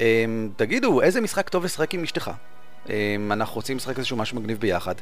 אמ, 0.00 0.48
תגידו, 0.56 1.02
איזה 1.02 1.20
משחק 1.20 1.48
טוב 1.48 1.64
לשחק 1.64 1.94
עם 1.94 2.02
אשתך? 2.02 2.30
אמ, 2.88 3.32
אנחנו 3.32 3.54
רוצים 3.54 3.76
לשחק 3.76 3.98
איזשהו 3.98 4.16
משהו 4.16 4.40
מגניב 4.40 4.60
ביחד, 4.60 4.94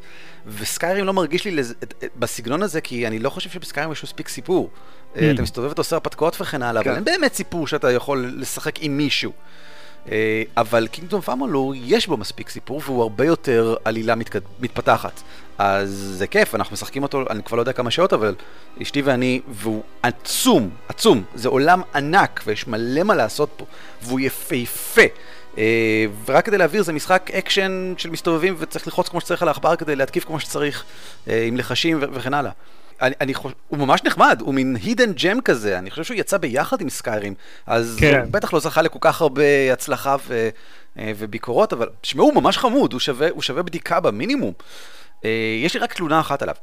וסקיירים 0.47 1.05
לא 1.05 1.13
מרגיש 1.13 1.45
לי 1.45 1.51
לז... 1.51 1.75
בסגנון 2.17 2.63
הזה, 2.63 2.81
כי 2.81 3.07
אני 3.07 3.19
לא 3.19 3.31
חושב 3.31 3.51
שבסקיירים 3.51 3.93
יש 3.93 4.05
מספיק 4.05 4.29
סיפור. 4.29 4.71
אה, 5.17 5.31
אתה 5.31 5.43
מסתובב 5.43 5.69
ואתה 5.69 5.81
עושה 5.81 5.97
הרפתקאות 5.97 6.41
וכן 6.41 6.63
הלאה, 6.63 6.83
אבל 6.83 6.91
כן. 6.91 6.97
אין 6.97 7.05
באמת 7.05 7.35
סיפור 7.35 7.67
שאתה 7.67 7.93
יכול 7.93 8.35
לשחק 8.37 8.83
עם 8.83 8.97
מישהו. 8.97 9.33
אה, 10.11 10.43
אבל 10.57 10.87
Kingdoms 10.87 11.21
of 11.21 11.34
Amalur 11.34 11.75
יש 11.77 12.07
בו 12.07 12.17
מספיק 12.17 12.49
סיפור 12.49 12.83
והוא 12.85 13.03
הרבה 13.03 13.25
יותר 13.25 13.77
עלילה 13.85 14.15
מתקד... 14.15 14.41
מתפתחת. 14.61 15.23
אז 15.59 16.15
זה 16.19 16.27
כיף, 16.27 16.55
אנחנו 16.55 16.73
משחקים 16.73 17.03
אותו, 17.03 17.25
אני 17.31 17.43
כבר 17.43 17.57
לא 17.57 17.63
יודע 17.63 17.73
כמה 17.73 17.91
שעות, 17.91 18.13
אבל 18.13 18.35
אשתי 18.83 19.03
ואני, 19.03 19.41
והוא 19.49 19.83
עצום, 20.03 20.71
עצום. 20.89 21.23
זה 21.35 21.49
עולם 21.49 21.83
ענק 21.95 22.43
ויש 22.47 22.67
מלא 22.67 23.03
מה 23.03 23.15
לעשות 23.15 23.49
פה, 23.57 23.65
והוא 24.03 24.21
יפהפה. 24.21 25.03
אה, 25.59 26.05
ורק 26.27 26.47
כדי 26.47 26.59
להבהיר, 26.59 26.83
זה 26.83 26.93
משחק 26.93 27.31
אקשן 27.35 27.95
של 27.99 28.11
מסתובבים 28.11 28.55
וצריך 28.59 28.87
ללחוץ 28.87 29.09
כמו 29.09 29.21
שצריך 29.21 29.43
על 29.43 29.49
העכבר 29.49 29.77
כדי 29.77 29.97
להתקיף 29.97 30.25
כמו 30.25 30.41
שצריך, 30.41 30.85
אה, 31.29 31.45
עם 31.45 31.57
לחשים 31.57 31.99
וכן 32.13 32.35
הלאה. 32.35 32.51
אני, 33.03 33.15
אני 33.21 33.35
חושב, 33.35 33.55
הוא 33.69 33.79
ממש 33.79 34.05
נחמד, 34.05 34.39
הוא 34.41 34.55
מין 34.55 34.77
הידן 34.83 35.13
ג'ם 35.13 35.41
כזה, 35.41 35.79
אני 35.79 35.91
חושב 35.91 36.05
שהוא 36.05 36.17
יצא 36.17 36.37
ביחד 36.37 36.81
עם 36.81 36.91
סקיירים, 36.91 37.35
אז 37.67 37.97
כן. 38.01 38.21
הוא 38.21 38.33
בטח 38.33 38.53
לא 38.53 38.61
זכה 38.61 38.83
לכל 38.83 38.99
כך 39.01 39.21
הרבה 39.21 39.73
הצלחה 39.73 40.17
ו, 40.27 40.49
אה, 40.99 41.13
וביקורות, 41.17 41.73
אבל 41.73 41.89
תשמעו, 42.01 42.27
הוא 42.27 42.35
ממש 42.35 42.59
חמוד, 42.59 42.93
הוא 42.93 43.01
שווה, 43.01 43.29
הוא 43.31 43.43
שווה 43.43 43.63
בדיקה 43.63 44.01
במינימום. 44.01 44.53
יש 45.65 45.75
לי 45.75 45.81
רק 45.81 45.95
תלונה 45.95 46.21
אחת 46.21 46.43
עליו. 46.43 46.55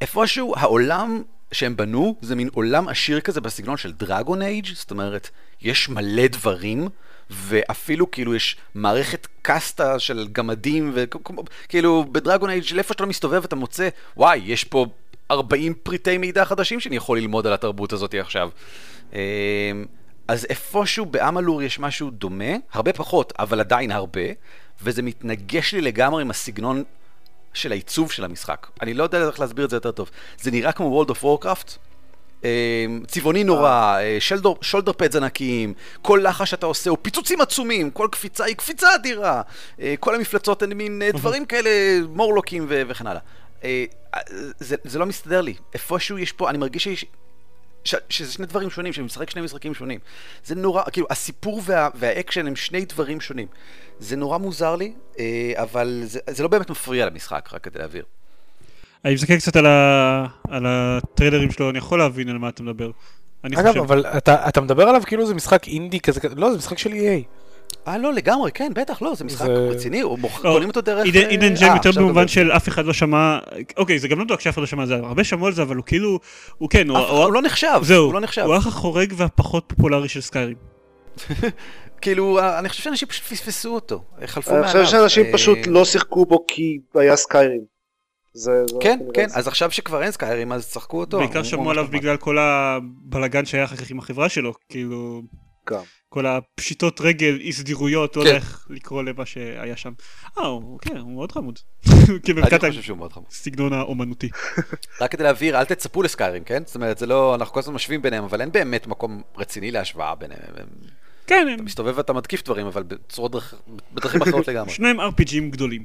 איפשהו 0.00 0.54
העולם 0.56 1.22
שהם 1.52 1.76
בנו 1.76 2.16
זה 2.22 2.34
מין 2.34 2.48
עולם 2.52 2.88
עשיר 2.88 3.20
כזה 3.20 3.40
בסגנון 3.40 3.76
של 3.76 3.92
דרגון 3.92 4.42
אייג', 4.42 4.66
זאת 4.74 4.90
אומרת, 4.90 5.30
יש 5.60 5.88
מלא 5.88 6.26
דברים, 6.26 6.88
ואפילו 7.30 8.10
כאילו 8.10 8.34
יש 8.34 8.56
מערכת 8.74 9.26
קסטה 9.42 9.98
של 9.98 10.28
גמדים, 10.32 10.92
וכאילו 10.94 12.04
בדרגון 12.12 12.50
אייג' 12.50 12.72
לאיפה 12.72 12.92
שאתה 12.92 13.02
לא 13.02 13.08
מסתובב 13.08 13.44
אתה 13.44 13.56
מוצא, 13.56 13.88
וואי, 14.16 14.40
יש 14.44 14.64
פה 14.64 14.86
40 15.30 15.74
פריטי 15.82 16.18
מידע 16.18 16.44
חדשים 16.44 16.80
שאני 16.80 16.96
יכול 16.96 17.18
ללמוד 17.18 17.46
על 17.46 17.52
התרבות 17.52 17.92
הזאת 17.92 18.14
עכשיו. 18.14 18.50
אמ, 19.12 19.18
אז 20.28 20.44
איפשהו 20.44 21.06
באמלור 21.06 21.62
יש 21.62 21.78
משהו 21.78 22.10
דומה, 22.10 22.52
הרבה 22.72 22.92
פחות, 22.92 23.32
אבל 23.38 23.60
עדיין 23.60 23.90
הרבה, 23.90 24.20
וזה 24.82 25.02
מתנגש 25.02 25.74
לי 25.74 25.80
לגמרי 25.80 26.22
עם 26.22 26.30
הסגנון 26.30 26.84
של 27.54 27.72
העיצוב 27.72 28.12
של 28.12 28.24
המשחק. 28.24 28.66
אני 28.80 28.94
לא 28.94 29.02
יודע 29.02 29.26
איך 29.26 29.40
להסביר 29.40 29.64
את 29.64 29.70
זה 29.70 29.76
יותר 29.76 29.90
טוב. 29.90 30.10
זה 30.40 30.50
נראה 30.50 30.72
כמו 30.72 31.04
World 31.04 31.10
of 31.10 31.22
Warcraft, 31.22 31.70
צבעוני 33.06 33.44
נורא, 33.44 33.98
אה, 34.00 34.16
שולדר, 34.20 34.52
שולדר 34.60 34.92
פדס 34.92 35.16
ענקיים, 35.16 35.74
כל 36.02 36.20
לחש 36.22 36.50
שאתה 36.50 36.66
עושה 36.66 36.90
הוא 36.90 36.98
פיצוצים 37.02 37.40
עצומים, 37.40 37.90
כל 37.90 38.08
קפיצה 38.12 38.44
היא 38.44 38.56
קפיצה 38.56 38.94
אדירה, 38.94 39.42
אה, 39.80 39.94
כל 40.00 40.14
המפלצות 40.14 40.62
הן 40.62 40.72
מין 40.72 41.02
אה, 41.02 41.12
דברים 41.12 41.46
כאלה, 41.46 41.70
מורלוקים 42.08 42.66
ו- 42.68 42.82
וכן 42.88 43.06
הלאה. 43.06 43.20
אה, 43.64 43.84
זה, 44.58 44.76
זה 44.84 44.98
לא 44.98 45.06
מסתדר 45.06 45.40
לי. 45.40 45.54
איפשהו 45.74 46.18
יש 46.18 46.32
פה, 46.32 46.50
אני 46.50 46.58
מרגיש 46.58 46.84
שיש... 46.84 47.04
ש, 47.84 47.94
שזה 48.08 48.32
שני 48.32 48.46
דברים 48.46 48.70
שונים, 48.70 48.92
שאני 48.92 49.06
משחק 49.06 49.30
שני 49.30 49.42
משחקים 49.42 49.74
שונים. 49.74 50.00
זה 50.44 50.54
נורא, 50.54 50.82
כאילו, 50.92 51.06
הסיפור 51.10 51.60
וה, 51.64 51.88
והאקשן 51.94 52.46
הם 52.46 52.56
שני 52.56 52.84
דברים 52.84 53.20
שונים. 53.20 53.46
זה 53.98 54.16
נורא 54.16 54.38
מוזר 54.38 54.76
לי, 54.76 54.92
אה, 55.18 55.52
אבל 55.56 56.02
זה, 56.04 56.20
זה 56.30 56.42
לא 56.42 56.48
באמת 56.48 56.70
מפריע 56.70 57.06
למשחק, 57.06 57.48
רק 57.52 57.64
כדי 57.64 57.78
להבהיר. 57.78 58.04
אני 59.04 59.14
מסתכל 59.14 59.36
קצת 59.36 59.56
על 59.56 59.66
ה- 59.66 60.26
על 60.48 60.64
הטריילרים 60.66 61.50
שלו, 61.50 61.70
אני 61.70 61.78
יכול 61.78 61.98
להבין 61.98 62.28
על 62.28 62.38
מה 62.38 62.48
אתה 62.48 62.62
מדבר. 62.62 62.90
אני 63.44 63.56
אגב, 63.56 63.66
חושב. 63.68 63.80
אבל 63.80 64.06
אתה 64.06 64.48
אתה 64.48 64.60
מדבר 64.60 64.88
עליו 64.88 65.02
כאילו 65.06 65.26
זה 65.26 65.34
משחק 65.34 65.68
אינדי 65.68 66.00
כזה, 66.00 66.20
לא, 66.36 66.50
זה 66.52 66.58
משחק 66.58 66.78
של 66.78 66.90
EA. 66.90 67.22
אה, 67.88 67.98
לא, 67.98 68.12
לגמרי, 68.12 68.52
כן, 68.52 68.72
בטח, 68.74 69.02
לא, 69.02 69.14
זה 69.14 69.24
משחק 69.24 69.46
זה- 69.46 69.52
רציני, 69.70 70.00
הוא 70.00 70.18
מוכ- 70.18 70.44
לא, 70.44 70.50
קונים 70.52 70.68
אותו 70.68 70.80
דרך... 70.80 71.04
עידן- 71.04 71.20
אה, 71.24 71.28
עידן 71.28 71.52
אה, 71.54 71.60
ג'ם 71.60 71.76
יותר 71.76 71.90
במובן 72.00 72.12
דבר. 72.12 72.26
של 72.26 72.52
אף 72.52 72.68
אחד 72.68 72.84
לא 72.84 72.92
שמע, 72.92 73.38
אוקיי, 73.76 73.98
זה 73.98 74.08
גם 74.08 74.18
לא 74.18 74.24
מדויק 74.24 74.40
שאף 74.40 74.54
אחד 74.54 74.60
לא 74.60 74.66
שמע 74.66 74.82
על 74.82 74.88
זה, 74.88 74.94
הרבה 74.94 75.24
שמעו 75.24 75.46
על 75.46 75.52
זה, 75.52 75.62
אבל 75.62 75.76
הוא 75.76 75.84
כאילו, 75.84 76.18
הוא 76.58 76.70
כן, 76.70 76.88
הוא- 76.88 76.98
הוא 76.98 77.24
הוא 77.24 77.32
לא 77.32 77.42
נחשב, 77.42 77.78
זהו, 77.82 78.04
הוא 78.04 78.14
לא 78.14 78.20
נחשב. 78.20 78.42
הוא 78.42 78.54
האח 78.54 78.66
החורג 78.66 79.12
והפחות 79.16 79.64
פופולרי 79.66 80.08
של 80.08 80.20
סקיירים. 80.20 80.56
כאילו, 82.02 82.38
אה, 82.38 82.58
אני 82.58 82.68
חושב 82.68 82.82
שאנשים 82.82 83.08
פשוט 83.08 83.24
פספסו 83.24 83.74
אותו, 83.74 84.02
חלפו 84.26 84.50
אני 84.50 84.60
מעליו. 84.60 84.84
חושב 84.84 84.96
שאנשים 84.98 85.26
אה, 85.26 85.32
פשוט 85.32 85.58
לא 85.66 85.84
שיחקו 85.84 86.26
בו 86.26 86.44
כי 86.48 86.78
היה 86.94 87.16
סקיירים. 87.16 87.71
זה, 88.34 88.66
זה 88.66 88.74
כן, 88.80 88.98
כן. 89.14 89.26
אז 89.34 89.48
עכשיו 89.48 89.70
שכבר 89.70 90.02
אין 90.02 90.10
סקיירים, 90.10 90.52
אז 90.52 90.68
צחקו 90.70 91.00
אותו. 91.00 91.18
בעיקר 91.18 91.42
שמעו 91.42 91.62
הוא 91.64 91.70
עליו. 91.70 91.86
בגלל 91.90 92.16
כל 92.16 92.38
הבלגן 92.38 93.44
שהיה 93.44 93.64
אחר 93.64 93.76
כך 93.76 93.90
עם 93.90 93.98
החברה 93.98 94.28
שלו, 94.28 94.54
כאילו, 94.68 95.22
גם. 95.70 95.80
כל 96.08 96.26
הפשיטות 96.26 97.00
רגל, 97.00 97.38
אי 97.40 97.52
סדירויות, 97.52 98.16
לא 98.16 98.22
כן. 98.22 98.26
יודע 98.26 98.38
איך 98.38 98.66
לקרוא 98.70 99.02
למה 99.02 99.26
שהיה 99.26 99.76
שם. 99.76 99.92
אה, 100.38 100.44
כן, 100.80 100.96
הוא 100.96 101.12
מאוד 101.14 101.32
חמוד. 101.32 101.58
כאילו, 102.24 102.42
אני 102.42 102.58
חושב 102.70 102.82
שהוא 102.82 102.98
מאוד 102.98 103.12
חמוד. 103.12 103.26
הסגנון 103.30 103.72
האומנותי. 103.72 104.28
רק 105.00 105.10
כדי 105.12 105.22
להבהיר, 105.24 105.58
אל 105.58 105.64
תצפו 105.64 106.02
לסקיירים, 106.02 106.44
כן? 106.44 106.62
זאת 106.66 106.74
אומרת, 106.74 106.98
זה 106.98 107.06
לא, 107.06 107.34
אנחנו 107.34 107.54
כל 107.54 107.60
הזמן 107.60 107.74
משווים 107.74 108.02
ביניהם, 108.02 108.24
אבל 108.24 108.40
אין 108.40 108.52
באמת 108.52 108.86
מקום 108.86 109.22
רציני 109.36 109.70
להשוואה 109.70 110.14
ביניהם. 110.14 110.40
הם- 110.56 110.66
כן, 111.26 111.48
אתה 111.54 111.62
מסתובב 111.62 111.94
ואתה 111.96 112.12
מתקיף 112.12 112.42
דברים, 112.44 112.66
אבל 112.66 112.82
בצורות 112.82 113.32
בדרכים 113.92 114.22
אחרות 114.22 114.48
לגמרי. 114.48 114.72
שניהם 114.72 115.00
RPGים 115.00 115.50
גדולים. 115.50 115.84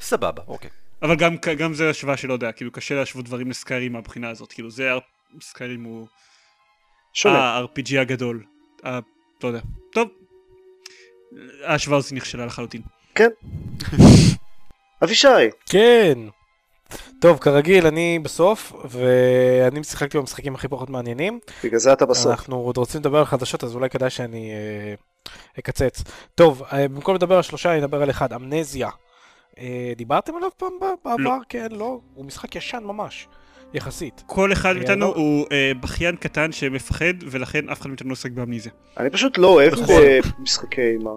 סבבה, 0.00 0.42
אוקיי. 0.48 0.70
אבל 1.04 1.16
גם, 1.16 1.36
גם 1.58 1.74
זה 1.74 1.90
השוואה 1.90 2.16
שלא 2.16 2.32
יודע, 2.32 2.52
כאילו 2.52 2.72
קשה 2.72 2.94
להשוות 2.94 3.24
דברים 3.24 3.50
לסקיירים 3.50 3.92
מהבחינה 3.92 4.30
הזאת, 4.30 4.52
כאילו 4.52 4.70
זה, 4.70 4.90
סקיירים 5.40 5.84
הוא 5.84 6.06
שונה. 7.12 7.38
ה-RPG 7.38 8.00
הגדול, 8.00 8.44
ה- 8.86 8.98
לא 9.42 9.48
יודע, 9.48 9.60
טוב, 9.92 10.08
ההשוואה 11.64 11.98
הזאת 11.98 12.12
נכשלה 12.12 12.46
לחלוטין. 12.46 12.82
אבישי, 15.04 15.28
כן. 15.66 16.18
טוב, 17.20 17.38
כרגיל, 17.38 17.86
אני 17.86 18.18
בסוף, 18.22 18.72
ואני 18.90 19.84
שיחקתי 19.84 20.18
במשחקים 20.18 20.54
הכי 20.54 20.68
פחות 20.68 20.90
מעניינים. 20.90 21.38
בגלל 21.64 21.78
זה 21.78 21.92
אתה 21.92 22.06
בסוף. 22.06 22.26
אנחנו 22.26 22.56
עוד 22.56 22.76
רוצים 22.76 23.00
לדבר 23.00 23.18
על 23.18 23.24
חדשות, 23.24 23.64
אז 23.64 23.74
אולי 23.74 23.90
כדאי 23.90 24.10
שאני 24.10 24.50
אה, 24.52 24.94
אקצץ. 25.58 26.02
טוב, 26.34 26.62
אה, 26.72 26.88
במקום 26.88 27.14
לדבר 27.14 27.36
על 27.36 27.42
שלושה, 27.42 27.72
אני 27.72 27.78
אדבר 27.80 28.02
על 28.02 28.10
אחד, 28.10 28.32
אמנזיה. 28.32 28.88
אה, 29.58 29.92
דיברתם 29.96 30.36
עליו 30.36 30.48
פעם 30.56 30.72
בעבר? 31.04 31.38
כן, 31.48 31.68
לא? 31.70 32.00
הוא 32.14 32.24
משחק 32.24 32.56
ישן 32.56 32.82
ממש, 32.84 33.28
יחסית. 33.74 34.22
כל 34.26 34.52
אחד 34.52 34.70
אה, 34.70 34.74
מאיתנו 34.74 35.06
לא. 35.06 35.14
הוא 35.16 35.46
אה, 35.52 35.72
בכיין 35.80 36.16
קטן 36.16 36.52
שמפחד, 36.52 37.14
ולכן 37.30 37.68
אף 37.68 37.80
אחד 37.80 37.88
מאיתנו 37.88 38.08
לא 38.08 38.12
עוסק 38.12 38.30
באמניזיה. 38.30 38.72
אני 38.98 39.10
פשוט 39.10 39.38
לא 39.38 39.48
אוהב 39.48 39.72
נכון. 39.72 40.02
במשחקי 40.38 40.82
אימה. 40.82 41.10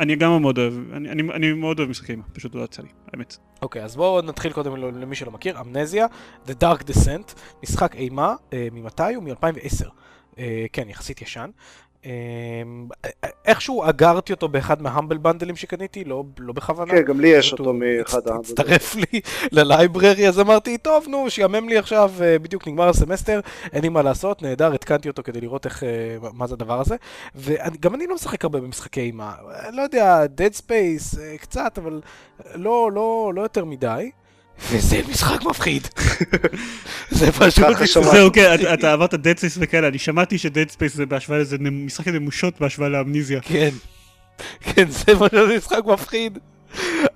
אני 0.00 0.16
גם 0.16 0.42
מאוד 0.42 0.58
אוהב, 0.58 0.74
אני, 0.92 1.10
אני, 1.10 1.22
אני 1.22 1.52
מאוד 1.52 1.78
אוהב 1.78 1.90
משחקי 1.90 2.12
אימה, 2.12 2.24
פשוט 2.32 2.54
לא 2.54 2.62
יצא 2.62 2.82
לי, 2.82 2.88
האמת. 3.12 3.36
אוקיי, 3.62 3.84
אז 3.84 3.96
בואו 3.96 4.22
נתחיל 4.22 4.52
קודם 4.52 4.76
למי 4.76 5.14
שלא 5.14 5.30
מכיר, 5.30 5.60
אמנזיה, 5.60 6.06
The 6.46 6.50
Dark 6.62 6.82
Descent, 6.82 7.34
משחק 7.62 7.96
אימה, 7.96 8.34
אה, 8.52 8.68
ממתי 8.72 9.14
הוא? 9.14 9.24
מ-2010. 9.24 9.88
אה, 10.38 10.66
כן, 10.72 10.88
יחסית 10.88 11.22
ישן. 11.22 11.50
אמ, 12.04 12.88
איכשהו 13.44 13.84
אגרתי 13.88 14.32
אותו 14.32 14.48
באחד 14.48 14.82
מההמבל 14.82 15.16
בנדלים 15.18 15.56
שקניתי, 15.56 16.04
לא, 16.04 16.24
לא 16.38 16.52
בכוונה. 16.52 16.92
כן, 16.92 17.02
גם 17.02 17.20
לי 17.20 17.28
יש 17.28 17.52
אותו 17.52 17.72
מאחד 17.72 18.28
ההמבל. 18.28 18.40
הצטרף 18.44 18.94
לי 18.94 19.20
ללייבררי, 19.52 20.28
אז 20.28 20.40
אמרתי, 20.40 20.78
טוב, 20.78 21.06
נו, 21.08 21.30
שיאמם 21.30 21.68
לי 21.68 21.78
עכשיו, 21.78 22.12
אה, 22.22 22.38
בדיוק 22.38 22.68
נגמר 22.68 22.88
הסמסטר, 22.88 23.40
אין 23.72 23.82
לי 23.82 23.88
מה 23.88 24.02
לעשות, 24.02 24.42
נהדר, 24.42 24.74
התקנתי 24.74 25.08
אותו 25.08 25.22
כדי 25.22 25.40
לראות 25.40 25.66
איך, 25.66 25.82
אה, 25.82 25.88
מה 26.32 26.46
זה 26.46 26.54
הדבר 26.54 26.80
הזה. 26.80 26.96
וגם 27.34 27.94
אני 27.94 28.06
לא 28.06 28.14
משחק 28.14 28.44
הרבה 28.44 28.60
במשחקי 28.60 29.00
אימה, 29.00 29.32
לא 29.72 29.82
יודע, 29.82 30.24
Dead 30.24 30.58
Space, 30.58 31.20
אה, 31.20 31.38
קצת, 31.38 31.78
אבל 31.78 32.00
לא, 32.54 32.92
לא, 32.92 33.32
לא 33.34 33.42
יותר 33.42 33.64
מדי. 33.64 34.10
וזה 34.70 35.00
משחק 35.10 35.42
מפחיד. 35.42 35.88
זה 37.10 37.32
פשוט... 37.32 37.64
זהו, 38.12 38.32
כן, 38.32 38.54
אתה- 38.74 38.92
עברת 38.92 39.14
Dead 39.14 39.16
Space 39.16 39.56
וכאלה, 39.58 39.88
אני 39.88 39.98
שמעתי 39.98 40.38
ש-Dead 40.38 40.70
Space 40.76 40.88
זה 40.94 41.06
בהשוואה 41.06 41.38
לזה 41.38 41.56
משחק 41.58 42.08
נמושות 42.08 42.60
בהשוואה 42.60 42.88
לאמניזיה. 42.88 43.40
כן. 43.40 43.70
כן, 44.60 44.90
זה 44.90 44.98
שזה 45.30 45.56
משחק 45.58 45.84
מפחיד. 45.86 46.38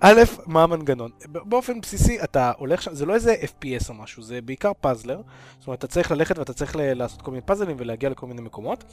א', 0.01 0.23
מה 0.47 0.63
המנגנון? 0.63 1.11
ב- 1.33 1.39
באופן 1.39 1.81
בסיסי, 1.81 2.23
אתה 2.25 2.53
הולך 2.59 2.83
שם, 2.83 2.95
זה 2.95 3.07
לא 3.07 3.15
איזה 3.15 3.35
FPS 3.35 3.89
או 3.89 3.95
משהו, 3.95 4.23
זה 4.23 4.41
בעיקר 4.41 4.73
פאזלר. 4.81 5.21
זאת 5.59 5.67
אומרת, 5.67 5.79
אתה 5.79 5.87
צריך 5.87 6.11
ללכת 6.11 6.39
ואתה 6.39 6.53
צריך 6.53 6.77
לעשות 6.79 7.23
כל 7.23 7.31
מיני 7.31 7.41
פאזלים 7.43 7.77
ולהגיע 7.81 8.09
לכל 8.11 8.27
מיני 8.27 8.41
מקומות. 8.41 8.85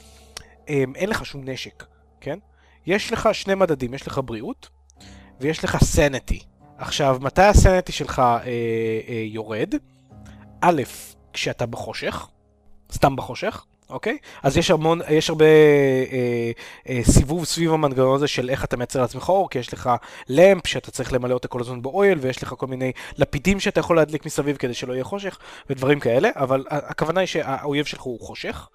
אמ, 0.69 0.93
אין 0.95 1.09
לך 1.09 1.25
שום 1.25 1.41
נשק, 1.49 1.83
כן? 2.21 2.39
יש 2.85 3.13
לך 3.13 3.29
שני 3.33 3.55
מדדים, 3.55 3.93
יש 3.93 4.07
לך 4.07 4.19
בריאות, 4.25 4.69
ויש 5.41 5.63
לך 5.63 5.77
סנטי. 5.83 6.39
עכשיו, 6.78 7.17
מתי 7.21 7.41
הסנטי 7.41 7.91
שלך 7.91 8.19
אה, 8.19 8.41
אה, 8.45 9.23
יורד? 9.26 9.73
א', 10.61 10.82
כשאתה 11.34 11.65
בחושך, 11.65 12.28
סתם 12.91 13.15
בחושך, 13.15 13.65
אוקיי? 13.89 14.17
אז 14.43 14.57
יש 14.57 14.71
המון, 14.71 15.01
יש 15.09 15.30
הרבה 15.30 15.45
אה, 15.45 16.51
אה, 16.89 17.01
סיבוב 17.03 17.45
סביב 17.45 17.73
המנגנון 17.73 18.15
הזה 18.15 18.28
של 18.28 18.49
איך 18.49 18.63
אתה 18.63 18.78
מייצר 18.78 19.01
לעצמך 19.01 19.30
אור, 19.30 19.49
כי 19.49 19.59
יש 19.59 19.73
לך 19.73 19.89
למפ 20.30 20.67
שאתה 20.67 20.91
צריך 20.91 21.13
למלא 21.13 21.34
אותה 21.34 21.47
כל 21.47 21.61
הזמן 21.61 21.82
באויל, 21.82 22.19
ויש 22.21 22.43
לך 22.43 22.53
כל 22.57 22.67
מיני 22.67 22.91
לפידים 23.17 23.59
שאתה 23.59 23.80
יכול 23.80 23.95
להדליק 23.95 24.26
מסביב 24.26 24.57
כדי 24.57 24.73
שלא 24.73 24.93
יהיה 24.93 25.03
חושך, 25.03 25.38
ודברים 25.69 25.99
כאלה, 25.99 26.30
אבל 26.36 26.63
הכוונה 26.69 27.19
היא 27.19 27.28
שהאויב 27.28 27.86
שלך 27.86 28.01
הוא 28.01 28.19
חושך. 28.19 28.69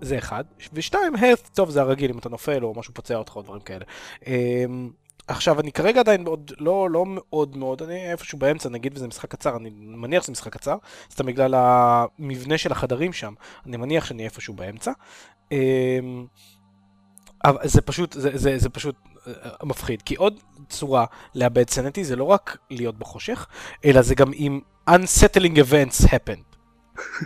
זה 0.00 0.18
אחד. 0.18 0.44
ושתיים, 0.72 1.14
health, 1.14 1.54
טוב, 1.54 1.70
זה 1.70 1.80
הרגיל, 1.80 2.10
אם 2.10 2.18
אתה 2.18 2.28
נופל 2.28 2.64
או 2.64 2.74
משהו 2.76 2.94
פוצע 2.94 3.14
אותך 3.14 3.36
או 3.36 3.42
דברים 3.42 3.60
כאלה. 3.60 3.84
אמ, 4.26 4.90
עכשיו, 5.28 5.60
אני 5.60 5.72
כרגע 5.72 6.00
עדיין 6.00 6.26
עוד 6.26 6.52
לא, 6.58 6.90
לא 6.90 7.04
מאוד 7.06 7.56
מאוד, 7.56 7.82
אני 7.82 8.10
איפשהו 8.10 8.38
באמצע, 8.38 8.68
נגיד 8.68 8.96
וזה 8.96 9.08
משחק 9.08 9.30
קצר, 9.30 9.56
אני 9.56 9.70
מניח 9.72 10.22
שזה 10.22 10.32
משחק 10.32 10.52
קצר, 10.52 10.76
סתם 11.12 11.26
בגלל 11.26 11.54
המבנה 11.54 12.58
של 12.58 12.72
החדרים 12.72 13.12
שם, 13.12 13.34
אני 13.66 13.76
מניח 13.76 14.04
שאני 14.04 14.24
איפשהו 14.24 14.54
באמצע. 14.54 14.92
אמ, 15.52 16.26
אבל 17.44 17.68
זה 17.68 17.80
פשוט, 17.80 18.12
זה, 18.12 18.30
זה, 18.34 18.58
זה 18.58 18.68
פשוט 18.68 18.96
אה, 19.26 19.32
מפחיד, 19.62 20.02
כי 20.02 20.14
עוד 20.14 20.40
צורה 20.68 21.04
לאבד 21.34 21.70
סנטי 21.70 22.04
זה 22.04 22.16
לא 22.16 22.24
רק 22.24 22.58
להיות 22.70 22.98
בחושך, 22.98 23.46
אלא 23.84 24.02
זה 24.02 24.14
גם 24.14 24.32
אם 24.32 24.60
unsettling 24.90 25.56
events 25.56 26.06
happened, 26.06 26.56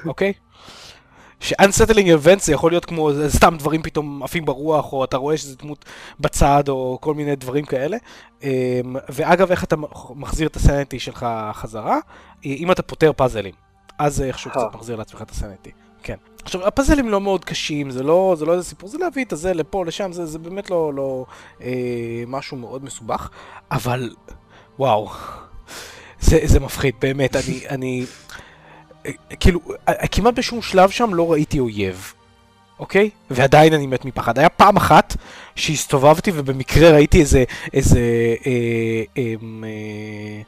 אוקיי? 0.06 0.32
ש-unsettling 1.40 2.24
events 2.24 2.40
זה 2.40 2.52
יכול 2.52 2.72
להיות 2.72 2.84
כמו 2.84 3.10
סתם 3.28 3.56
דברים 3.58 3.82
פתאום 3.82 4.22
עפים 4.22 4.44
ברוח, 4.44 4.92
או 4.92 5.04
אתה 5.04 5.16
רואה 5.16 5.36
שזה 5.36 5.56
דמות 5.56 5.84
בצד, 6.20 6.68
או 6.68 6.98
כל 7.00 7.14
מיני 7.14 7.36
דברים 7.36 7.64
כאלה. 7.64 7.96
אמ, 8.42 8.48
ואגב, 9.08 9.50
איך 9.50 9.64
אתה 9.64 9.76
מחזיר 10.14 10.48
את 10.48 10.56
הסנטי 10.56 10.98
שלך 10.98 11.26
חזרה? 11.52 11.98
אם 12.44 12.70
אתה 12.70 12.82
פותר 12.82 13.12
פאזלים. 13.12 13.54
אז 13.98 14.16
זה 14.16 14.24
איכשהו 14.24 14.50
אה. 14.50 14.54
קצת 14.54 14.74
מחזיר 14.74 14.96
לעצמך 14.96 15.22
את 15.22 15.30
הסנטי. 15.30 15.70
כן. 16.02 16.16
עכשיו, 16.42 16.66
הפאזלים 16.66 17.08
לא 17.08 17.20
מאוד 17.20 17.44
קשים, 17.44 17.90
זה 17.90 18.02
לא, 18.02 18.34
זה 18.38 18.44
לא 18.44 18.52
איזה 18.52 18.64
סיפור, 18.64 18.88
זה 18.88 18.98
להביא 18.98 19.24
את 19.24 19.32
הזה 19.32 19.54
לפה, 19.54 19.84
לשם, 19.84 20.12
זה, 20.12 20.26
זה 20.26 20.38
באמת 20.38 20.70
לא, 20.70 20.94
לא 20.94 21.24
אה, 21.60 22.24
משהו 22.26 22.56
מאוד 22.56 22.84
מסובך, 22.84 23.30
אבל 23.70 24.14
וואו, 24.78 25.10
זה, 26.20 26.38
זה 26.44 26.60
מפחיד, 26.60 26.94
באמת, 27.00 27.36
אני, 27.36 27.68
אני, 27.68 28.00
אה, 28.00 28.33
כאילו, 29.40 29.60
אה, 29.88 30.06
כמעט 30.06 30.34
בשום 30.34 30.62
שלב 30.62 30.90
שם 30.90 31.14
לא 31.14 31.32
ראיתי 31.32 31.58
אויב, 31.58 32.12
אוקיי? 32.78 33.10
ועדיין 33.30 33.72
אני 33.72 33.86
מת 33.86 34.04
מפחד. 34.04 34.38
היה 34.38 34.48
פעם 34.48 34.76
אחת 34.76 35.16
שהסתובבתי 35.56 36.30
ובמקרה 36.34 36.90
ראיתי 36.90 37.20
איזה, 37.20 37.44
איזה, 37.72 38.00
אה, 38.46 39.02
אה, 39.16 39.34
אה, 39.64 40.42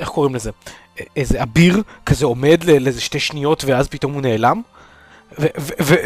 איך 0.00 0.08
קוראים 0.08 0.34
לזה? 0.34 0.50
אה, 1.00 1.04
איזה 1.16 1.42
אביר 1.42 1.82
כזה 2.06 2.26
עומד 2.26 2.64
לאיזה 2.64 3.00
שתי 3.00 3.20
שניות 3.20 3.64
ואז 3.64 3.88
פתאום 3.88 4.12
הוא 4.12 4.22
נעלם. 4.22 4.62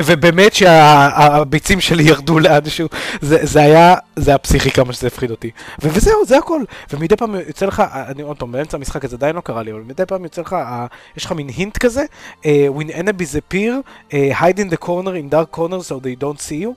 ובאמת 0.06 0.54
שהביצים 0.54 1.80
שלי 1.80 2.02
ירדו 2.02 2.38
לאנשהו, 2.38 2.88
זה, 3.20 3.38
זה 3.42 3.60
היה, 3.60 3.94
זה 4.16 4.30
היה 4.30 4.38
פסיכי 4.38 4.70
כמה 4.70 4.92
שזה 4.92 5.06
הפחיד 5.06 5.30
אותי. 5.30 5.50
ו- 5.82 5.88
וזהו, 5.92 6.24
זה 6.26 6.38
הכל. 6.38 6.62
ומדי 6.92 7.16
פעם 7.16 7.34
יוצא 7.48 7.66
לך, 7.66 7.82
אני 7.92 8.22
עוד 8.22 8.38
פעם, 8.38 8.52
באמצע 8.52 8.76
המשחק 8.76 9.04
הזה 9.04 9.16
עדיין 9.16 9.36
לא 9.36 9.40
קרה 9.40 9.62
לי, 9.62 9.72
אבל 9.72 9.80
מדי 9.80 10.06
פעם 10.06 10.24
יוצא 10.24 10.40
לך, 10.42 10.52
אה, 10.52 10.86
יש 11.16 11.24
לך 11.24 11.32
מין 11.32 11.48
הינט 11.56 11.78
כזה, 11.78 12.04
אה, 12.46 12.66
when 12.78 12.90
enemies 12.90 13.52
appear, 13.54 13.72
אה, 14.12 14.30
hide 14.40 14.58
in 14.58 14.72
the 14.74 14.84
corner 14.86 15.14
in 15.30 15.32
dark 15.34 15.56
corner 15.58 15.80
so 15.88 15.94
they 16.02 16.22
don't 16.24 16.40
see 16.40 16.64
you. 16.64 16.70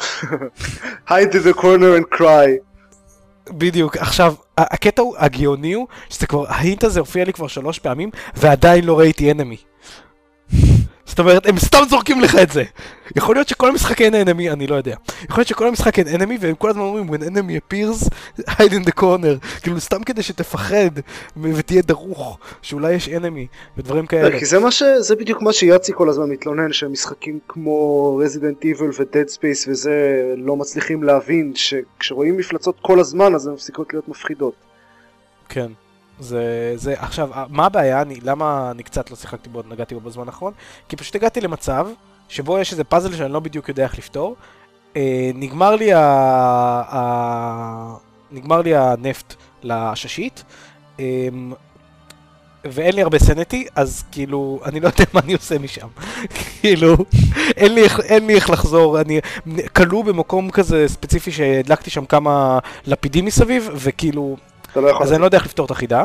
hide 1.10 1.32
in 1.34 1.54
the 1.54 1.60
corner 1.60 1.96
and 2.00 2.18
cry. 2.18 2.48
בדיוק, 3.50 3.96
עכשיו, 3.96 4.34
ה- 4.58 4.74
הקטע 4.74 5.02
הוא, 5.02 5.14
הגאוני 5.18 5.72
הוא, 5.72 5.86
שזה 6.10 6.26
כבר, 6.26 6.44
ההינט 6.48 6.84
הזה 6.84 7.00
הופיע 7.00 7.24
לי 7.24 7.32
כבר 7.32 7.46
שלוש 7.46 7.78
פעמים, 7.78 8.10
ועדיין 8.36 8.84
לא 8.84 8.98
ראיתי 8.98 9.30
אנמי. 9.32 9.56
זאת 11.06 11.18
אומרת, 11.18 11.46
הם 11.46 11.58
סתם 11.58 11.78
זורקים 11.90 12.20
לך 12.20 12.36
את 12.42 12.50
זה. 12.50 12.62
יכול 13.16 13.36
להיות 13.36 13.48
שכל 13.48 13.68
המשחק 13.68 14.02
אין 14.02 14.14
אנמי, 14.14 14.50
אני 14.50 14.66
לא 14.66 14.74
יודע. 14.74 14.96
יכול 15.24 15.38
להיות 15.38 15.48
שכל 15.48 15.68
המשחק 15.68 15.98
אין 15.98 16.08
אנמי, 16.08 16.38
והם 16.40 16.54
כל 16.54 16.70
הזמן 16.70 16.82
אומרים, 16.82 17.10
when 17.10 17.22
enemy 17.22 17.74
appears, 17.74 18.08
hide 18.50 18.72
in 18.72 18.88
the 18.88 19.00
corner. 19.00 19.60
כאילו, 19.62 19.80
סתם 19.80 20.02
כדי 20.02 20.22
שתפחד, 20.22 20.90
ותהיה 21.36 21.82
דרוך, 21.82 22.38
שאולי 22.62 22.92
יש 22.92 23.08
אנמי, 23.08 23.46
ודברים 23.78 24.06
כאלה. 24.06 24.38
כי 24.38 24.46
זה 24.46 24.58
מה 24.58 24.70
ש... 24.70 24.82
זה 24.98 25.16
בדיוק 25.16 25.42
מה 25.42 25.52
שיאצי 25.52 25.92
כל 25.94 26.08
הזמן 26.08 26.30
מתלונן 26.30 26.72
שמשחקים 26.72 27.38
כמו 27.48 28.16
Resident 28.24 28.64
Evil 28.64 28.90
ו 28.98 29.04
Dead 29.04 29.28
Space 29.28 29.68
וזה 29.68 30.24
לא 30.36 30.56
מצליחים 30.56 31.02
להבין 31.02 31.52
שכשרואים 31.54 32.36
מפלצות 32.36 32.76
כל 32.82 33.00
הזמן 33.00 33.34
אז 33.34 33.46
הן 33.46 33.52
מפסיקות 33.52 33.92
להיות 33.92 34.08
מפחידות. 34.08 34.54
כן. 35.48 35.68
זה, 36.20 36.72
זה, 36.76 36.94
עכשיו, 36.98 37.28
מה 37.48 37.66
הבעיה? 37.66 38.02
אני, 38.02 38.18
למה 38.22 38.70
אני 38.70 38.82
קצת 38.82 39.10
לא 39.10 39.16
שיחקתי 39.16 39.48
בו, 39.48 39.62
נגעתי 39.68 39.94
בו 39.94 40.00
בזמן 40.00 40.26
האחרון? 40.26 40.52
כי 40.88 40.96
פשוט 40.96 41.14
הגעתי 41.14 41.40
למצב 41.40 41.88
שבו 42.28 42.58
יש 42.58 42.72
איזה 42.72 42.84
פאזל 42.84 43.16
שאני 43.16 43.32
לא 43.32 43.40
בדיוק 43.40 43.68
יודע 43.68 43.84
איך 43.84 43.98
לפתור. 43.98 44.36
אה, 44.96 45.30
נגמר 45.34 45.76
לי 45.76 45.92
ה... 45.92 46.00
ה... 46.92 47.96
נגמר 48.30 48.60
לי 48.60 48.76
הנפט 48.76 49.34
לעששית. 49.62 50.44
אה, 51.00 51.28
ואין 52.70 52.94
לי 52.94 53.02
הרבה 53.02 53.18
סנטי, 53.18 53.66
אז 53.74 54.04
כאילו, 54.12 54.60
אני 54.64 54.80
לא 54.80 54.86
יודע 54.86 55.04
מה 55.12 55.20
אני 55.20 55.32
עושה 55.32 55.58
משם. 55.58 55.86
כאילו, 56.60 56.96
אין 57.56 57.74
לי, 57.74 57.82
אין 58.04 58.26
לי 58.26 58.34
איך 58.34 58.50
לחזור, 58.50 59.00
אני 59.00 59.20
כלוא 59.76 60.04
במקום 60.04 60.50
כזה 60.50 60.84
ספציפי 60.88 61.32
שהדלקתי 61.32 61.90
שם 61.90 62.04
כמה 62.04 62.58
לפידים 62.86 63.24
מסביב, 63.24 63.70
וכאילו, 63.74 64.36
אתה 64.76 64.84
לא 64.84 64.90
יכול... 64.90 65.06
אז 65.06 65.12
אני 65.12 65.20
לא 65.20 65.24
יודע 65.24 65.38
איך 65.38 65.46
לפתור 65.46 65.66
את 65.66 65.70
החידה, 65.70 66.04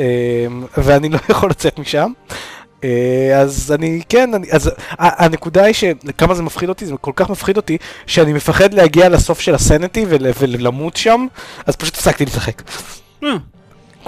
אמ, 0.00 0.04
ואני 0.76 1.08
לא 1.08 1.18
יכול 1.28 1.50
לצאת 1.50 1.78
משם. 1.78 2.12
אה, 2.84 3.40
אז 3.40 3.72
אני, 3.74 4.02
כן, 4.08 4.34
אני, 4.34 4.46
אז 4.52 4.70
הנקודה 4.98 5.64
היא 5.64 5.74
שכמה 5.74 6.34
זה 6.34 6.42
מפחיד 6.42 6.68
אותי, 6.68 6.86
זה 6.86 6.94
כל 7.00 7.12
כך 7.16 7.30
מפחיד 7.30 7.56
אותי, 7.56 7.78
שאני 8.06 8.32
מפחד 8.32 8.74
להגיע 8.74 9.08
לסוף 9.08 9.40
של 9.40 9.54
ה 9.54 9.61
sanity 9.61 10.04
ול- 10.08 10.26
ולמות 10.40 10.96
שם, 10.96 11.26
אז 11.66 11.76
פשוט 11.76 11.94
הפסקתי 11.94 12.24
לשחק 12.24 12.62
אה, 13.24 13.28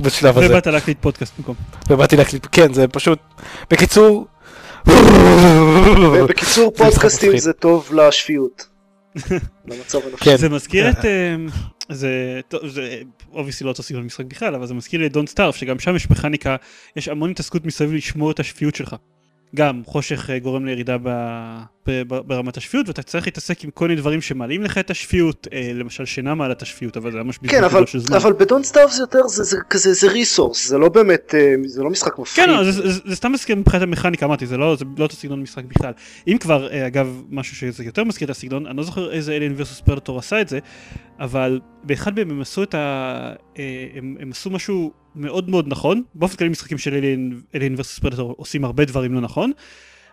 בשלב 0.01 0.39
הזה, 0.39 0.47
ובאת 0.47 0.67
להקליט 0.67 0.99
פודקאסט 1.01 1.33
במקום. 1.39 1.55
ובאתי 1.91 2.17
להקליט, 2.17 2.47
כן, 2.53 2.73
זה 2.73 2.89
פשוט, 2.89 3.19
בקיצור, 3.71 4.27
בקיצור 6.29 6.73
פודקאסטים. 6.77 7.39
זה 7.39 7.53
טוב 7.53 7.91
לשפיות. 7.93 8.67
למצב 9.69 9.99
הנפשי. 10.11 10.25
כן. 10.25 10.37
זה 10.37 10.49
מזכיר 10.49 10.91
את... 10.91 11.05
זה, 11.89 12.41
טוב, 12.49 12.67
זה 12.67 13.03
obviously 13.33 13.65
לא 13.65 13.71
אותו 13.71 13.83
סגנון 13.83 14.05
משחק 14.05 14.25
בכלל, 14.25 14.55
אבל 14.55 14.67
זה 14.67 14.75
מזכיר 14.75 15.01
לי 15.01 15.07
את 15.07 15.13
Don't 15.13 15.27
Starve, 15.27 15.57
שגם 15.57 15.79
שם 15.79 15.97
יש 15.97 16.11
מכניקה, 16.11 16.57
יש 16.97 17.09
המון 17.09 17.31
התעסקות 17.31 17.65
מסביב 17.65 17.93
לשמור 17.93 18.31
את 18.31 18.41
השפיות 18.41 18.75
שלך. 18.75 18.97
גם 19.55 19.83
חושך 19.87 20.31
אה, 20.31 20.39
גורם 20.39 20.67
לירידה 20.67 20.97
ב, 21.03 21.09
ב, 21.87 22.03
ב, 22.09 22.19
ברמת 22.19 22.57
השפיות, 22.57 22.89
ואתה 22.89 23.03
צריך 23.03 23.27
להתעסק 23.27 23.65
עם 23.65 23.71
כל 23.71 23.89
מיני 23.89 24.01
דברים 24.01 24.21
שמעלים 24.21 24.63
לך 24.63 24.79
את 24.79 24.91
השפיות, 24.91 25.49
אה, 25.53 25.71
למשל 25.75 26.05
שינה 26.05 26.35
מעלה 26.35 26.53
את 26.53 26.63
השפיות, 26.63 26.97
אבל 26.97 27.13
זה 27.13 27.19
ממש 27.19 27.39
כן 27.39 27.47
בזבוז 27.47 27.61
אבל, 27.61 27.69
גדול 27.69 27.87
של 27.87 27.99
זמן. 27.99 28.17
אבל 28.17 28.33
בדון 28.33 28.63
סטארף 28.63 28.91
זה 28.91 29.03
יותר 29.03 29.29
זה, 29.29 29.43
זה 29.45 29.57
כזה 29.71 29.93
זה 29.93 30.11
ריסורס 30.11 30.69
זה 30.69 30.79
לא 30.79 30.89
באמת 30.89 31.35
אה, 31.35 31.55
זה 31.67 31.83
לא 31.83 31.91
משחק 31.91 32.19
מפחיד. 32.19 32.45
כן, 32.45 32.51
לא, 32.51 32.65
זה, 32.65 32.73
זה, 32.73 32.93
זה, 32.93 33.01
זה 33.05 33.17
סתם 33.17 33.33
מזכיר 33.33 33.57
מבחינת 33.57 33.83
המכניקה, 33.83 34.27
אמרתי, 34.27 34.47
זה 34.47 34.57
לא, 34.57 34.77
זה 34.77 34.85
לא 34.99 35.03
אותו 35.05 35.17
סגנון 35.17 35.43
משחק 35.43 35.65
בכלל. 35.65 35.93
אם 36.29 36.37
כבר, 36.41 36.87
אגב, 36.87 37.23
משהו 37.31 37.57
שזה 37.57 37.85
יותר 37.85 38.05
מזכיר 38.05 38.25
את 38.25 38.31
הסגנון, 38.31 38.67
אני 38.67 38.77
לא 38.77 38.83
זוכר 38.83 39.13
איזה 39.13 39.33
אליין 39.33 39.55
ורסוס 39.57 39.81
פרדטור 39.81 40.19
עשה 40.19 40.41
את 40.41 40.49
זה, 40.49 40.59
אבל 41.21 41.61
באחד 41.83 42.17
מהם 42.17 42.31
הם 42.31 42.41
עשו 42.41 42.63
את 42.63 42.75
ה... 42.75 43.33
הם, 43.95 44.17
הם 44.21 44.31
עשו 44.31 44.51
משהו 44.51 45.04
מאוד 45.15 45.51
מאוד 45.51 45.69
נכון, 45.69 46.03
באופן 46.15 46.37
כללי 46.37 46.51
משחקים 46.51 46.79
של 46.79 46.95
אליין 47.55 47.75
ורסוס 47.77 47.99
פרדטור 47.99 48.35
עושים 48.39 48.65
הרבה 48.65 48.85
דברים 48.85 49.15
לא 49.15 49.21
נכון, 49.21 49.53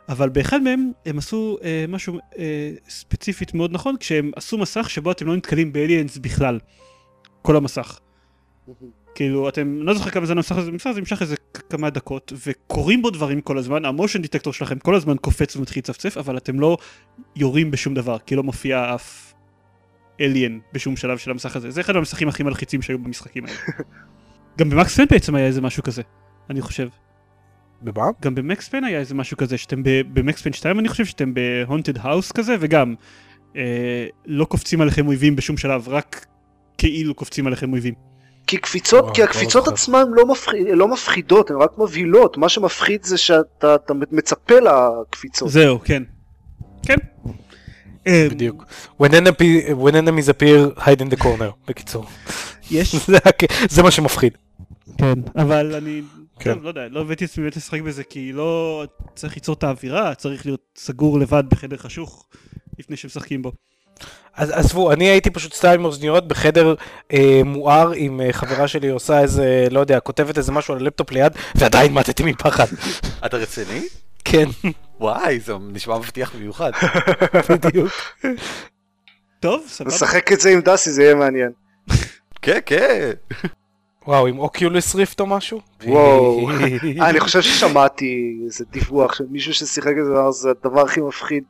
אבל 0.10 0.30
באחד 0.30 0.62
מהם 0.62 0.92
הם 1.06 1.18
עשו 1.18 1.58
אה, 1.64 1.86
משהו 1.88 2.20
אה, 2.38 2.72
ספציפית 2.90 3.54
מאוד 3.54 3.72
נכון, 3.72 3.96
כשהם 4.00 4.32
עשו 4.36 4.58
מסך 4.58 4.90
שבו 4.90 5.12
אתם 5.12 5.28
לא 5.28 5.36
נתקלים 5.36 5.74
באליאנס 5.74 6.18
בכלל. 6.18 6.60
כל 7.42 7.56
המסך. 7.56 8.00
כאילו, 9.16 9.50
אתם, 9.50 9.82
לא 9.82 9.94
זוכר 9.94 10.10
כמה 10.10 10.26
זמן 10.26 10.38
המסך 10.38 10.58
הזה, 10.58 10.70
המסך 10.70 10.88
הזה 10.88 11.00
נמשך 11.00 11.22
איזה 11.22 11.36
כמה 11.70 11.90
דקות, 11.90 12.34
וקורים 12.46 13.02
בו 13.02 13.10
דברים 13.10 13.42
כל 13.42 13.58
הזמן, 13.58 13.86
המושן 13.86 14.22
דיטקטור 14.22 14.54
שלכם 14.54 14.80
כל 14.80 14.96
הזמן 14.96 15.18
קופץ 15.18 15.56
ומתחיל 15.56 15.80
לצפצף, 15.80 16.18
אבל 16.18 16.38
אתם 16.38 16.60
לא 16.60 16.78
יורים 17.36 17.72
בשום 17.72 17.94
דבר, 17.94 18.18
כי 18.26 18.36
לא 18.36 18.44
מופיע 18.44 18.96
אף 18.96 19.34
אליאן 20.22 20.60
בשום 20.74 20.98
שלב 20.98 21.18
של 21.18 21.32
המסך 21.32 21.56
הזה. 21.56 21.72
זה 21.72 21.82
אחד 21.82 21.96
המסכים 21.96 22.28
הכי 22.28 22.44
מלחיצים 22.44 22.82
שהיו 22.82 23.00
במשחקים 23.00 23.46
האלה. 23.46 23.58
גם 24.58 24.70
במקס 24.70 24.96
פן 24.96 25.06
בעצם 25.12 25.36
היה 25.36 25.46
איזה 25.46 25.62
משהו 25.62 25.84
כזה, 25.84 26.02
אני 26.50 26.62
חושב. 26.62 26.88
במה? 27.82 28.06
גם 28.22 28.36
במקס 28.36 28.68
פן 28.70 28.84
היה 28.84 29.00
איזה 29.00 29.16
משהו 29.16 29.38
כזה, 29.38 29.58
שאתם 29.58 29.84
ב- 29.84 30.02
במקס 30.14 30.42
פן 30.42 30.54
2 30.54 30.80
אני 30.80 30.88
חושב 30.90 31.06
שאתם 31.06 31.34
בהונטד 31.34 31.98
האוס 31.98 32.32
כזה, 32.32 32.56
וגם 32.60 32.96
אה, 33.56 33.62
לא 34.26 34.46
קופצים 34.46 34.82
עליכם 34.82 35.08
אויבים 35.08 35.36
בשום 35.36 35.58
שלב, 35.58 35.90
רק 35.90 36.26
כאילו 36.78 37.14
קופצים 37.14 37.48
עליכם 37.48 37.72
אויבים. 37.74 37.94
כי 38.48 38.58
קפיצות, 38.58 39.04
וואו, 39.04 39.14
כי 39.14 39.22
לא 39.22 39.26
הקפיצות 39.26 39.64
זוכר. 39.66 39.74
עצמן 39.76 40.04
לא, 40.12 40.28
מפחיד, 40.28 40.68
לא 40.74 40.88
מפחידות, 40.88 41.52
הן 41.52 41.58
רק 41.58 41.72
מבהילות, 41.78 42.38
מה 42.38 42.50
שמפחיד 42.50 43.04
זה 43.04 43.18
שאתה 43.18 43.76
אתה 43.76 43.94
מצפה 44.12 44.56
לקפיצות. 44.60 45.50
זהו, 45.50 45.80
כן. 45.84 46.04
כן. 46.86 46.96
בדיוק. 48.06 48.64
When 49.02 49.10
enemy- 49.12 49.42
when 49.70 49.94
enemies 49.94 50.30
appear, 50.30 50.80
hide 50.80 51.02
in 51.02 51.14
the 51.16 51.24
corner, 51.24 51.52
בקיצור. 51.68 52.06
יש, 52.72 52.96
זה 53.08 53.18
הק- 53.26 53.70
זה 53.70 53.84
מה 53.84 53.92
שמפחיד. 53.92 54.34
כן, 54.98 55.14
אבל 55.36 55.76
אני, 55.76 56.02
כן. 56.40 56.54
טוב, 56.54 56.64
לא 56.64 56.68
יודע, 56.70 56.82
לא 56.92 57.02
הבאתי 57.02 57.26
את 57.26 57.30
עצמי 57.30 57.44
באמת 57.44 57.56
לשחק 57.56 57.82
בזה, 57.82 58.04
כי 58.04 58.32
לא 58.34 58.84
צריך 59.16 59.36
ליצור 59.36 59.56
את 59.56 59.64
האווירה, 59.64 60.16
צריך 60.16 60.46
להיות 60.46 60.62
סגור 60.78 61.20
לבד 61.20 61.44
בחדר 61.50 61.78
חשוך, 61.78 62.26
לפני 62.80 62.98
שמשחקים 62.98 63.42
בו. 63.42 63.52
אז 64.36 64.50
עזבו, 64.50 64.92
אני 64.92 65.06
הייתי 65.06 65.30
פשוט 65.30 65.54
סתם 65.54 65.70
עם 65.70 65.86
אוזניות 65.86 66.28
בחדר 66.28 66.76
אה, 67.14 67.42
מואר 67.46 67.92
עם 67.96 68.22
אה, 68.22 68.34
חברה 68.34 68.68
שלי 68.68 68.90
עושה 68.90 69.20
איזה, 69.22 69.68
לא 69.72 69.80
יודע, 69.80 70.00
כותבת 70.00 70.38
איזה 70.38 70.52
משהו 70.52 70.74
על 70.74 70.80
הלפטופ 70.80 71.12
ליד, 71.12 71.32
ועדיין 71.56 71.94
מתתי 71.94 72.24
מפחד. 72.24 72.66
אתה 73.26 73.38
רציני? 73.38 73.82
כן, 74.26 74.46
וואי, 75.00 75.40
זה 75.40 75.54
נשמע 75.72 75.98
מבטיח 75.98 76.36
במיוחד. 76.36 76.72
בדיוק. 77.66 77.92
טוב, 79.40 79.64
סבבה. 79.68 79.96
נשחק 79.96 80.32
את 80.32 80.40
זה 80.42 80.50
עם 80.50 80.62
דסי, 80.62 80.92
זה 80.92 81.04
יהיה 81.04 81.16
מעניין. 81.16 81.52
כן, 82.42 82.60
כן. 82.66 83.12
וואו, 84.08 84.28
עם 84.28 84.40
אוקיולוס 84.40 84.96
ריפט 84.96 85.20
או 85.20 85.28
משהו? 85.28 85.62
וואו. 85.86 86.50
אה, 86.50 87.10
אני 87.10 87.20
חושב 87.20 87.42
ששמעתי 87.42 88.40
איזה 88.46 88.66
דיווח 88.72 89.14
של 89.14 89.24
מישהו 89.30 89.54
ששיחק 89.54 89.94
את 90.00 90.06
זה, 90.06 90.32
זה 90.32 90.50
הדבר 90.50 90.82
הכי 90.82 91.02
מפחיד 91.02 91.44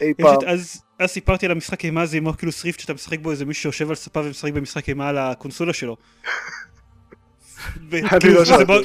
אי 0.00 0.14
פעם. 0.14 0.36
אז 0.46 0.82
אז 0.98 1.10
סיפרתי 1.10 1.46
על 1.46 1.52
המשחק 1.52 1.84
אימה 1.84 2.02
הזה 2.02 2.16
עם 2.16 2.26
אוקילוס 2.26 2.64
ריפט 2.64 2.80
שאתה 2.80 2.94
משחק 2.94 3.20
בו 3.20 3.30
איזה 3.30 3.44
מישהו 3.44 3.62
שיושב 3.62 3.88
על 3.88 3.94
ספה 3.94 4.20
ומשחק 4.20 4.52
במשחק 4.52 4.88
אימה 4.88 5.08
על 5.08 5.18
הקונסולה 5.18 5.72
שלו. 5.72 5.96
כאילו, 8.20 8.34
לא 8.68 8.80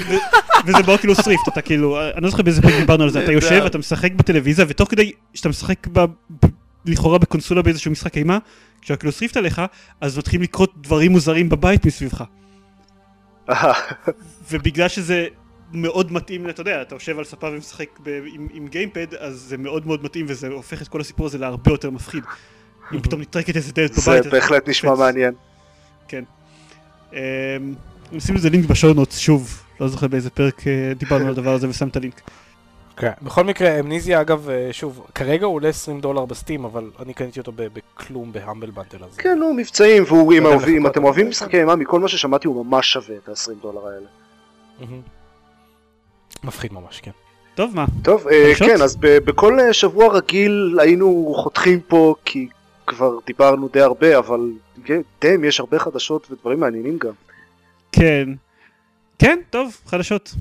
וזה 0.66 0.84
באוקילוס 0.86 1.28
ריפט 1.28 1.48
אתה 1.48 1.62
כאילו 1.62 2.02
אני 2.02 2.24
לא 2.24 2.30
זוכר 2.30 2.44
באיזה 2.44 2.62
פרק 2.62 2.74
דיברנו 2.74 3.04
על 3.04 3.10
זה 3.10 3.24
אתה 3.24 3.32
יושב 3.38 3.52
נהדר. 3.52 3.68
אתה 3.68 3.78
משחק 3.78 4.12
בטלוויזיה 4.12 4.66
ותוך 4.68 4.92
כדי 4.92 5.12
שאתה 5.34 5.50
משחק 5.50 5.88
לכאורה 6.86 7.18
בקונסולה 7.18 7.62
באיזשהו 7.62 7.92
משחק 7.92 8.18
אימה 8.18 8.38
כשהאוקילוס 8.88 9.22
ריפט 9.22 9.38
עליך 9.38 9.62
אז 10.02 10.18
מתחילים 10.18 10.42
לקרות 10.44 10.74
דברים 10.82 11.12
מוזרים 11.12 11.50
בבית 11.50 11.86
מסביבך 11.86 12.24
ובגלל 14.52 14.88
שזה 14.88 15.28
מאוד 15.74 16.12
מתאים, 16.12 16.50
אתה 16.50 16.62
יודע, 16.62 16.82
אתה 16.82 16.96
יושב 16.96 17.18
על 17.18 17.24
ספה 17.26 17.48
ומשחק 17.48 18.00
ב- 18.04 18.24
עם, 18.34 18.48
עם 18.54 18.68
גיימפד, 18.68 19.14
אז 19.14 19.36
זה 19.36 19.58
מאוד 19.58 19.88
מאוד 19.88 20.04
מתאים 20.04 20.26
וזה 20.30 20.48
הופך 20.48 20.82
את 20.82 20.88
כל 20.88 21.02
הסיפור 21.02 21.26
הזה 21.26 21.38
להרבה 21.38 21.72
יותר 21.72 21.90
מפחיד. 21.90 22.24
אם 22.94 23.02
פתאום 23.02 23.22
נטרקת 23.22 23.56
איזה 23.56 23.74
דלת 23.74 23.94
זה 23.94 24.02
בבית, 24.02 24.26
אז- 24.26 24.32
בהחלט 24.32 24.70
נשמע 24.70 24.90
קופץ. 24.90 25.00
מעניין. 25.02 25.34
כן. 26.08 26.24
אמ, 27.14 27.18
נשים 28.12 28.36
לזה 28.36 28.50
לינק 28.50 28.66
בשורנוטס, 28.66 29.18
שוב, 29.18 29.64
לא 29.80 29.88
זוכר 29.88 30.08
באיזה 30.08 30.30
פרק 30.30 30.68
אה, 30.68 30.92
דיברנו 31.00 31.26
על 31.26 31.32
הדבר 31.32 31.54
הזה 31.54 31.70
ושם 31.70 31.88
את 31.88 31.96
הלינק. 31.96 32.22
כן. 32.98 33.12
בכל 33.22 33.44
מקרה, 33.44 33.80
אמניזיה 33.80 34.22
אגב, 34.22 34.50
אה, 34.50 34.70
שוב, 34.72 35.08
כרגע 35.16 35.46
הוא 35.46 35.56
עולה 35.56 35.70
20 35.70 36.00
דולר 36.02 36.26
בסטים, 36.26 36.66
אבל 36.66 36.92
אני 37.00 37.14
קניתי 37.14 37.40
אותו 37.40 37.52
ב- 37.56 37.68
בכלום 37.74 38.32
בהמבל 38.32 38.70
בנטל 38.72 39.04
הזה. 39.04 39.22
כן, 39.22 39.38
נו, 39.40 39.54
מבצעים, 39.54 40.04
והוא, 40.08 40.34
אם 40.34 40.44
לא 40.44 40.48
יודע 40.48 40.58
אוהבים- 40.58 40.76
אם 40.76 40.82
לחכות 40.84 40.92
אתם. 40.98 41.04
אוהבים 41.04 41.30
משחקי 41.30 41.60
אימה, 41.60 41.76
מכל 41.76 42.00
מה 42.00 42.08
ששמעתי 42.08 42.48
הוא 42.48 42.66
ממש 42.66 42.94
שווה 42.94 43.16
את 43.18 43.30
ה-20 43.30 43.52
דולר 43.62 43.82
האלה. 43.88 44.08
מפחיד 46.44 46.74
ממש, 46.74 47.00
כן. 47.02 47.12
טוב, 47.56 47.76
מה? 47.76 47.86
טוב, 48.04 48.28
אה? 48.28 48.54
כן, 48.60 48.82
אז 48.84 48.98
בכל 49.02 49.60
אה, 49.60 49.74
שבוע 49.74 50.14
רגיל 50.18 50.78
היינו 50.82 51.34
חותכים 51.38 51.80
פה, 51.82 52.16
כי 52.26 52.48
כבר 52.88 53.18
דיברנו 53.26 53.70
די 53.74 53.82
הרבה, 53.82 54.18
אבל 54.18 54.52
כן, 54.86 55.02
דיים, 55.22 55.44
יש 55.44 55.60
הרבה 55.60 55.80
חדשות 55.80 56.32
ודברים 56.32 56.60
מעניינים 56.60 56.98
גם. 56.98 57.12
כן. 57.92 58.30
כן, 59.20 59.40
טוב, 59.50 59.78
חדשות. 59.86 60.34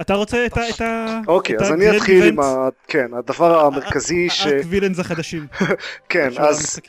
אתה 0.00 0.14
רוצה 0.14 0.46
את 0.46 0.80
ה... 0.80 1.20
אוקיי, 1.26 1.56
אז 1.60 1.72
אני 1.72 1.96
אתחיל 1.96 2.24
עם? 2.28 2.40
ה... 2.40 2.68
כן, 2.88 3.06
הדבר 3.18 3.66
המרכזי 3.66 4.30
ש... 4.30 4.46
הקווילנס 4.46 4.98
החדשים. 4.98 5.46
כן, 6.08 6.28
אז. 6.38 6.80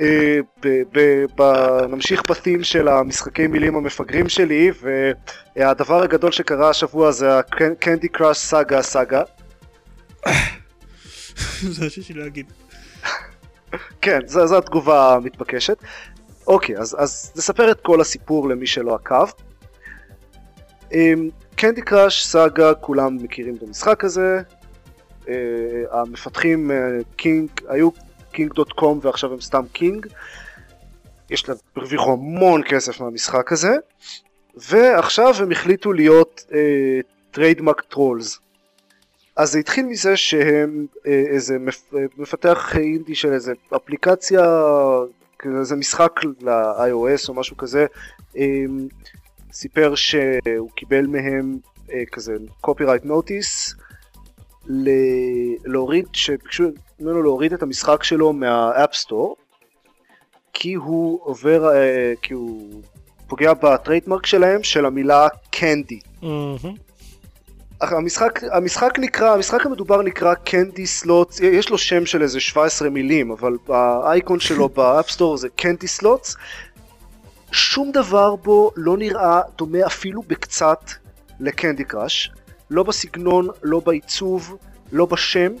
אה, 0.00 0.38
נמשיך 1.88 2.22
בתים 2.30 2.64
של 2.64 2.88
המשחקי 2.88 3.46
מילים 3.46 3.76
המפגרים 3.76 4.28
שלי, 4.28 4.70
והדבר 5.56 6.02
הגדול 6.02 6.32
שקרה 6.32 6.70
השבוע 6.70 7.10
זה 7.10 7.38
הקנדי 7.38 8.08
קראש 8.08 8.38
סאגה 8.38 8.82
סאגה. 8.82 9.22
זה 11.74 11.84
מה 11.84 11.90
שיש 11.90 12.08
לי 12.08 12.20
להגיד. 12.20 12.52
כן, 14.00 14.20
זו, 14.26 14.58
התגובה 14.58 15.14
המתבקשת. 15.14 15.78
אוקיי, 16.46 16.78
אז, 16.78 16.96
אז 16.98 17.32
נספר 17.36 17.70
את 17.70 17.80
כל 17.80 18.00
הסיפור 18.00 18.48
למי 18.48 18.66
שלא 18.66 18.94
עקב. 18.94 19.26
קנדי 21.56 21.82
קראש 21.82 22.26
סאגה, 22.26 22.74
כולם 22.74 23.16
מכירים 23.16 23.54
את 23.54 23.62
המשחק 23.62 24.04
הזה. 24.04 24.40
אה, 25.24 25.30
המפתחים 25.90 26.70
King, 27.16 27.50
אה, 27.58 27.62
היו 27.68 27.90
King.com 28.32 28.98
ועכשיו 29.02 29.32
הם 29.32 29.40
סתם 29.40 29.64
King. 29.72 30.06
יש 31.30 31.48
להם, 31.48 31.58
הרוויחו 31.76 32.12
המון 32.12 32.62
כסף 32.68 33.00
מהמשחק 33.00 33.52
הזה. 33.52 33.76
ועכשיו 34.56 35.34
הם 35.38 35.50
החליטו 35.50 35.92
להיות 35.92 36.44
trademark 37.30 37.80
אה, 37.80 37.84
trolls. 37.88 38.38
אז 39.38 39.52
זה 39.52 39.58
התחיל 39.58 39.86
מזה 39.86 40.16
שהם 40.16 40.86
אה, 41.06 41.22
איזה 41.26 41.56
אה, 41.94 42.00
מפתח 42.16 42.76
אינדי 42.76 43.14
של 43.14 43.32
איזה 43.32 43.52
אפליקציה, 43.76 44.40
איזה 45.58 45.76
משחק 45.76 46.20
ל-iOS 46.24 47.28
או 47.28 47.34
משהו 47.34 47.56
כזה, 47.56 47.86
אה, 48.36 48.64
סיפר 49.52 49.94
שהוא 49.94 50.70
קיבל 50.74 51.06
מהם 51.06 51.58
כזה 52.12 52.36
copyright 52.66 53.06
notice 53.06 53.74
להוריד, 55.64 56.06
שביקשו 56.12 56.64
ממנו 57.00 57.22
להוריד 57.22 57.52
את 57.52 57.62
המשחק 57.62 58.02
שלו 58.02 58.32
מה 58.32 58.57
App 58.57 58.94
Store 58.94 59.36
כי 60.52 60.74
הוא 60.74 61.20
עובר, 61.22 61.70
כי 62.22 62.34
הוא 62.34 62.82
פוגע 63.26 63.52
ב 63.54 63.61
trademark 63.61 64.26
שלהם 64.26 64.62
של 64.62 64.86
המילה 64.86 65.28
candy. 65.50 66.00
מהמם. 66.22 66.87
המשחק, 67.80 68.40
המשחק 68.52 68.98
נקרא, 68.98 69.34
המשחק 69.34 69.66
המדובר 69.66 70.02
נקרא 70.02 70.34
Candy 70.34 70.86
Slots, 70.86 71.40
יש 71.40 71.70
לו 71.70 71.78
שם 71.78 72.06
של 72.06 72.22
איזה 72.22 72.40
17 72.40 72.90
מילים, 72.90 73.30
אבל 73.30 73.56
האייקון 73.68 74.40
שלו 74.40 74.68
ב 74.76 74.83
App 74.83 75.03
Store 75.03 75.36
זה 75.36 75.48
Candy 75.56 75.88
Slots. 75.88 76.36
שום 77.52 77.92
דבר 77.92 78.36
בו 78.36 78.70
לא 78.76 78.96
נראה 78.96 79.40
דומה 79.58 79.86
אפילו 79.86 80.22
בקצת 80.22 80.90
ל 81.40 81.47
Candy 81.47 81.84
Crush, 81.84 82.32
לא 82.70 82.82
בסגנון, 82.82 83.48
לא 83.62 83.80
בעיצוב, 83.80 84.56
לא 84.92 85.06
בשם, 85.06 85.52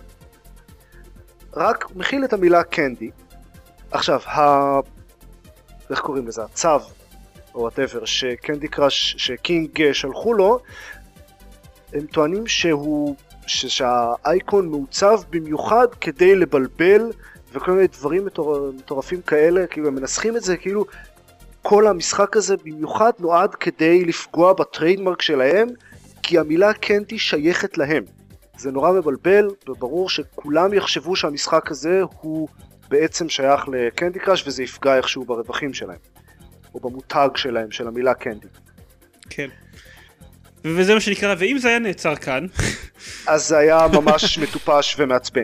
רק 1.56 1.96
מכיל 1.96 2.24
את 2.24 2.32
המילה 2.32 2.62
candy. 2.62 3.10
עכשיו, 3.90 4.20
ה... 4.26 4.40
איך 5.90 6.00
קוראים 6.00 6.28
לזה? 6.28 6.42
הצו, 6.44 6.78
או 7.54 7.60
whatever, 7.60 8.04
ש 8.04 8.22
Candy 8.22 8.68
Crush, 8.68 9.14
ש 9.18 9.43
King 9.43 9.92
שלחו 9.92 10.34
לו, 10.34 10.60
הם 11.92 12.06
טוענים 12.06 12.46
שהוא, 12.46 13.16
ש- 13.46 13.66
שהאייקון 13.66 14.68
מעוצב 14.68 15.20
במיוחד 15.30 15.86
כדי 16.00 16.34
לבלבל 16.34 17.10
וכל 17.52 17.72
מיני 17.72 17.86
דברים 17.86 18.26
מטור, 18.26 18.70
מטורפים 18.76 19.22
כאלה, 19.22 19.66
כאילו 19.66 19.88
הם 19.88 19.94
מנסחים 19.94 20.36
את 20.36 20.42
זה 20.42 20.56
כאילו 20.56 20.84
כל 21.62 21.86
המשחק 21.86 22.36
הזה 22.36 22.56
במיוחד 22.64 23.12
נועד 23.18 23.54
כדי 23.54 24.04
לפגוע 24.04 24.52
בטריידמרק 24.52 25.22
שלהם 25.22 25.68
כי 26.22 26.38
המילה 26.38 26.74
קנטי 26.74 27.18
שייכת 27.18 27.78
להם. 27.78 28.04
זה 28.58 28.70
נורא 28.70 28.92
מבלבל, 28.92 29.48
וברור 29.68 30.10
שכולם 30.10 30.74
יחשבו 30.74 31.16
שהמשחק 31.16 31.70
הזה 31.70 32.02
הוא 32.20 32.48
בעצם 32.88 33.28
שייך 33.28 33.68
לקנדי 33.68 34.18
קראש 34.18 34.46
וזה 34.46 34.62
יפגע 34.62 34.96
איכשהו 34.96 35.24
ברווחים 35.24 35.74
שלהם, 35.74 35.98
או 36.74 36.80
במותג 36.80 37.28
שלהם, 37.34 37.70
של 37.70 37.88
המילה 37.88 38.14
קנדי. 38.14 38.48
כן. 39.30 39.48
וזה 40.64 40.94
מה 40.94 41.00
שנקרא, 41.00 41.34
ואם 41.38 41.58
זה 41.58 41.68
היה 41.68 41.78
נעצר 41.78 42.16
כאן, 42.16 42.46
אז 43.26 43.46
זה 43.46 43.58
היה 43.58 43.86
ממש 43.92 44.38
מטופש 44.38 44.96
ומעצבן. 44.98 45.42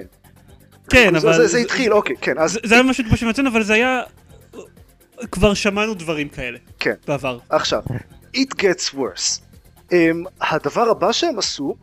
כן, 0.91 1.17
אבל... 1.17 1.33
זה, 1.33 1.47
זה 1.47 1.59
התחיל, 1.59 1.93
אוקיי, 1.93 2.17
כן, 2.21 2.39
אז 2.39 2.53
זה, 2.53 2.61
זה 2.65 2.75
היה 2.75 2.83
משהו 2.83 3.05
כמו 3.05 3.17
שמעצבן, 3.17 3.47
אבל 3.47 3.63
זה 3.63 3.75
היה... 3.75 4.03
כבר 5.33 5.55
שמענו 5.55 5.95
דברים 5.95 6.29
כאלה. 6.29 6.59
כן. 6.79 6.95
בעבר. 7.07 7.39
עכשיו, 7.49 7.83
it 8.37 8.49
gets 8.59 8.95
worse. 8.95 9.41
Um, 9.91 9.93
הדבר 10.41 10.91
הבא 10.91 11.13
שהם 11.13 11.39
עשו 11.39 11.77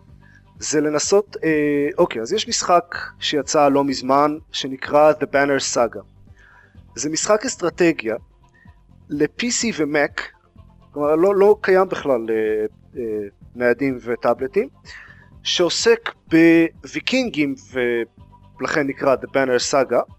זה 0.60 0.82
לנסות, 0.82 1.36
uh, 1.36 1.40
אוקיי, 1.98 2.22
אז 2.22 2.34
יש 2.34 2.48
משחק 2.48 2.96
שיצא 3.20 3.68
לא 3.68 3.84
מזמן 3.84 4.38
שנקרא 4.52 5.12
The 5.12 5.26
Banner 5.34 5.76
Saga. 5.76 6.02
זה 6.96 7.10
משחק 7.10 7.46
אסטרטגיה 7.46 8.16
ל-PC 9.10 9.66
ו-Mac, 9.78 10.22
כלומר 10.92 11.16
לא, 11.16 11.36
לא 11.36 11.56
קיים 11.62 11.90
בכלל 11.90 12.26
לניידים 13.56 13.98
אה, 13.98 14.02
וטאבלטים, 14.04 14.70
שעוסק 15.44 16.10
בוויקינגים 16.28 17.56
ולכן 18.60 18.88
נקרא 18.88 19.16
The 19.16 19.28
Banner 19.28 19.72
Saga, 19.72 20.14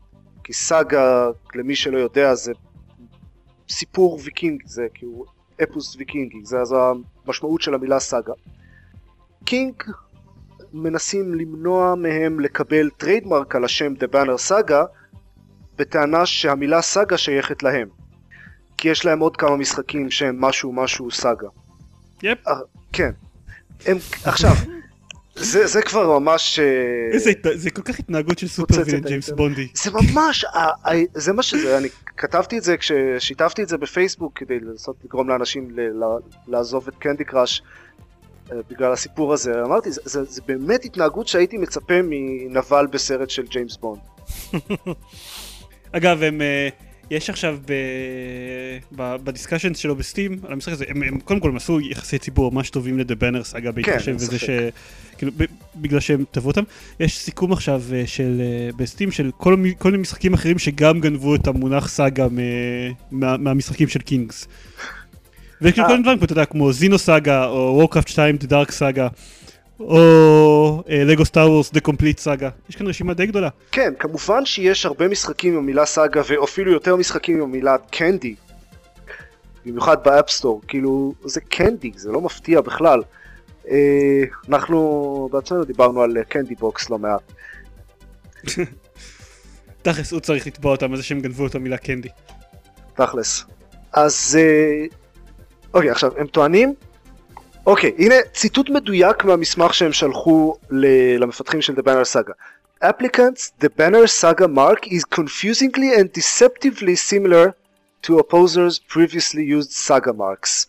כי 0.45 0.53
סאגה, 0.53 1.29
למי 1.55 1.77
שלא 1.77 1.99
יודע, 1.99 2.35
זה 2.35 2.53
סיפור 3.68 4.20
ויקינג, 4.25 4.62
זה 4.66 4.87
כאילו 4.95 5.25
אפוס 5.62 5.97
ויקינגי, 5.97 6.45
זה, 6.45 6.64
זה 6.64 6.75
המשמעות 7.27 7.62
של 7.62 7.75
המילה 7.75 8.01
סאגה. 8.01 8.33
קינג 9.45 9.75
מנסים 10.73 11.35
למנוע 11.35 11.95
מהם 11.95 12.41
לקבל 12.41 12.91
trademark 12.91 13.57
על 13.57 13.64
השם 13.64 13.93
The 13.95 14.14
Banner 14.14 14.51
Saga 14.51 14.87
בטענה 15.77 16.27
שהמילה 16.27 16.83
סאגה 16.83 17.18
שייכת 17.18 17.62
להם. 17.62 17.89
כי 18.77 18.89
יש 18.89 19.05
להם 19.05 19.20
עוד 19.20 19.37
כמה 19.37 19.57
משחקים 19.57 20.11
שהם 20.11 20.41
משהו 20.41 20.73
משהו 20.73 21.11
סאגה. 21.11 21.49
Yep. 22.22 22.39
אה, 22.49 22.55
כן. 22.93 23.11
הם, 23.87 23.97
עכשיו, 24.25 24.53
זה, 25.35 25.66
זה 25.66 25.83
כבר 25.83 26.18
ממש... 26.18 26.59
אה, 26.59 26.64
איזה, 27.12 27.33
זה 27.55 27.70
כל 27.70 27.83
כך 27.83 27.99
התנהגות 27.99 28.39
של 28.39 28.49
סופר 28.49 28.75
פוצץ 28.75 28.89
את 28.89 28.93
villain 28.93 29.01
ג'יימס 29.09 29.30
בונדי. 29.31 29.68
זה 29.75 29.91
ממש, 29.91 30.45
ה- 30.45 30.89
ה- 30.91 31.05
זה 31.14 31.33
מה 31.33 31.43
שזה, 31.43 31.79
אני 31.79 31.89
כתבתי 32.16 32.59
את 32.59 32.62
זה 32.62 32.77
כששיתפתי 32.77 33.62
את 33.62 33.68
זה 33.68 33.79
בפייסבוק 33.79 34.39
כדי 34.39 34.61
לנסות 34.61 34.97
לגרום 35.05 35.29
לאנשים 35.29 35.70
ל- 35.70 35.81
ל- 36.05 36.18
לעזוב 36.49 36.89
את 36.89 36.95
Candy 36.99 37.24
Crush 37.24 37.62
אה, 38.53 38.57
בגלל 38.70 38.93
הסיפור 38.93 39.33
הזה, 39.33 39.62
אמרתי, 39.62 39.93
זה, 39.93 40.01
זה, 40.05 40.25
זה 40.25 40.41
באמת 40.47 40.85
התנהגות 40.85 41.29
שהייתי 41.29 41.59
מצפה 41.59 41.95
מנבל 42.05 42.87
בסרט 42.91 43.31
של 43.31 43.47
ג'יימס 43.47 43.77
בונד. 43.77 44.01
אגב, 45.93 46.23
הם, 46.23 46.41
אה, 46.43 46.68
יש 47.11 47.30
עכשיו 47.30 47.59
ב... 47.66 47.72
ב... 48.96 49.16
ב 49.24 49.29
discussion 49.29 49.74
שלו 49.74 49.96
ב 49.97 50.03
Steam, 50.03 50.39
על 50.46 50.53
המשחק 50.53 50.72
הזה, 50.72 50.84
הם, 50.88 51.03
הם 51.03 51.20
קודם 51.20 51.40
כל 51.40 51.48
הם 51.48 51.57
עשו 51.57 51.80
יחסי 51.80 52.18
ציבור 52.18 52.53
ממש 52.53 52.70
טובים 52.70 52.98
ל 52.99 53.03
The 53.03 53.14
Banner 53.14 53.45
Saga 53.45 53.72
בהתחשב 53.72 54.09
אין 54.09 54.16
בזה. 54.16 54.38
ש... 54.38 54.50
כאילו, 55.18 55.32
ב... 55.36 55.44
בגלל 55.76 56.00
שהם 56.00 56.24
תבעו 56.30 56.50
אותם. 56.50 56.62
יש 57.00 57.18
סיכום 57.18 57.53
עכשיו 57.53 57.82
אה, 57.92 58.03
של... 58.07 58.40
אה, 58.40 58.70
ב 58.76 58.82
Steam 58.82 59.11
של 59.11 59.30
כל, 59.36 59.57
כל 59.78 59.90
מיני 59.90 60.03
משחקים 60.03 60.34
אחרים 60.34 60.59
שגם 60.59 61.00
גנבו 61.00 61.34
את 61.34 61.46
המונח 61.46 61.88
סאגה 61.88 62.26
מ... 62.28 62.38
מה... 63.11 63.36
מהמשחקים 63.36 63.88
של 63.88 64.00
King. 64.01 64.49
ויש 65.61 65.72
כאילו. 65.72 65.86
כל 65.86 65.92
מיני 65.92 66.03
דברים 66.03 66.18
אתה 66.24 66.32
יודע, 66.32 66.44
כמו 66.44 66.72
Xenosaga, 66.72 67.47
או 67.46 67.72
Warcraft 67.74 68.09
2 68.09 68.36
The 68.40 68.46
Dark 68.46 68.70
Saga, 68.70 69.09
או 69.83 70.83
Lego 70.89 71.24
Star 71.24 71.51
Wars 71.51 71.70
The 71.70 71.89
Complete 71.89 72.18
Saga. 72.18 72.51
יש 72.68 72.76
כאן 72.76 72.87
רשימה 72.87 73.14
די 73.14 73.26
גדולה. 73.26 73.49
כן, 73.72 73.93
כמובן 73.99 74.47
שיש 74.47 74.87
הרבה 74.87 75.09
משחקים 75.09 75.53
עם 75.53 75.59
המילה 75.59 75.87
סאגה 75.87 76.22
ואפילו 76.26 76.72
יותר 76.72 76.97
משחקים 76.97 77.37
עם 77.37 77.43
המילה 77.43 77.76
candy. 77.91 78.35
במיוחד 79.66 80.05
ב 80.05 80.10
App 80.10 80.27
Store, 80.27 80.61
כאילו 80.68 81.14
זה 81.24 81.41
candy, 81.41 81.93
זה 81.97 82.12
לא 82.12 82.20
מפתיע 82.20 82.61
בכלל. 82.61 83.03
אה, 83.70 84.22
אנחנו 84.49 85.28
בעצמנו 85.33 85.64
דיברנו 85.64 86.03
על 86.03 86.16
Candy 86.28 86.55
Box 86.55 86.91
לא 86.91 86.99
מעט. 86.99 87.33
תכלס, 89.83 90.12
הוא 90.12 90.20
צריך 90.20 90.47
לתבוע 90.47 90.72
אותם 90.72 90.91
על 90.91 90.97
זה 90.97 91.03
שהם 91.03 91.20
גנבו 91.20 91.47
את 91.47 91.55
המילה 91.55 91.76
candy. 91.76 92.09
תכלס. 92.95 93.45
אז 93.93 94.39
אה, 94.41 94.87
אוקיי 95.74 95.91
עכשיו 95.91 96.12
הם 96.18 96.26
טוענים 96.26 96.74
אוקיי 97.67 97.93
הנה 97.99 98.15
ציטוט 98.35 98.71
מדויק 98.71 99.25
מהמסמך 99.25 99.75
שהם 99.75 99.93
שלחו 99.93 100.57
למפתחים 101.21 101.63
של 101.63 101.73
The 101.73 101.83
Banner 101.83 102.07
Saga. 102.15 102.33
Applicants, 102.85 103.53
the 103.61 103.69
Banner 103.79 104.07
Saga 104.07 104.49
mark 104.49 104.87
is 104.89 105.05
confusingly 105.05 105.91
and 105.99 106.13
deceptively 106.13 106.97
similar 106.97 107.55
to 108.03 108.19
opposers 108.19 108.81
previously 108.95 109.45
used 109.45 109.71
Saga 109.71 110.13
marks. 110.13 110.67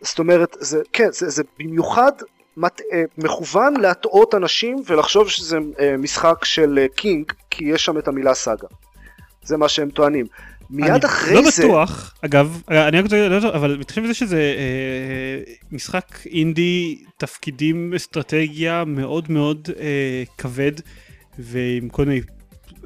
זאת 0.00 0.18
אומרת, 0.18 0.56
זה, 0.60 0.82
כן, 0.92 1.08
זה, 1.12 1.28
זה 1.28 1.42
במיוחד 1.58 2.12
מת, 2.56 2.80
אה, 2.92 3.02
מכוון 3.18 3.80
להטעות 3.80 4.34
אנשים 4.34 4.76
ולחשוב 4.86 5.28
שזה 5.28 5.58
אה, 5.80 5.96
משחק 5.96 6.44
של 6.44 6.78
אה, 6.82 6.86
קינג, 6.88 7.32
כי 7.50 7.64
יש 7.64 7.84
שם 7.84 7.98
את 7.98 8.08
המילה 8.08 8.34
סאגה. 8.34 8.68
זה 9.44 9.56
מה 9.56 9.68
שהם 9.68 9.90
טוענים. 9.90 10.26
מיד 10.70 11.04
אחרי 11.04 11.34
לא 11.34 11.50
זה... 11.50 11.62
בטוח, 11.62 12.14
אגב, 12.24 12.62
אני 12.68 12.98
רק 12.98 13.04
רוצה, 13.04 13.28
לא, 13.28 13.48
אבל 13.54 13.76
מתחשב 13.80 14.02
בזה 14.02 14.14
שזה 14.14 14.36
אה, 14.36 15.52
משחק 15.72 16.26
אינדי, 16.26 16.98
תפקידים 17.16 17.94
אסטרטגיה 17.96 18.84
מאוד 18.86 19.30
מאוד 19.30 19.68
אה, 19.80 20.22
כבד, 20.38 20.72
ועם 21.38 21.88
כל 21.88 22.04
מיני, 22.04 22.20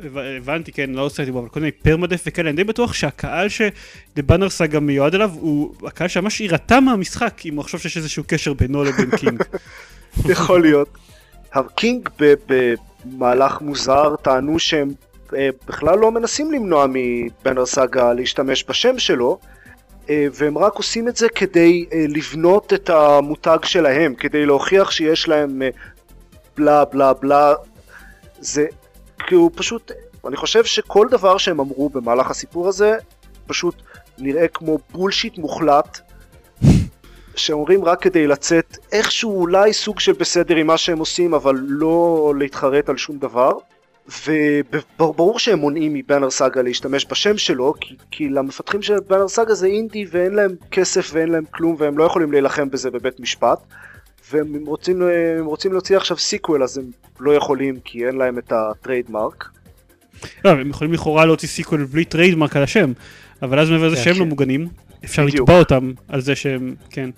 הב- 0.05 0.19
הבנתי, 0.19 0.73
כן, 0.73 0.91
לא 0.91 1.03
עושה 1.03 1.23
את 1.23 1.27
זה, 1.27 1.39
אבל 1.39 1.49
כל 1.49 1.61
מיני 1.61 1.73
permadeath 1.73 2.23
וכאלה, 2.27 2.51
אני 2.51 2.57
די 2.57 2.65
בטוח 2.65 2.93
שהקהל 2.93 3.49
ש 3.49 3.67
The 3.67 3.95
Banner 3.95 4.51
Saga 4.51 4.81
מיועד 4.81 5.15
אליו, 5.15 5.31
הוא 5.33 5.75
הקהל 5.87 6.09
שממש 6.09 6.41
יירתע 6.41 6.81
מהמשחק, 6.81 7.43
אם 7.47 7.57
הוא 7.57 7.63
חושב 7.65 7.79
שיש 7.79 7.97
איזשהו 7.97 8.25
קשר 8.27 8.53
בינו 8.53 8.85
לבין 8.85 9.11
King. 9.17 9.43
יכול 10.33 10.61
להיות. 10.63 10.99
ה 11.53 11.64
King 11.64 12.09
במהלך 12.49 13.61
מוזר 13.61 14.17
טענו 14.17 14.59
שהם 14.59 14.89
בכלל 15.69 15.99
לא 15.99 16.13
מנסים 16.13 16.53
למנוע 16.53 16.87
מבנר 16.89 17.67
סאגה 17.67 18.13
להשתמש 18.13 18.65
בשם 18.69 18.99
שלו 18.99 19.39
אה, 20.11 20.27
והם 20.33 20.59
רק 20.59 20.75
עושים 20.75 21.09
את 21.09 21.17
זה 21.17 21.29
כדי 21.29 21.87
אה, 21.93 22.05
לבנות 22.09 22.73
את 22.73 22.91
המותג 22.91 23.59
שלהם, 23.65 24.15
כדי 24.15 24.47
להוכיח 24.47 24.91
שיש 24.91 25.29
להם 25.29 25.63
אה, 25.63 25.69
בלה 26.57 26.85
בלה 26.85 27.13
בלה. 27.13 27.55
זה 28.41 28.67
כאילו 29.19 29.51
פשוט, 29.55 29.93
אני 30.27 30.37
חושב 30.37 30.65
שכל 30.65 31.07
דבר 31.11 31.39
שהם 31.39 31.61
אמרו 31.61 31.89
במהלך 31.89 32.31
הסיפור 32.31 32.69
הזה 32.69 32.97
פשוט 33.47 33.75
נראה 34.19 34.49
כמו 34.49 34.79
בולשיט 34.91 35.39
מוחלט 35.39 36.01
שאומרים 37.37 37.85
רק 37.85 38.03
כדי 38.03 38.27
לצאת 38.27 38.77
איכשהו 38.93 39.41
אולי 39.41 39.73
סוג 39.73 40.01
של 40.01 40.13
בסדר 40.13 40.57
עם 40.57 40.67
מה 40.67 40.79
שהם 40.79 40.99
עושים 40.99 41.35
אבל 41.35 41.55
לא 41.59 42.33
להתחרט 42.39 42.89
על 42.89 42.97
שום 42.97 43.19
דבר 43.19 43.53
וברור 44.09 45.39
שהם 45.39 45.59
מונעים 45.59 45.95
מ 45.95 46.00
Banner 46.00 46.31
Saga 46.31 46.63
להשתמש 46.63 47.07
בשם 47.11 47.39
שלו 47.39 47.75
כי, 47.81 47.97
כי 48.11 48.29
למפתחים 48.29 48.83
של 48.83 48.95
Banner 49.09 49.29
Saga 49.29 49.55
זה 49.55 49.67
אינדי 49.67 50.07
ואין 50.11 50.35
להם 50.35 50.51
כסף 50.71 51.11
ואין 51.13 51.29
להם 51.29 51.45
כלום 51.51 51.77
והם 51.79 51.99
לא 51.99 52.05
יכולים 52.05 52.33
להילחם 52.33 52.71
בזה 52.71 52.91
בבית 52.91 53.21
משפט 53.21 53.59
והם 54.33 54.67
רוצים, 54.67 55.03
רוצים 55.41 55.73
להוציא 55.73 55.97
עכשיו 55.97 56.19
sequel 56.19 56.63
אז 56.63 56.79
הם 56.79 56.85
לא 57.21 57.35
יכולים 57.35 57.81
כי 57.85 58.07
אין 58.07 58.17
להם 58.17 58.39
את 58.39 58.53
ה 58.53 58.62
trademark 58.62 59.49
לא, 60.45 60.51
הם 60.51 60.71
יכולים 60.71 60.93
לכאורה 60.93 61.25
להוציא 61.25 61.49
sequel 61.49 61.85
בלי 61.85 62.05
trademark 62.05 62.57
על 62.57 62.63
השם, 62.63 62.93
אבל 63.43 63.59
אז 63.59 63.71
מעבר 63.71 63.87
לזה 63.87 63.97
כן, 63.97 64.03
שהם 64.03 64.15
לא 64.15 64.25
כן. 64.25 64.29
מוגנים, 64.29 64.69
אפשר. 65.05 65.25
לתבוע 65.25 65.59
אותם 65.59 65.93
על 66.09 66.21
זה 66.21 66.35
שהם, 66.35 66.75
כן. 66.91 67.11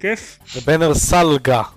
כיף. 0.00 0.38
ו 0.56 0.61
Banner 0.61 0.94
Saga. 0.94 1.62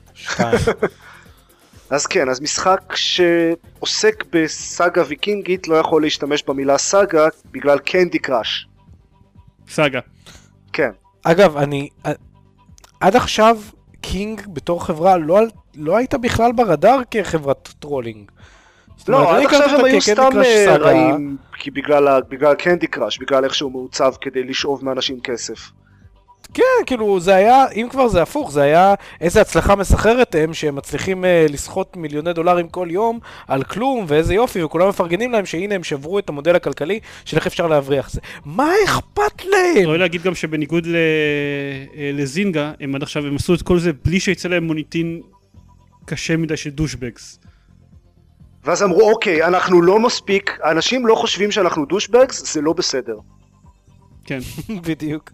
אז 1.89 2.05
כן, 2.05 2.29
אז 2.29 2.41
משחק 2.41 2.95
שעוסק 2.95 4.23
בסאגה 4.31 5.03
ויקינגית 5.07 5.67
לא 5.67 5.75
יכול 5.75 6.01
להשתמש 6.01 6.43
במילה 6.43 6.77
סאגה 6.77 7.27
בגלל 7.51 7.79
Candy 7.79 8.19
Crush. 8.19 8.67
Saga. 9.69 9.99
כן. 10.73 10.89
אגב, 11.23 11.57
אני... 11.57 11.89
עד 12.99 13.15
עכשיו 13.15 13.57
King 14.01 14.41
בתור 14.47 14.85
חברה 14.85 15.17
לא, 15.17 15.39
לא 15.75 15.97
הייתה 15.97 16.17
בכלל 16.17 16.51
ברדאר 16.51 16.99
כחברת 17.11 17.69
trolling. 17.79 18.31
לא, 19.07 19.35
אני 19.35 19.45
עד 19.45 19.53
עכשיו 19.53 19.79
הם 19.79 19.85
היו 19.85 20.01
סתם 20.01 20.29
אה. 20.45 20.77
רעים 20.77 21.37
כי 21.57 21.71
בגלל 21.71 22.21
בגלל 22.29 22.55
Candy 22.55 22.87
Crush, 22.87 23.17
בגלל 23.17 23.45
איך 23.45 23.55
שהוא 23.55 23.71
מעוצב 23.71 24.13
כדי 24.21 24.43
לשאוב 24.43 24.85
מאנשים 24.85 25.19
כסף. 25.19 25.71
כן, 26.53 26.63
כאילו, 26.85 27.19
זה 27.19 27.35
היה, 27.35 27.65
אם 27.75 27.87
כבר 27.91 28.07
זה 28.07 28.21
הפוך, 28.21 28.51
זה 28.51 28.61
היה 28.61 28.93
איזה 29.21 29.41
הצלחה 29.41 29.75
מסחררת 29.75 30.35
הם, 30.35 30.53
שהם 30.53 30.75
מצליחים 30.75 31.25
אה, 31.25 31.45
לסחוט 31.49 31.95
מיליוני 31.95 32.33
דולרים 32.33 32.69
כל 32.69 32.87
יום 32.91 33.19
על 33.47 33.63
כלום, 33.63 34.05
ואיזה 34.07 34.33
יופי, 34.33 34.63
וכולם 34.63 34.89
מפרגנים 34.89 35.31
להם 35.31 35.45
שהנה 35.45 35.75
הם 35.75 35.83
שברו 35.83 36.19
את 36.19 36.29
המודל 36.29 36.55
הכלכלי 36.55 36.99
של 37.25 37.37
איך 37.37 37.47
אפשר 37.47 37.67
להבריח 37.67 38.09
זה. 38.09 38.21
מה 38.45 38.71
אכפת 38.85 39.45
להם? 39.45 39.85
ראוי 39.87 39.97
להגיד 39.97 40.21
גם 40.21 40.35
שבניגוד 40.35 40.85
ל... 40.85 40.95
אה, 40.95 42.11
לזינגה, 42.13 42.71
הם 42.79 42.95
עד 42.95 43.03
עכשיו, 43.03 43.25
הם 43.27 43.35
עשו 43.35 43.53
את 43.53 43.61
כל 43.61 43.79
זה 43.79 43.91
בלי 44.05 44.19
שיצא 44.19 44.49
להם 44.49 44.63
מוניטין 44.63 45.21
קשה 46.05 46.37
מדי 46.37 46.57
של 46.57 46.69
דושבגס. 46.69 47.39
ואז 48.63 48.83
אמרו 48.83 49.11
אוקיי 49.11 49.43
אנחנו 49.43 49.81
לא 49.81 49.99
מספיק 49.99 50.57
אנשים 50.71 51.07
לא 51.07 51.15
חושבים 51.15 51.51
שאנחנו 51.51 51.85
דושבגס 51.85 52.53
זה 52.53 52.61
לא 52.61 52.73
בסדר. 52.73 53.15
כן. 54.23 54.39
בדיוק. 54.87 55.31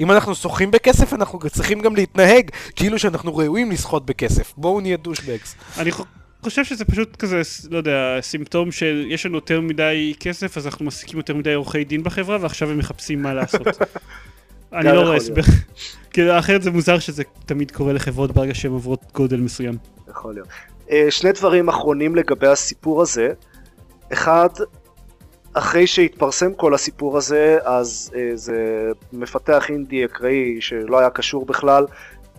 אם 0.00 0.10
אנחנו 0.10 0.34
שוחים 0.34 0.70
בכסף, 0.70 1.12
אנחנו 1.12 1.38
צריכים 1.52 1.80
גם 1.80 1.96
להתנהג 1.96 2.50
כאילו 2.76 2.98
שאנחנו 2.98 3.36
ראויים 3.36 3.70
לסחוט 3.70 4.02
בכסף. 4.02 4.52
בואו 4.56 4.80
נהיה 4.80 4.96
דושבגס. 4.96 5.54
אני 5.78 5.90
חושב 6.42 6.64
שזה 6.64 6.84
פשוט 6.84 7.16
כזה, 7.16 7.42
לא 7.70 7.76
יודע, 7.76 8.18
סימפטום 8.20 8.72
של 8.72 9.06
יש 9.08 9.26
לנו 9.26 9.34
יותר 9.34 9.60
מדי 9.60 10.14
כסף, 10.20 10.56
אז 10.56 10.66
אנחנו 10.66 10.84
מעסיקים 10.84 11.16
יותר 11.18 11.34
מדי 11.34 11.54
עורכי 11.54 11.84
דין 11.84 12.02
בחברה, 12.02 12.38
ועכשיו 12.40 12.70
הם 12.70 12.78
מחפשים 12.78 13.22
מה 13.22 13.34
לעשות. 13.34 13.66
אני 14.72 14.92
לא 14.92 15.00
רואה. 15.00 15.16
הסבר. 15.16 15.42
כאילו, 16.10 16.38
אחרת 16.38 16.62
זה 16.62 16.70
מוזר 16.70 16.98
שזה 16.98 17.22
תמיד 17.46 17.70
קורה 17.70 17.92
לחברות 17.92 18.32
ברגע 18.32 18.54
שהן 18.54 18.72
עוברות 18.72 19.00
גודל 19.14 19.40
מסוים. 19.40 19.74
יכול 20.10 20.34
להיות. 20.34 20.48
אה, 20.90 21.06
שני 21.10 21.32
דברים 21.32 21.68
אחרונים 21.68 22.14
לגבי 22.16 22.46
הסיפור 22.46 23.02
הזה. 23.02 23.32
אחד, 24.12 24.48
אחרי 25.54 25.86
שהתפרסם 25.86 26.54
כל 26.54 26.74
הסיפור 26.74 27.16
הזה, 27.16 27.58
אז 27.64 28.10
אה, 28.16 28.30
זה 28.34 28.88
מפתח 29.12 29.70
אינדי 29.70 30.04
אקראי 30.04 30.60
שלא 30.60 30.98
היה 30.98 31.10
קשור 31.10 31.46
בכלל, 31.46 31.86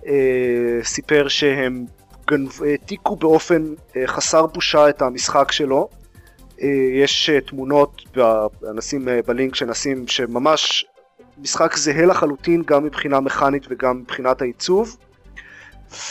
אה, 0.08 0.80
סיפר 0.84 1.28
שהם 1.28 1.86
גנב- 2.32 2.64
העתיקו 2.66 3.16
באופן 3.16 3.64
אה, 3.98 4.08
חסר 4.08 4.46
בושה 4.46 4.90
את 4.90 5.02
המשחק 5.02 5.52
שלו. 5.52 5.90
אה, 6.62 6.68
יש 7.04 7.30
אה, 7.30 7.42
תמונות, 7.42 8.02
נשים 8.76 9.10
אה, 9.10 9.20
בלינק 9.28 9.56
שנשים, 9.56 10.08
שממש 10.08 10.86
משחק 11.38 11.78
זהה 11.78 12.06
לחלוטין 12.06 12.64
גם 12.66 12.84
מבחינה 12.84 13.20
מכנית 13.20 13.64
וגם 13.70 14.00
מבחינת 14.00 14.42
העיצוב. 14.42 14.98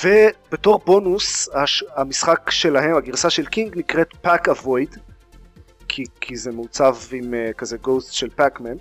ובתור 0.04 0.82
בונוס 0.86 1.48
הש... 1.54 1.84
המשחק 1.96 2.50
שלהם, 2.50 2.96
הגרסה 2.96 3.30
של 3.30 3.46
King 3.46 3.78
נקראת 3.78 4.08
Pac-Avoid 4.22 4.96
כי, 5.94 6.04
כי 6.20 6.36
זה 6.36 6.52
מעוצב 6.52 6.96
עם 7.12 7.34
אה, 7.34 7.52
כזה 7.52 7.76
ghost 7.76 8.12
של 8.12 8.30
Pac-Man 8.30 8.76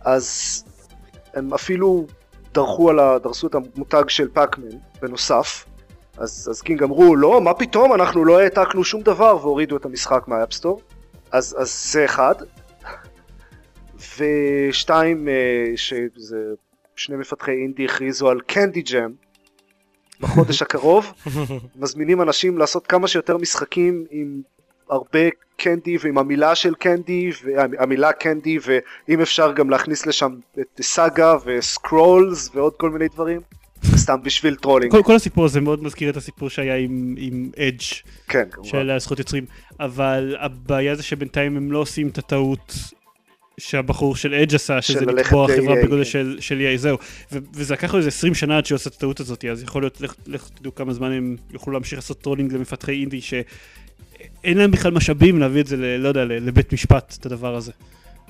אז 0.00 0.64
הם 1.34 1.54
אפילו 1.54 2.06
דרכו 2.54 2.90
על 2.90 2.98
ה... 2.98 3.18
דרסו 3.18 3.46
את 3.46 3.54
המותג 3.54 4.04
של 4.08 4.28
Pac-Man 4.28 4.78
בנוסף 5.02 5.66
אז, 6.18 6.48
אז 6.50 6.62
King 6.62 6.82
אמרו 6.82 7.16
לא 7.16 7.40
מה 7.40 7.54
פתאום? 7.54 7.94
אנחנו 7.94 8.24
לא 8.24 8.40
העתקנו 8.40 8.84
שום 8.84 9.02
דבר 9.02 9.36
והורידו 9.36 9.76
את 9.76 9.84
המשחק 9.84 10.28
מה 10.28 10.38
App 10.38 10.54
Store 10.54 10.80
אז, 11.32 11.56
אז 11.58 11.92
זה 11.92 12.04
אחד. 12.04 12.34
ושתיים 14.18 15.28
אה, 15.28 15.76
שזה 15.76 16.38
שני 16.96 17.16
מפתחי 17.16 17.52
אינדי 17.52 17.84
הכריזו 17.84 18.30
על 18.30 18.40
Candy 18.40 18.82
Jam 18.82 19.10
בחודש 20.20 20.62
הקרוב 20.64 21.12
מזמינים 21.76 22.22
אנשים 22.22 22.58
לעשות 22.58 22.86
כמה 22.86 23.08
שיותר 23.08 23.36
משחקים 23.36 24.04
עם 24.10 24.42
הרבה 24.90 25.28
candy 25.56 25.96
ועם 26.00 26.18
המילה 26.18 26.54
של 26.54 26.74
candy 26.74 27.30
והמילה 27.44 28.12
candy 28.12 28.58
ואם 28.62 29.20
אפשר 29.20 29.52
גם 29.52 29.70
להכניס 29.70 30.06
לשם 30.06 30.34
את 30.60 30.80
סאגה 30.82 31.34
ו 31.44 31.57
Scrolls 31.57 32.50
ועוד 32.54 32.72
כל 32.76 32.90
מיני 32.90 33.08
דברים 33.08 33.40
סתם 33.96 34.16
בשביל 34.22 34.56
trolling 34.56 34.92
כל, 34.92 35.02
כל 35.02 35.14
הסיפור 35.14 35.44
הזה 35.44 35.60
מאוד 35.60 35.84
מזכיר 35.84 36.10
את 36.10 36.16
הסיפור 36.16 36.50
שהיה 36.50 36.76
עם, 36.76 37.14
עם 37.18 37.50
Edge 37.58 37.82
כן 38.28 38.44
כמובן 38.50 38.70
של 38.70 38.90
הזכות 38.90 39.18
יוצרים, 39.18 39.44
אבל 39.80 40.36
הבעיה 40.40 40.94
זה 40.94 41.02
שבינתיים 41.02 41.56
הם 41.56 41.72
לא 41.72 41.78
עושים 41.78 42.08
את 42.08 42.18
הטעות 42.18 42.74
שהבחור 43.60 44.16
של 44.16 44.34
Edge 44.34 44.54
עשה, 44.54 44.82
שזה 44.82 45.06
לתבוע 45.06 45.48
חברה 45.48 45.74
ל-EA, 45.74 45.84
בגודל 45.84 46.04
כן. 46.04 46.10
של, 46.10 46.36
של 46.40 46.60
EA, 46.74 46.78
זהו. 46.78 46.98
ו- 47.32 47.38
וזה 47.54 47.74
לקח 47.74 47.92
לו 47.92 47.98
איזה 47.98 48.08
20 48.08 48.34
שנה 48.34 48.58
עד 48.58 48.66
שהוא 48.66 48.76
עשה 48.76 48.90
את 48.90 48.94
הטעות 48.94 49.20
הזאת, 49.20 49.44
אז 49.44 49.62
יכול 49.62 49.82
להיות, 49.82 50.00
לך, 50.00 50.14
לך 50.26 50.48
תדעו 50.48 50.74
כמה 50.74 50.92
זמן 50.92 51.12
הם 51.12 51.36
יוכלו 51.52 51.72
להמשיך 51.72 51.98
לעשות 51.98 52.20
trolling 52.22 52.52
למפתחי 52.52 52.92
אינדי, 52.92 53.20
שאין 54.42 54.58
להם 54.58 54.70
בכלל 54.70 54.92
משאבים 54.92 55.38
להביא 55.38 55.60
את 55.60 55.66
זה, 55.66 55.76
ל, 55.76 55.96
לא 55.96 56.08
יודע, 56.08 56.24
לבית 56.24 56.72
משפט, 56.72 57.16
את 57.20 57.26
הדבר 57.26 57.54
הזה. 57.56 57.72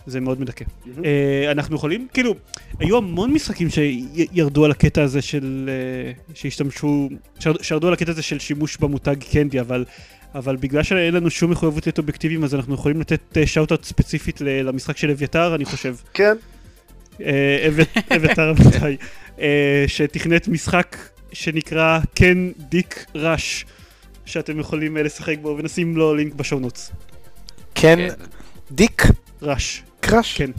זה 0.06 0.20
מאוד 0.20 0.40
מדכא. 0.40 0.64
מהמם. 0.86 1.04
אה, 1.04 1.50
אנחנו 1.52 1.76
יכולים, 1.76 2.06
כאילו, 2.14 2.34
היו 2.78 2.96
המון 2.96 3.30
משחקים 3.32 3.68
שירדו 3.70 4.64
על 4.64 4.70
הקטע 4.70 5.02
הזה 5.02 5.22
של, 5.22 5.70
אה, 5.72 6.12
שהשתמשו, 6.34 7.08
שירדו 7.62 7.86
על 7.86 7.92
הקטע 7.92 8.10
הזה 8.10 8.22
של 8.22 8.38
שימוש 8.38 8.76
במותג 8.76 9.16
candy, 9.32 9.60
אבל, 9.60 9.84
אבל 10.34 10.56
בגלל 10.56 10.82
שאין 10.82 11.14
לנו 11.14 11.30
שום 11.30 11.50
מחויבות 11.50 11.86
להיות 11.86 11.98
אובייקטיביים, 11.98 12.44
אז 12.44 12.54
אנחנו 12.54 12.74
יכולים 12.74 13.00
לתת 13.00 13.36
shout-out 13.46 13.84
ספציפית 13.84 14.40
ל- 14.40 14.62
למשחק 14.62 14.96
של 14.96 15.10
אביתר, 15.10 15.54
אני 15.54 15.64
חושב. 15.64 15.94
כן 16.14 16.34
אה, 17.20 17.68
אבית- 17.68 18.12
אביתר 18.16 18.50
אביתי, 18.58 18.96
אה, 19.40 19.84
שתכנת 19.86 20.48
משחק 20.48 20.96
שנקרא 21.32 22.00
Can 22.14 22.38
Dick 22.58 23.04
Rush, 23.14 23.64
שאתם 24.30 24.60
יכולים 24.60 24.96
אה, 24.96 25.02
לשחק 25.02 25.36
בו, 25.42 25.56
ונשים 25.58 25.96
לו 25.96 26.14
לינק 26.14 26.34
ב 26.34 26.40
show 26.40 26.60
notes. 26.60 26.92
כן, 27.74 27.98
כן. 28.08 28.24
Dick 28.70 29.02
Rush, 29.42 29.82
Crush. 30.00 30.36
כן. 30.36 30.50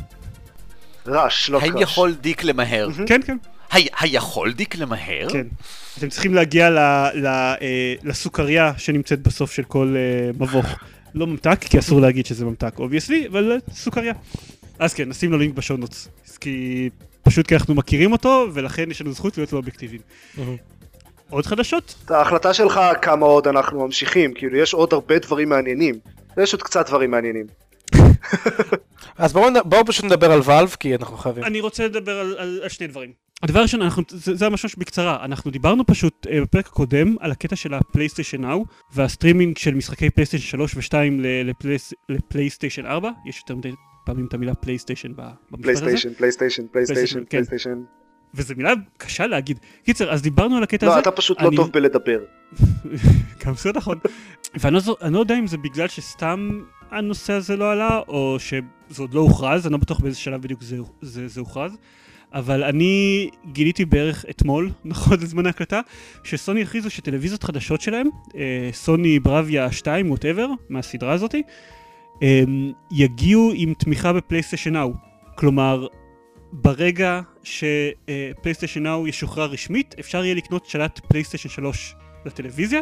Rush 1.07 1.49
לא 1.49 1.59
האם 1.61 1.71
Crush 1.71 1.83
יכול 1.83 2.13
Dick 2.21 2.43
למהר? 2.43 2.87
כן, 3.07 3.21
כן. 3.25 3.37
הי- 3.71 3.87
היכול 3.99 4.53
Dick 4.53 4.75
למהר? 4.75 5.29
כן. 5.29 5.47
אתם 5.97 6.09
צריכים 6.09 6.33
להגיע 6.33 6.69
ל, 6.69 6.77
ל, 7.13 7.25
אה, 7.27 7.55
לסוכריה 8.03 8.73
שנמצאת 8.77 9.21
בסוף 9.21 9.51
של 9.51 9.63
כל 9.63 9.95
אה, 9.97 10.31
מבוך. 10.39 10.65
לא 11.15 11.27
ממתק, 11.27 11.63
כי 11.69 11.79
אסור 11.79 12.01
להגיד 12.01 12.25
שזה 12.25 12.45
ממתק, 12.45 12.73
obviously, 12.79 13.27
אבל 13.27 13.59
סוכריה. 13.73 14.13
אז 14.79 14.93
כן, 14.93 15.09
נשים 15.09 15.31
לו 15.31 15.37
לינק 15.37 15.53
ב 15.55 15.60
show 15.60 15.79
notes. 15.79 16.07
כי 16.39 16.89
פשוט 17.23 17.47
כי 17.47 17.55
אנחנו 17.55 17.75
מכירים 17.75 18.11
אותו, 18.11 18.47
ולכן 18.53 18.91
יש 18.91 19.01
לנו 19.01 19.11
זכות 19.11 19.37
להיות 19.37 19.53
לא 19.53 19.57
אובייקטיביים. 19.57 20.01
עוד 21.31 21.45
חדשות? 21.45 21.95
ההחלטה 22.09 22.53
שלך 22.53 22.79
כמה 23.01 23.25
עוד 23.25 23.47
אנחנו 23.47 23.85
ממשיכים 23.85 24.33
כאילו 24.33 24.57
יש 24.57 24.73
עוד 24.73 24.93
הרבה 24.93 25.19
דברים 25.19 25.49
מעניינים 25.49 25.95
יש 26.37 26.53
עוד 26.53 26.63
קצת 26.63 26.87
דברים 26.87 27.11
מעניינים 27.11 27.45
אז 29.17 29.33
בואו 29.33 29.49
בואו 29.65 29.85
פשוט 29.85 30.05
נדבר 30.05 30.31
על 30.31 30.39
Valve, 30.43 30.75
כי 30.79 30.95
אנחנו 30.95 31.17
חייבים. 31.17 31.43
אני 31.43 31.61
רוצה 31.61 31.85
לדבר 31.85 32.19
על, 32.19 32.35
על, 32.37 32.59
על 32.63 32.69
שני 32.69 32.87
דברים. 32.87 33.11
הדבר 33.43 33.59
הראשון, 33.59 33.81
אנחנו, 33.81 34.03
זה, 34.09 34.35
זה 34.35 34.49
ממש 34.49 34.75
בקצרה, 34.75 35.25
אנחנו 35.25 35.51
דיברנו 35.51 35.85
פשוט 35.85 36.27
אה, 36.29 36.41
בפרק 36.41 36.67
הקודם 36.67 37.15
על 37.19 37.31
הקטע 37.31 37.55
של 37.55 37.73
הפלייסטיישן 37.73 38.41
נאו 38.41 38.65
והסטרימינג 38.93 39.57
של 39.57 39.73
משחקי 39.73 40.09
פלייסטיישן 40.09 40.47
3 40.47 40.75
ו-2 40.75 40.93
לפלייס, 41.45 41.93
לפלייסטיישן 42.09 42.85
4, 42.85 43.09
יש 43.25 43.37
יותר 43.37 43.55
מדי 43.55 43.71
פעמים 44.05 44.25
את 44.25 44.33
המילה 44.33 44.55
פלייסטיישן 44.55 45.11
במשפט 45.15 45.27
הזה, 45.51 45.67
פלייסטיישן 45.67 46.13
פלייסטיישן 46.13 46.63
פלייסטיישן. 46.71 47.23
פלייסטיישן 47.25 47.83
וזו 48.33 48.53
מילה 48.57 48.73
קשה 48.97 49.27
להגיד. 49.27 49.59
קיצר, 49.83 50.11
אז 50.11 50.21
דיברנו 50.21 50.57
על 50.57 50.63
הקטע 50.63 50.85
לא 50.85 50.91
הזה, 50.91 50.99
אתה 50.99 51.11
פשוט 51.11 51.41
לא 51.41 51.47
אני- 51.47 51.55
טוב 51.55 51.71
בלדבר 51.71 52.19
גם 53.45 53.53
זה 53.57 53.71
נכון. 53.75 53.97
ואני 54.55 54.75
לא, 54.87 54.97
לא 55.09 55.19
יודע 55.19 55.39
אם 55.39 55.47
זה 55.47 55.57
בגלל 55.57 55.87
שסתם 55.87 56.49
הנושא 56.91 57.33
הזה 57.33 57.55
לא 57.57 57.71
עלה, 57.71 57.99
או 58.07 58.37
שזה 58.39 58.61
עוד 59.01 59.13
לא 59.13 59.19
הוכרז, 59.19 59.65
אני 59.65 59.71
לא 59.73 59.77
בטוח 59.77 59.99
באיזה 59.99 60.17
שלב 60.17 60.41
בדיוק 60.41 60.61
זה, 60.63 60.77
זה, 61.01 61.27
זה 61.27 61.39
הוכרז. 61.39 61.77
אבל 62.33 62.63
אני 62.63 63.29
גיליתי 63.51 63.85
בערך 63.85 64.25
אתמול, 64.29 64.69
נכון 64.85 65.19
לזמן 65.19 65.45
ההקלטה, 65.45 65.81
שסוני 66.23 66.61
הכריזו 66.61 66.89
שטלוויזיות 66.89 67.43
חדשות 67.43 67.81
שלהם, 67.81 68.07
אה, 68.35 68.69
סוני 68.73 69.19
Bravia 69.25 69.71
2, 69.71 70.11
whatever, 70.11 70.47
מהסדרה 70.69 71.13
הזאתי, 71.13 71.41
אה, 72.23 72.43
יגיעו 72.91 73.51
עם 73.55 73.73
תמיכה 73.73 74.13
ב 74.13 74.18
PlayStation 74.18 74.73
Now. 74.73 74.93
כלומר, 75.35 75.87
ברגע 76.51 77.21
ש 77.43 77.65
PlayStation 77.65 78.83
Now 78.83 79.07
ישוחרר 79.07 79.45
רשמית, 79.45 79.95
אפשר 79.99 80.23
יהיה 80.23 80.35
לקנות 80.35 80.65
שלט 80.65 80.99
פלייסטיישן 80.99 81.49
3 81.49 81.95
לטלוויזיה, 82.25 82.81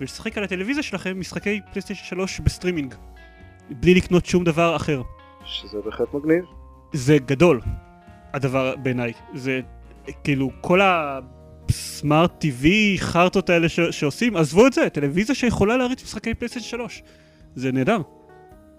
ולשחק 0.00 0.38
על 0.38 0.44
הטלוויזיה 0.44 0.82
שלכם 0.82 1.20
משחקי 1.20 1.60
פלייסטיישן 1.72 2.04
3 2.04 2.40
בסטרימינג, 2.40 2.94
בלי 3.70 3.94
לקנות 3.94 4.26
שום 4.26 4.44
דבר 4.44 4.76
אחר. 4.76 5.02
שזה 5.44 5.78
בהחלט 5.84 6.14
מגניב 6.14 6.44
זה 6.92 7.18
גדול, 7.26 7.60
הדבר 8.32 8.76
בעיניי. 8.76 9.12
זה 9.34 9.60
כאילו 10.24 10.50
כל 10.60 10.80
ה 10.82 11.07
smart 11.07 12.32
TV 12.38 12.96
חרטות 12.98 13.50
האלה 13.50 13.68
ש- 13.68 13.80
שעושים, 13.80 14.36
עזבו 14.36 14.66
את 14.66 14.72
זה, 14.72 14.88
טלוויזיה 14.88 15.34
שיכולה 15.34 15.76
להריץ 15.76 16.02
משחקי 16.02 16.34
פלייסטיישן 16.34 16.68
3. 16.68 17.02
זה 17.54 17.72
נהדר, 17.72 17.98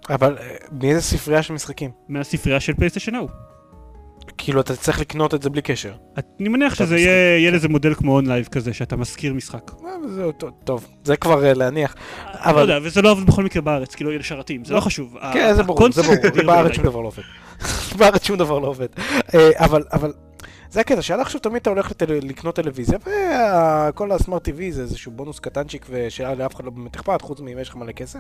אבל 0.10 0.38
אה, 0.38 0.56
מאיזה 0.72 1.02
ספרייה 1.02 1.44
של 1.44 1.54
משחקים? 1.54 1.92
מהספרייה 2.10 2.60
של 2.60 2.74
PlayStation 2.74 3.16
Now. 3.16 3.28
כאילו 4.38 4.62
אתה 4.62 4.76
צריך 4.76 5.00
לקנות 5.00 5.34
את 5.34 5.42
זה 5.42 5.50
בלי 5.50 5.62
קשר. 5.62 5.94
אני 6.40 6.50
מניח 6.50 6.76
שזה 6.76 6.84
משחק, 6.84 6.98
יהיה, 6.98 7.38
יהיה 7.38 7.52
לזה 7.52 7.70
מודל 7.70 7.94
כמו 7.94 8.16
OnLive 8.16 8.48
כזה, 8.52 8.74
שאתה 8.74 8.96
משכיר 8.96 9.34
משחק. 9.34 9.72
אה, 9.86 10.08
זה 10.08 10.26
טוב, 10.64 10.88
זה 11.04 11.16
כבר 11.16 11.46
אה, 11.46 11.54
להניח. 11.54 11.96
אבל... 12.34 12.56
לא 12.56 12.74
יודע, 12.74 12.88
וזה 12.88 13.02
לא 13.02 13.12
עובד 13.12 13.26
בכל 13.26 13.44
מקרה 13.44 13.62
בארץ, 13.62 13.96
כאילו 13.96 14.12
אלה 14.12 14.24
שרתים, 14.24 14.66
זה 14.66 14.74
לא 14.74 14.80
חשוב. 14.80 15.18
כן, 15.34 15.54
זה 15.56 15.64
ברור, 15.64 15.92
זה 15.92 16.02
ברור, 16.02 16.16
אדיר 16.28 16.48
בארץ. 16.48 16.76
שום 16.76 16.84
דבר 16.84 17.02
לא 17.02 17.08
עובד. 17.08 17.24
בארץ 18.00 18.24
שום 18.24 18.38
דבר 18.38 18.60
לא 18.60 18.68
עובד. 18.68 18.88
אה, 19.36 19.50
אבל, 19.56 19.84
אבל, 19.94 20.14
זה 20.72 20.80
הקטע, 20.80 21.02
שעד 21.02 21.20
עכשיו 21.20 21.42
תמיד 21.42 21.56
אתה 21.62 21.70
הולך 21.70 21.92
לטל- 21.92 22.20
לקנות 22.24 22.56
טלוויזיה, 22.56 22.98
וכל 23.90 24.12
הסמארט 24.12 24.48
TV 24.48 24.52
זה 24.70 24.82
איזשהו 24.82 25.12
בונוס 25.12 25.40
קטנצ'יק, 25.40 25.86
ושלאף 25.90 26.56
אחד 26.56 26.66
לא 26.66 26.72
באמת 26.72 26.96
אכפת, 26.96 27.22
חוץ 27.22 27.40
מאם 27.40 27.60
יש 27.60 27.70
לך 27.70 27.76
מלא 27.76 27.92
כסף. 27.92 28.20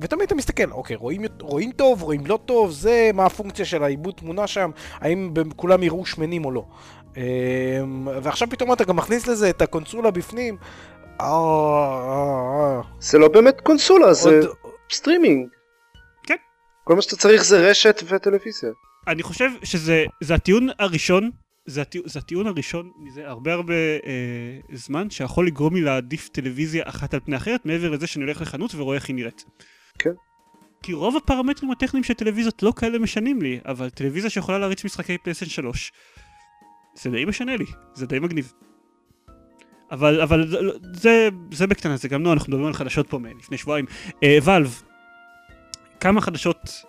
ותמיד 0.00 0.22
אתה 0.22 0.34
מסתכל, 0.34 0.70
אוקיי, 0.70 0.96
רואים, 0.96 1.22
רואים 1.40 1.72
טוב, 1.72 2.02
רואים 2.02 2.26
לא 2.26 2.38
טוב, 2.46 2.70
זה 2.70 3.10
מה 3.14 3.26
הפונקציה 3.26 3.64
של 3.64 3.84
העיבוד 3.84 4.14
תמונה 4.14 4.46
שם, 4.46 4.70
האם 4.94 5.32
כולם 5.56 5.82
יראו 5.82 6.06
שמנים 6.06 6.44
או 6.44 6.50
לא. 6.50 6.64
אה, 7.16 7.22
ועכשיו 8.22 8.48
פתאום 8.50 8.72
אתה 8.72 8.84
גם 8.84 8.96
מכניס 8.96 9.26
לזה 9.26 9.50
את 9.50 9.62
הקונסולה 9.62 10.10
בפנים. 10.10 10.56
אה, 11.20 11.26
אה, 11.26 12.80
זה 13.00 13.18
לא 13.18 13.28
באמת 13.28 13.60
קונסולה, 13.60 14.12
זה 14.14 14.30
עוד- 14.30 14.46
סטרימינג. 14.92 15.48
כן. 16.22 16.36
כל 16.84 16.94
מה 16.94 17.02
שאתה 17.02 17.16
צריך 17.16 17.44
זה 17.44 17.70
רשת 17.70 18.02
וטלוויזיה. 18.08 18.70
אני 19.08 19.22
חושב 19.22 19.50
שזה 19.62 20.04
זה 20.20 20.34
הטיעון 20.34 20.68
הראשון, 20.78 21.30
זה, 21.66 21.82
הטיעון, 21.82 22.08
זה 22.08 22.18
הטיעון 22.18 22.46
הראשון 22.46 22.90
מזה 22.96 23.28
הרבה 23.28 23.52
הרבה 23.52 23.74
אה, 23.74 24.58
זמן, 24.72 25.10
שיכול 25.10 25.46
לגרום 25.46 25.74
לי 25.74 25.80
להעדיף 25.80 26.28
טלוויזיה 26.28 26.88
אחת 26.88 27.14
על 27.14 27.20
פני 27.20 27.36
אחרת, 27.36 27.66
מעבר 27.66 27.90
לזה 27.90 28.06
שאני 28.06 28.24
הולך 28.24 28.40
לחנות 28.40 28.74
ורואה 28.74 28.96
איך 28.96 29.08
היא 29.08 29.16
נראית. 29.16 29.44
כן. 29.98 30.10
כי 30.82 30.92
רוב 30.92 31.16
הפרמטרים 31.16 31.70
הטכניים 31.70 32.04
של 32.04 32.14
טלוויזיות 32.14 32.62
לא 32.62 32.72
כאלה 32.76 32.98
משנים 32.98 33.42
לי, 33.42 33.60
אבל 33.64 33.90
טלוויזיה 33.90 34.30
שיכולה 34.30 34.58
להריץ 34.58 34.84
משחקי 34.84 35.18
פלייסטיישן 35.18 35.54
3, 35.54 35.92
זה 36.94 37.10
די 37.10 37.24
משנה 37.24 37.56
לי, 37.56 37.64
זה 37.94 38.06
די 38.06 38.18
מגניב. 38.18 38.52
אבל, 39.90 40.20
אבל 40.20 40.48
זה, 40.94 41.28
זה, 41.52 41.66
בקטנה, 41.66 41.96
זה 41.96 42.08
גם 42.08 42.22
לא, 42.22 42.32
אנחנו 42.32 42.50
מדברים 42.50 42.66
על 42.66 42.72
חדשות 42.72 43.10
פה 43.10 43.18
מלפני 43.18 43.58
שבועיים. 43.58 43.86
אה, 44.22 44.38
ואלב, 44.42 44.82
כמה 46.00 46.20
חדשות 46.20 46.84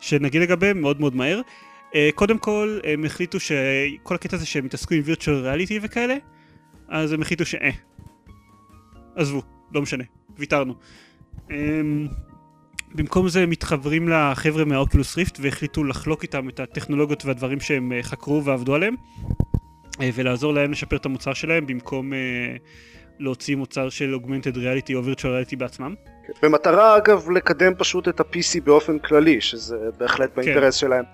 שנגיד 0.00 0.42
לגביהם 0.42 0.80
מאוד 0.80 1.00
מאוד 1.00 1.16
מהר. 1.16 1.40
Uh, 1.92 1.96
קודם 2.14 2.38
כל, 2.38 2.80
הם 2.84 3.04
החליטו 3.04 3.40
שכל 3.40 4.14
הקטע 4.14 4.36
הזה 4.36 4.46
שהם 4.46 4.64
התעסקו 4.64 4.94
עם 4.94 5.02
virtual 5.02 5.44
reality 5.44 5.72
וכאלה, 5.82 6.16
אז 6.88 7.12
הם 7.12 7.22
החליטו 7.22 7.44
שאה. 7.44 7.70
עזבו, 9.16 9.42
לא 9.74 9.82
משנה, 9.82 10.04
ויתרנו. 10.38 10.74
Um, 11.48 11.52
במקום 12.94 13.28
זה 13.28 13.42
הם 13.42 13.50
מתחברים 13.50 14.08
לחבר'ה 14.08 14.64
מהאוקולוס 14.64 15.16
ריפט 15.16 15.38
והחליטו 15.40 15.84
לחלוק 15.84 16.22
איתם 16.22 16.48
את 16.48 16.60
הטכנולוגיות 16.60 17.24
והדברים 17.24 17.60
שהם 17.60 17.92
uh, 17.92 18.02
חקרו 18.02 18.44
ועבדו 18.44 18.74
עליהם, 18.74 18.94
uh, 18.94 20.00
ולעזור 20.14 20.54
להם 20.54 20.72
לשפר 20.72 20.96
את 20.96 21.06
המוצר 21.06 21.34
שלהם 21.34 21.66
במקום 21.66 22.12
להוציא 23.18 23.56
מוצר 23.56 23.88
של 23.88 24.14
augmented 24.14 24.54
reality 24.54 24.94
או 24.94 25.02
virtual 25.02 25.22
reality 25.22 25.56
בעצמם. 25.58 25.94
במטרה 26.42 26.96
אגב 26.96 27.30
לקדם 27.30 27.72
פשוט 27.78 28.08
את 28.08 28.20
ה-PC 28.20 28.60
באופן 28.64 28.98
כללי, 28.98 29.40
שזה 29.40 29.76
בהחלט 29.98 30.30
באינטרס 30.36 30.74
שלהם. 30.74 31.04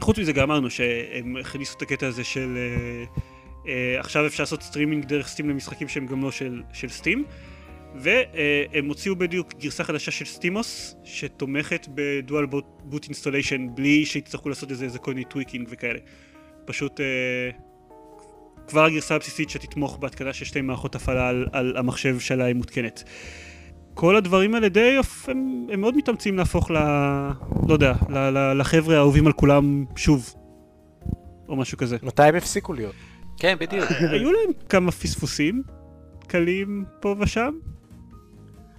חוץ 0.00 0.18
מזה 0.18 0.32
גם 0.32 0.50
אמרנו 0.50 0.70
שהם 0.70 1.36
הכניסו 1.36 1.76
את 1.76 1.82
הקטע 1.82 2.06
הזה 2.06 2.24
של 2.24 2.56
אה, 2.56 3.04
אה, 3.66 4.00
עכשיו 4.00 4.26
אפשר 4.26 4.42
לעשות 4.42 4.62
סטרימינג 4.62 5.04
דרך 5.04 5.28
Steam 5.28 5.50
למשחקים 5.50 5.88
שהם 5.88 6.06
גם 6.06 6.22
לא 6.22 6.30
של, 6.30 6.62
של 6.72 6.88
Steam. 6.88 7.24
והם 7.94 8.86
הוציאו 8.88 9.16
בדיוק 9.16 9.54
גרסה 9.54 9.84
חדשה 9.84 10.10
של 10.10 10.24
SteamOS 10.24 10.96
שתומכת 11.04 11.86
ב 11.94 12.04
dual 12.04 12.46
boot 12.84 13.04
installation 13.04 13.66
בלי 13.74 14.06
שיצטרכו 14.06 14.48
לעשות 14.48 14.70
איזה, 14.70 14.84
איזה 14.84 14.98
כל 14.98 15.14
מיני 15.14 15.24
tweaking 15.24 15.68
וכאלה. 15.70 15.98
פשוט 16.64 17.00
אה, 17.00 17.50
כבר 18.68 18.84
הגרסה 18.84 19.14
הבסיסית 19.14 19.50
שתתמוך 19.50 19.98
בהתקנה 19.98 20.32
של 20.32 20.44
שתי 20.44 20.60
מערכות 20.60 20.94
הפעלה 20.94 21.28
על, 21.28 21.46
על 21.52 21.76
המחשב 21.76 22.20
שלה 22.20 22.44
היא 22.44 22.54
מותקנת 22.54 23.04
כל 23.94 24.16
הדברים 24.16 24.54
האלה 24.54 24.68
די, 24.68 24.96
הם, 25.28 25.66
הם 25.72 25.80
מאוד 25.80 25.96
מתאמצים 25.96 26.36
להפוך 26.36 26.70
ל... 26.70 26.74
לא 27.68 27.72
יודע, 27.72 27.94
ל, 28.08 28.18
ל, 28.18 28.60
לחבר'ה 28.60 28.96
האהובים 28.96 29.26
על 29.26 29.32
כולם 29.32 29.84
שוב. 29.96 30.34
או 31.48 31.56
משהו 31.56 31.78
כזה. 31.78 31.96
מתי 32.02 32.22
הם 32.22 32.34
הפסיקו 32.34 32.72
להיות? 32.72 32.94
כן, 33.36 33.56
בדיוק. 33.60 33.90
היו 34.12 34.32
להם 34.32 34.52
כמה 34.68 34.90
פספוסים 34.90 35.62
קלים 36.26 36.84
פה 37.00 37.14
ושם. 37.18 37.50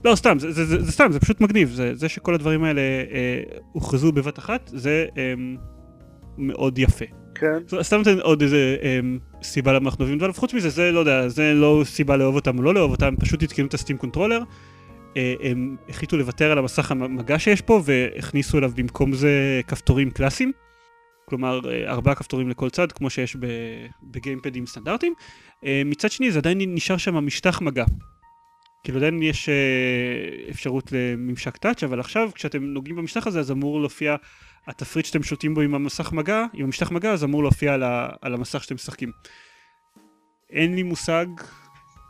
לא, 0.05 0.16
סתם, 0.16 0.39
זה, 0.39 0.51
זה, 0.51 0.66
זה, 0.66 0.84
זה 0.84 0.91
סתם, 0.91 1.12
זה 1.12 1.20
פשוט 1.20 1.41
מגניב. 1.41 1.70
זה, 1.70 1.95
זה 1.95 2.09
שכל 2.09 2.34
הדברים 2.34 2.64
האלה 2.64 2.82
אה, 2.82 3.41
הוכרזו 3.72 4.12
בבת 4.12 4.39
אחת, 4.39 4.72
זה 4.74 5.05
אה, 5.18 5.34
מאוד 6.38 6.80
יפה. 6.80 7.05
כן. 7.36 7.57
סתם 7.82 7.97
נותן 7.97 8.20
עוד 8.20 8.41
איזה 8.41 8.76
אה, 8.84 8.99
סיבה 9.43 9.74
למה 9.74 9.89
אנחנו 9.89 10.01
אוהבים 10.01 10.18
דברים. 10.18 10.34
חוץ 10.34 10.53
מזה, 10.53 10.70
זה 10.70 10.91
לא 10.91 10.99
יודע, 10.99 11.28
זה 11.28 11.53
לא 11.53 11.82
סיבה 11.86 12.18
לאהוב 12.18 12.36
אותם 12.36 12.57
או 12.57 12.64
לא 12.64 12.74
לאהוב 12.74 12.91
אותם, 12.91 13.16
פשוט 13.20 13.43
עדכנו 13.43 13.66
את 13.66 13.74
ה 13.74 13.78
Steam 13.78 13.98
Controller. 13.98 14.44
אה, 15.18 15.34
הם 15.39 15.76
החליטו 15.89 16.18
לוותר 16.18 16.51
על 16.51 16.57
המסך 16.57 16.91
המגע 16.91 17.39
שיש 17.39 17.62
פה 17.62 17.82
והכניסו 17.86 18.57
אליו 18.57 18.72
במקום 18.76 19.14
זה 19.14 19.62
כפתורים 19.68 20.12
קלאסיים. 20.12 20.51
כלומר, 21.26 21.59
אה, 21.70 21.91
ארבעה 21.91 22.16
כפתורים 22.16 22.49
לכל 22.49 22.70
צד, 22.70 22.91
כמו 22.91 23.09
שיש 23.09 23.38
בגיימפדים 24.03 24.66
סטנדרטיים. 24.66 25.14
אה, 25.66 25.82
מצד 25.86 26.12
שני, 26.12 26.32
זה 26.32 26.39
עדיין 26.39 26.57
נשאר 26.76 26.97
שם 26.97 27.16
משטח 27.16 27.62
מגע. 27.62 27.86
כאילו 28.84 28.97
עדיין 28.97 29.24
יש 29.24 29.49
אפשרות 30.49 30.91
לממשק 30.91 31.57
טאץ', 31.57 31.84
אבל 31.84 31.99
עכשיו 31.99 32.30
כשאתם 32.36 32.64
נוגעים 32.64 32.95
במשטח 32.95 33.28
הזה, 33.28 33.39
אז 33.39 33.51
אמור 33.51 33.80
להופיע 33.80 34.16
התפריט 34.68 35.05
שאתם 35.05 35.24
שותים 35.24 35.53
בו 35.53 35.62
עם 35.62 35.76
המסך 35.76 36.12
מגע, 36.12 36.45
עם 36.53 36.66
המשטח 36.66 36.91
מגע, 36.91 37.12
אז 37.12 37.24
אמור 37.24 37.43
להופיע 37.43 37.74
על, 37.74 37.84
על 38.22 38.34
המסך 38.34 38.64
שאתם 38.64 38.76
משחקים. 38.76 39.12
אין 40.49 40.76
לי 40.76 40.84
מושג 40.84 41.26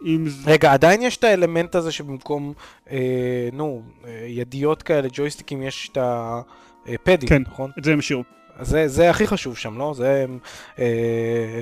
אם 0.05 0.27
זה... 0.27 0.51
רגע, 0.51 0.73
עדיין 0.73 1.01
יש 1.01 1.17
את 1.17 1.23
האלמנט 1.23 1.75
הזה 1.75 1.91
שבמקום, 1.91 2.53
אה, 2.91 3.49
נו, 3.53 3.81
אה, 4.05 4.25
ידיות 4.27 4.83
כאלה, 4.83 5.07
ג'ויסטיקים, 5.13 5.63
יש 5.63 5.89
את 5.91 5.97
הפדים, 6.01 7.29
כן. 7.29 7.41
נכון? 7.41 7.71
את 7.79 7.83
זה 7.83 7.93
הם 7.93 7.99
השאירו. 7.99 8.23
זה, 8.61 8.87
זה 8.87 9.09
הכי 9.09 9.27
חשוב 9.27 9.57
שם, 9.57 9.77
לא? 9.77 9.93
זה... 9.97 10.23
הם, 10.23 10.39
אה, 10.79 11.61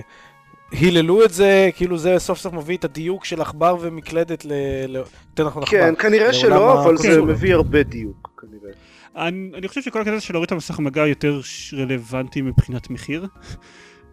היללו 0.71 1.25
את 1.25 1.33
זה, 1.33 1.69
כאילו 1.75 1.97
זה 1.97 2.19
סוף 2.19 2.39
סוף 2.39 2.53
מביא 2.53 2.77
את 2.77 2.85
הדיוק 2.85 3.25
של 3.25 3.41
עכבר 3.41 3.77
ומקלדת 3.79 4.45
ל... 4.45 4.51
ל... 4.87 4.95
יותר 5.29 5.47
נכון 5.47 5.63
עכבר. 5.63 5.77
כן, 5.77 5.93
כנראה 5.99 6.33
שלא, 6.33 6.83
אבל 6.83 6.97
זה. 6.97 7.21
מביא 7.21 7.53
הרבה 7.53 7.83
דיוק, 7.83 8.41
כנראה. 8.41 8.71
אני, 9.15 9.51
אני 9.55 9.67
חושב 9.67 9.81
שכל 9.81 10.01
הקטע 10.01 10.19
של 10.19 10.33
להוריד 10.33 10.45
את 10.45 10.51
המסך 10.51 10.79
המגע 10.79 11.07
יותר 11.07 11.41
רלוונטי 11.73 12.41
מבחינת 12.41 12.89
מחיר. 12.89 13.27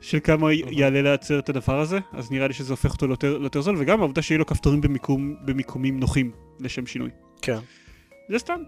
של 0.07 0.19
כמה 0.25 0.53
י- 0.53 0.63
יעלה 0.71 1.03
לייצר 1.03 1.39
את 1.39 1.49
הדבר 1.49 1.81
הזה, 1.81 1.99
אז 2.13 2.31
נראה 2.31 2.47
לי 2.49 2.55
שזה 2.55 2.73
הופך 2.73 2.93
אותו 2.93 3.07
ליותר, 3.07 3.39
ליותר 3.39 3.61
זול, 3.61 3.77
וגם 3.79 4.01
העובדה 4.01 4.23
שיהיו 4.23 4.39
לו 4.39 4.47
כפתורים 4.47 4.81
במיקום, 4.81 5.35
במיקומים 5.45 6.01
נוחים 6.01 6.31
לשם 6.61 6.87
שינוי. 6.87 7.11
כן. 7.43 7.59
זה 8.31 8.39
סתם. 8.39 8.61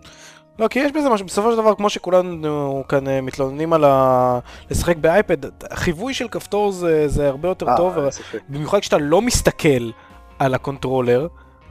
לא, 0.59 0.68
כי 0.68 0.78
יש 0.78 0.93
בזה 0.93 1.09
משהו, 1.09 1.26
בסופו 1.26 1.51
של 1.51 1.57
דבר, 1.57 1.74
כמו 1.74 1.91
שכולנו 1.91 2.84
כאן 2.89 3.09
אה, 3.09 3.20
מתלוננים 3.20 3.72
על 3.72 3.84
ה... 3.84 4.39
לשחק 4.70 4.97
באייפד, 4.97 5.36
החיווי 5.70 6.14
של 6.14 6.28
כפתור 6.28 6.72
זה, 6.72 7.09
זה 7.09 7.28
הרבה 7.28 7.49
יותר 7.49 7.66
טוב, 7.76 7.99
אה, 7.99 8.11
ספק. 8.11 8.39
במיוחד 8.49 8.78
כשאתה 8.80 8.99
לא 8.99 9.22
מסתכל 9.22 9.91
על 10.39 10.55
ה 10.55 10.61
controller, 10.61 11.28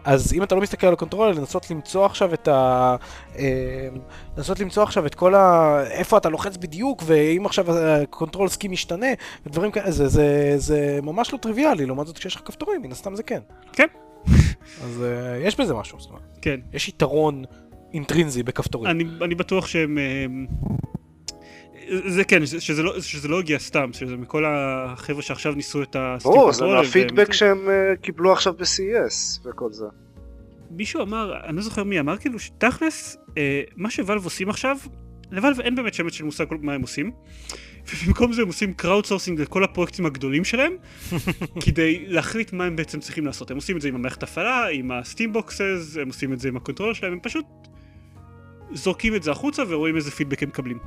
אז 0.07 0.33
אם 0.33 0.43
אתה 0.43 0.55
לא 0.55 0.61
מסתכל 0.61 0.87
על 0.87 0.93
ה 0.93 0.96
controller, 0.96 1.31
לנסות 1.31 1.71
למצוא 1.71 2.05
עכשיו 2.05 2.33
את 2.33 2.47
ה... 2.47 2.95
אה, 3.37 3.87
לנסות 4.37 4.59
למצוא 4.59 4.83
עכשיו 4.83 5.05
את 5.05 5.15
כל 5.15 5.35
ה... 5.35 5.79
איפה 5.91 6.17
אתה 6.17 6.29
לוחץ 6.29 6.57
בדיוק, 6.57 7.03
ואם 7.05 7.45
עכשיו 7.45 7.77
ה 7.77 7.86
control 7.86 8.47
scheme 8.47 8.67
משתנה, 8.67 9.07
ודברים 9.45 9.71
כאלה, 9.71 9.91
זה, 9.91 10.07
זה, 10.07 10.53
זה 10.57 10.99
ממש 11.03 11.33
לא 11.33 11.37
טריוויאלי, 11.37 11.85
לעומת 11.85 12.07
זאת 12.07 12.17
כשיש 12.17 12.35
לך 12.35 12.41
כפתורים, 12.45 12.81
מן 12.81 12.91
הסתם 12.91 13.15
זה 13.15 13.23
כן. 13.23 13.39
כן. 13.73 13.87
אז 14.83 15.03
אה, 15.03 15.37
יש 15.37 15.59
בזה 15.59 15.73
משהו, 15.73 15.99
זאת 15.99 16.09
אומרת, 16.09 16.37
כן. 16.41 16.59
יש 16.73 16.87
יתרון 16.87 17.43
אינטרינזי 17.93 18.43
בכפתורים. 18.43 18.91
אני, 18.91 19.03
אני 19.21 19.35
בטוח 19.35 19.67
שהם... 19.67 19.97
זה 22.05 22.23
כן, 22.23 22.45
שזה, 22.45 22.83
לא, 22.83 23.01
שזה 23.01 23.27
לא 23.27 23.39
הגיע 23.39 23.59
סתם, 23.59 23.89
שזה 23.93 24.17
מכל 24.17 24.43
החבר'ה 24.47 25.21
שעכשיו 25.21 25.53
ניסו 25.53 25.83
את 25.83 25.95
ה 25.99 26.04
Steam 26.04 26.31
ברור, 26.31 26.51
זה 26.51 26.65
מהפידבק 26.65 27.17
והם- 27.17 27.33
שהם 27.33 27.69
אה, 27.69 27.95
קיבלו 28.01 28.33
עכשיו 28.33 28.53
ב-CES 28.53 29.47
וכל 29.49 29.71
זה. 29.71 29.85
מישהו 30.71 31.01
אמר, 31.01 31.39
אני 31.45 31.55
לא 31.55 31.61
זוכר 31.61 31.83
מי 31.83 31.99
אמר, 31.99 32.17
כאילו 32.17 32.39
שתכלס, 32.39 33.17
אה, 33.37 33.61
מה 33.75 33.89
ש 33.91 34.00
Valve 34.00 34.23
עושים 34.23 34.49
עכשיו, 34.49 34.77
ל 35.31 35.36
Valve 35.36 35.59
אין 35.59 35.75
באמת 35.75 35.93
שמץ 35.93 36.13
של 36.13 36.23
מושג 36.23 36.45
מה 36.61 36.73
הם 36.73 36.81
עושים. 36.81 37.11
ובמקום 38.03 38.33
זה 38.33 38.41
הם 38.41 38.47
עושים 38.47 38.73
crowdsourcing 38.73 39.41
לכל 39.41 39.63
הפרויקטים 39.63 40.05
הגדולים 40.05 40.43
שלהם, 40.43 40.73
כדי 41.65 42.05
להחליט 42.07 42.53
מה 42.53 42.65
הם 42.65 42.75
בעצם 42.75 42.99
צריכים 42.99 43.25
לעשות. 43.25 43.51
הם 43.51 43.57
עושים 43.57 43.77
את 43.77 43.81
זה 43.81 43.87
עם 43.87 43.95
המערכת 43.95 44.23
הפעלה, 44.23 44.67
עם 44.67 44.91
boxes, 45.33 45.97
הם 46.01 46.07
עושים 46.07 46.33
את 46.33 46.39
זה 46.39 46.47
עם 46.47 46.57
ה 46.57 46.61
controller 46.61 46.93
שלהם, 46.93 47.13
הם 47.13 47.19
פשוט 47.19 47.45
זורקים 48.73 49.15
את 49.15 49.23
זה 49.23 49.31
החוצה 49.31 49.63
ורואים 49.67 49.95
איזה 49.95 50.11
פידבק 50.11 50.43
הם 50.43 50.49
מקבלים. 50.49 50.77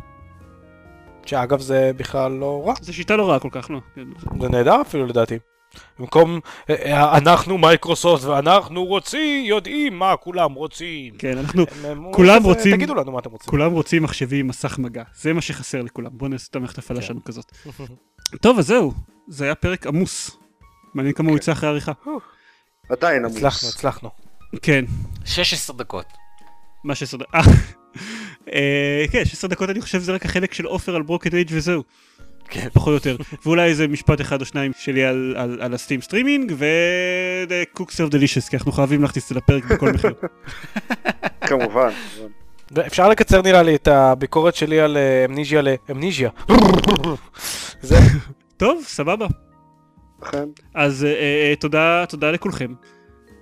שאגב 1.26 1.60
זה 1.60 1.90
בכלל 1.96 2.32
לא 2.32 2.62
רע, 2.66 2.74
זו 2.80 2.94
שיטה 2.94 3.16
לא 3.16 3.28
רעה 3.30 3.38
כל 3.38 3.48
כך, 3.52 3.70
לא. 3.70 3.78
כן. 3.94 4.04
זה 4.40 4.48
נהדר 4.48 4.80
אפילו 4.80 5.06
לדעתי. 5.06 5.38
במקום 5.98 6.40
אה, 6.70 6.74
אה, 6.74 7.18
אנחנו 7.18 7.58
מייקרוסופט 7.58 8.24
ואנחנו 8.24 8.84
רוצים, 8.84 9.44
יודעים 9.44 9.98
מה 9.98 10.16
כולם 10.16 10.52
רוצים. 10.52 11.14
כן, 11.18 11.38
אנחנו 11.38 11.64
כולם 12.12 12.42
אה, 12.42 12.48
רוצים- 12.48 12.76
תגידו 12.76 12.94
לנו 12.94 13.12
מה 13.12 13.18
אתם 13.18 13.30
רוצים. 13.30 13.50
כולם 13.50 13.72
רוצים 13.72 14.02
מחשבים 14.02 14.40
עם 14.40 14.46
מסך 14.48 14.78
מגע, 14.78 15.02
זה 15.14 15.32
מה 15.32 15.40
שחסר 15.40 15.82
לכולם. 15.82 16.10
בואו 16.12 16.30
נעשה 16.30 16.46
את 16.50 16.56
המערכת 16.56 16.78
הפעלה 16.78 17.00
כן. 17.00 17.06
שלנו 17.06 17.24
כזאת. 17.24 17.52
טוב, 18.42 18.58
אז 18.58 18.66
זהו, 18.66 18.92
זה 19.28 19.44
היה 19.44 19.54
פרק 19.54 19.86
עמוס. 19.86 20.36
מעניין 20.94 21.14
כמה 21.14 21.28
הוא 21.28 21.36
יצא 21.36 21.52
אחרי 21.52 21.68
העריכה. 21.68 21.92
עדיין 22.90 23.24
הצלחנו, 23.24 23.46
עמוס. 23.46 23.74
הצלחנו. 23.76 24.10
כן, 24.62 24.84
16 25.24 25.76
דקות. 25.76 26.06
מה 26.84 26.94
16 26.94 27.20
דקות. 27.20 27.34
אה, 28.48 29.04
כן, 29.12 29.24
16 29.24 29.50
דקות 29.50 29.70
אני 29.70 29.80
חושב 29.80 29.98
זה 29.98 30.12
רק 30.12 30.24
החלק 30.24 30.54
של 30.54 30.64
עופר 30.64 30.94
על 30.94 31.02
Broken 31.02 31.34
Age 31.34 31.48
וזהו. 31.52 31.82
כן. 32.50 32.68
פחות 32.72 32.88
או 32.88 32.94
יותר. 32.94 33.16
ואולי 33.44 33.68
איזה 33.68 33.88
משפט 33.88 34.20
אחד 34.20 34.40
או 34.40 34.46
שניים 34.46 34.72
שלי 34.78 35.04
על, 35.04 35.34
על, 35.38 35.58
על 35.60 35.74
ה 35.74 35.78
Steam 35.78 36.00
streaming, 36.00 36.52
ו-Cook 36.58 37.86
Serve 37.86 38.12
Delicious, 38.12 38.50
כי 38.50 38.56
אנחנו 38.56 38.72
חייבים 38.72 39.02
להכניס 39.02 39.24
את 39.24 39.28
זה 39.28 39.34
לפרק 39.34 39.64
בכל 39.64 39.92
מחיר. 39.92 40.14
כמובן. 41.48 41.90
ואפשר 42.70 43.08
לקצר 43.08 43.42
נראה 43.42 43.62
לי 43.62 43.74
את 43.74 43.88
הביקורת 43.88 44.54
שלי 44.54 44.80
על 44.80 44.96
אה, 44.96 45.24
Amnesia 45.24 45.62
ל 45.62 45.70
Amnesia. 45.70 46.30
זה, 47.82 47.96
טוב, 48.56 48.82
סבבה. 48.86 49.26
אז 50.74 51.04
אה, 51.04 51.54
תודה, 51.58 52.04
תודה 52.08 52.30
לכולכם. 52.30 52.72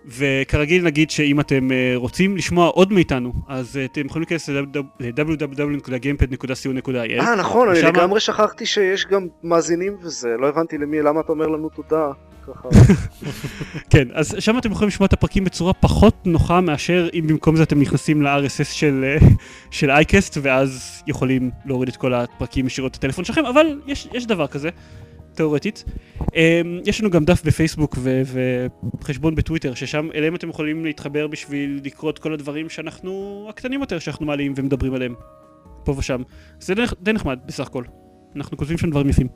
וכרגיל 0.09 0.85
נגיד 0.85 1.11
שאם 1.11 1.41
אתם 1.41 1.73
אה, 1.73 1.93
רוצים 1.97 2.37
לשמוע 2.37 2.69
עוד 2.69 2.93
מאיתנו, 2.93 3.33
אז 3.49 3.77
אה, 3.77 3.85
אתם 3.85 4.07
יכולים 4.07 4.23
להיכנס 4.23 4.49
ל-www.gamepad.co.il. 4.49 7.21
אה 7.21 7.35
נכון, 7.35 7.69
אני 7.69 7.83
לגמרי 7.83 8.21
שכחתי 8.21 8.67
שיש 8.67 9.07
גם 9.07 9.27
מאזינים 9.43 9.97
וזה, 10.03 10.29
לא 10.39 10.49
הבנתי 10.49 10.79
למי, 10.79 11.03
למה 11.03 11.21
אתה 11.21 11.33
אומר 11.33 11.47
לנו 11.47 11.69
תודה. 11.69 12.11
כן, 13.91 14.09
אז 14.15 14.37
שם 14.39 14.59
אתם 14.59 14.73
יכולים 14.73 14.89
לשמוע 14.89 15.07
את 15.07 15.13
הפרקים 15.13 15.45
בצורה 15.45 15.73
פחות 15.73 16.15
נוחה 16.25 16.61
מאשר 16.61 17.09
אם 17.15 17.25
במקום 17.27 17.57
זה 17.57 17.63
אתם 17.63 17.81
נכנסים 17.81 18.23
ל-RSS 18.23 18.65
של, 18.65 19.05
אה, 19.05 19.29
של 19.79 19.91
iCast 19.91 20.39
ואז 20.43 21.03
יכולים 21.07 21.51
להוריד 21.65 21.89
את 21.89 21.97
כל 21.97 22.15
הפרקים 22.15 22.67
ישירות 22.67 22.97
לטלפון 22.97 23.25
שלכם, 23.25 23.47
אבל 23.47 23.81
יש, 23.87 24.09
יש 24.13 24.27
דבר 24.27 24.47
כזה, 24.47 24.69
תאורטית. 25.39 25.85
אה, 26.37 26.61
יש 26.87 27.01
לנו 27.01 27.11
גם 27.11 27.25
דף 27.25 27.43
בפייסבוק 27.45 27.97
ו- 27.99 28.23
וחשבון 29.01 29.35
בטוויטר, 29.35 29.75
ששם 29.75 30.09
אליהם 30.15 30.35
אתם 30.35 30.49
יכולים 30.49 30.85
להתחבר 30.85 31.27
בשביל 31.27 31.81
לקרוא 31.85 32.11
את 32.11 32.19
כל 32.19 32.33
הדברים 32.33 32.69
שאנחנו, 32.69 33.47
הקטנים 33.51 33.81
יותר, 33.81 33.99
שאנחנו 33.99 34.27
מעלים 34.27 34.55
ומדברים 34.57 34.95
עליהם, 34.95 35.15
פה 35.85 35.95
ושם. 35.99 36.23
זה 36.61 36.75
די, 36.75 36.83
די 37.03 37.13
נחמד 37.13 37.39
בסך 37.47 37.67
הכל. 37.67 37.85
אנחנו 38.37 38.57
כותבים 38.57 38.79
שם 38.79 38.91
דברים 38.91 39.09
יפים. 39.09 39.29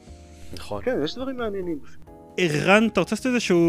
נכון. 0.55 0.83
כן, 0.85 0.97
יש 1.05 1.15
דברים 1.15 1.37
מעניינים. 1.37 1.79
ערן, 2.37 2.87
אתה 2.93 3.01
רוצה 3.01 3.15
לעשות 3.15 3.27
איזשהו 3.27 3.61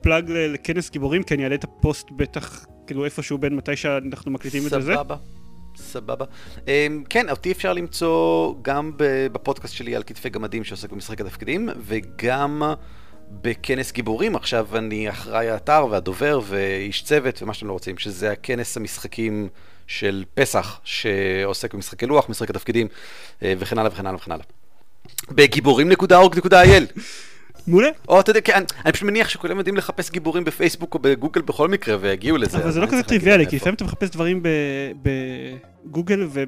פלאג 0.00 0.30
ל- 0.30 0.52
לכנס 0.52 0.90
גיבורים? 0.90 1.22
כי 1.22 1.34
אני 1.34 1.44
אעלה 1.44 1.54
את 1.54 1.64
הפוסט 1.64 2.06
בטח, 2.16 2.66
כאילו 2.86 3.04
איפשהו 3.04 3.38
בין 3.38 3.56
מתי 3.56 3.76
שאנחנו 3.76 4.30
מקליטים 4.30 4.62
את 4.66 4.70
זה. 4.70 4.80
סבבה. 4.80 5.16
סבבה. 5.76 6.24
אמ, 6.68 7.04
כן, 7.08 7.30
אותי 7.30 7.52
אפשר 7.52 7.72
למצוא 7.72 8.54
גם 8.62 8.92
בפודקאסט 9.32 9.74
שלי 9.74 9.96
על 9.96 10.02
כתפי 10.02 10.28
גמדים 10.28 10.64
שעוסק 10.64 10.92
במשחק 10.92 11.20
התפקידים, 11.20 11.68
וגם 11.86 12.62
בכנס 13.30 13.92
גיבורים. 13.92 14.36
עכשיו 14.36 14.66
אני 14.74 15.10
אחראי 15.10 15.50
האתר 15.50 15.86
והדובר 15.90 16.40
ואיש 16.44 17.02
צוות 17.02 17.42
ומה 17.42 17.54
שאתם 17.54 17.66
לא 17.66 17.72
רוצים, 17.72 17.98
שזה 17.98 18.32
הכנס 18.32 18.76
המשחקים 18.76 19.48
של 19.86 20.24
פסח, 20.34 20.80
שעוסק 20.84 21.74
במשחקי 21.74 22.06
לוח, 22.06 22.28
משחק 22.28 22.50
התפקידים, 22.50 22.88
אה, 23.42 23.54
וכן 23.58 23.78
הלאה 23.78 23.92
וכן 23.92 24.06
הלאה 24.06 24.16
וכן 24.16 24.32
הלאה. 24.32 24.44
בגיבורים.org.il 25.30 27.00
מעולה. 27.66 27.88
או 28.08 28.20
אתה 28.20 28.30
יודע, 28.30 28.40
כן, 28.40 28.62
אני- 28.84 28.92
פשוט 28.92 29.08
מניח 29.08 29.28
שכולם 29.28 29.58
יודעים 29.58 29.76
לחפש 29.76 30.10
גיבורים 30.10 30.44
בפייסבוק 30.44 30.94
או 30.94 30.98
בגוגל 30.98 31.40
בכל 31.40 31.68
מקרה 31.68 31.96
ויגיעו 32.00 32.36
לזה. 32.36 32.58
אבל 32.58 32.70
זה 32.72 32.80
לא 32.80 32.86
כזה 32.86 33.02
טריוויאלי, 33.02 33.46
כי? 33.46 33.56
לפעמים 33.56 33.74
אתה 33.74 33.84
מחפש 33.84 34.10
דברים 34.10 34.42
ב- 34.42 34.48
בגוגל 35.86 36.26
ו- 36.30 36.42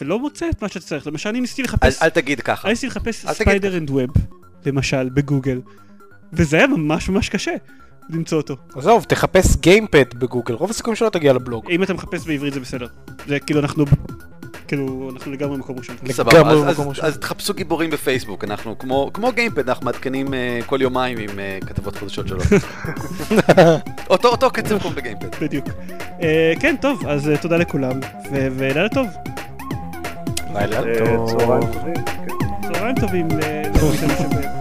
ולא 0.00 0.18
מוצא 0.18 0.50
את 0.50 0.62
מה 0.62 0.68
שאתה 0.68 0.86
צריך. 0.86 1.06
למשל, 1.06 1.28
אני 1.28 1.40
ניסיתי 1.40 1.62
לחפש, 1.62 2.02
אל 2.02 2.08
תגיד 2.08 2.40
ככה. 2.40 2.68
אני 2.68 2.72
ניסיתי 2.72 2.86
לחפש 2.86 3.26
Spider 3.26 3.76
and 3.76 3.90
Web, 3.90 4.10
למשל, 4.66 5.08
בגוגל, 5.08 5.60
וזה 6.32 6.56
היה 6.56 6.66
ממש 6.66 7.08
ממש 7.08 7.28
קשה 7.28 7.52
למצוא 8.10 8.38
אותו. 8.38 8.56
עזוב, 8.76 9.04
תחפש 9.08 9.56
גיימפד 9.56 10.14
בגוגל, 10.14 10.54
רוב 10.54 10.70
הסיכויים 10.70 10.96
שלא 10.96 11.08
תגיע 11.08 11.32
לבלוג. 11.32 11.70
אם 11.70 11.82
אתה 11.82 11.94
מחפש 11.94 12.26
בעברית 12.26 12.54
זה 12.54 12.60
בסדר. 12.60 12.86
זה 13.26 13.40
כאילו 13.40 13.60
אנחנו, 13.60 13.84
כאילו, 14.68 15.10
אנחנו 15.14 15.32
לגמרי 15.32 15.58
מקום 15.58 15.78
ראשון. 15.78 15.96
סבבה, 16.10 16.30
אז- 16.40 16.44
במקום 16.46 16.68
אז- 16.68 16.88
ראשון. 16.88 17.04
אז 17.04 17.18
תחפשו 17.18 17.54
גיבורים 17.54 17.90
בפייסבוק, 17.90 18.44
אנחנו 18.44 18.78
כמו 18.78 19.10
כמו 19.14 19.32
גיימפד, 19.32 19.68
אנחנו 19.68 19.84
מעדכנים 19.86 20.34
אה, 20.34 20.58
כל 20.66 20.78
יומיים 20.82 21.18
עם 21.18 21.38
אה, 21.38 21.58
כתבות 21.66 21.96
חדשות 21.96 22.28
שלו. 22.28 22.40
אותו 24.10 24.28
אותו 24.28 24.50
קצב 24.50 24.78
כמו 24.78 24.90
בגיימפד. 24.90 25.28
בדיוק. 25.44 25.66
אה, 26.22 26.52
כן, 26.60 26.74
טוב, 26.80 27.06
אז 27.06 27.30
תודה 27.40 27.56
לכולם, 27.56 28.00
ו- 28.32 28.48
ולילה 28.56 28.88
טוב. 28.88 29.06
לילה 30.54 30.80
טוב. 30.98 31.30
צהריים 31.40 31.62
טובים. 33.00 33.28
כן. 33.30 33.72
צהריים 33.72 34.14
טובים. 34.16 34.57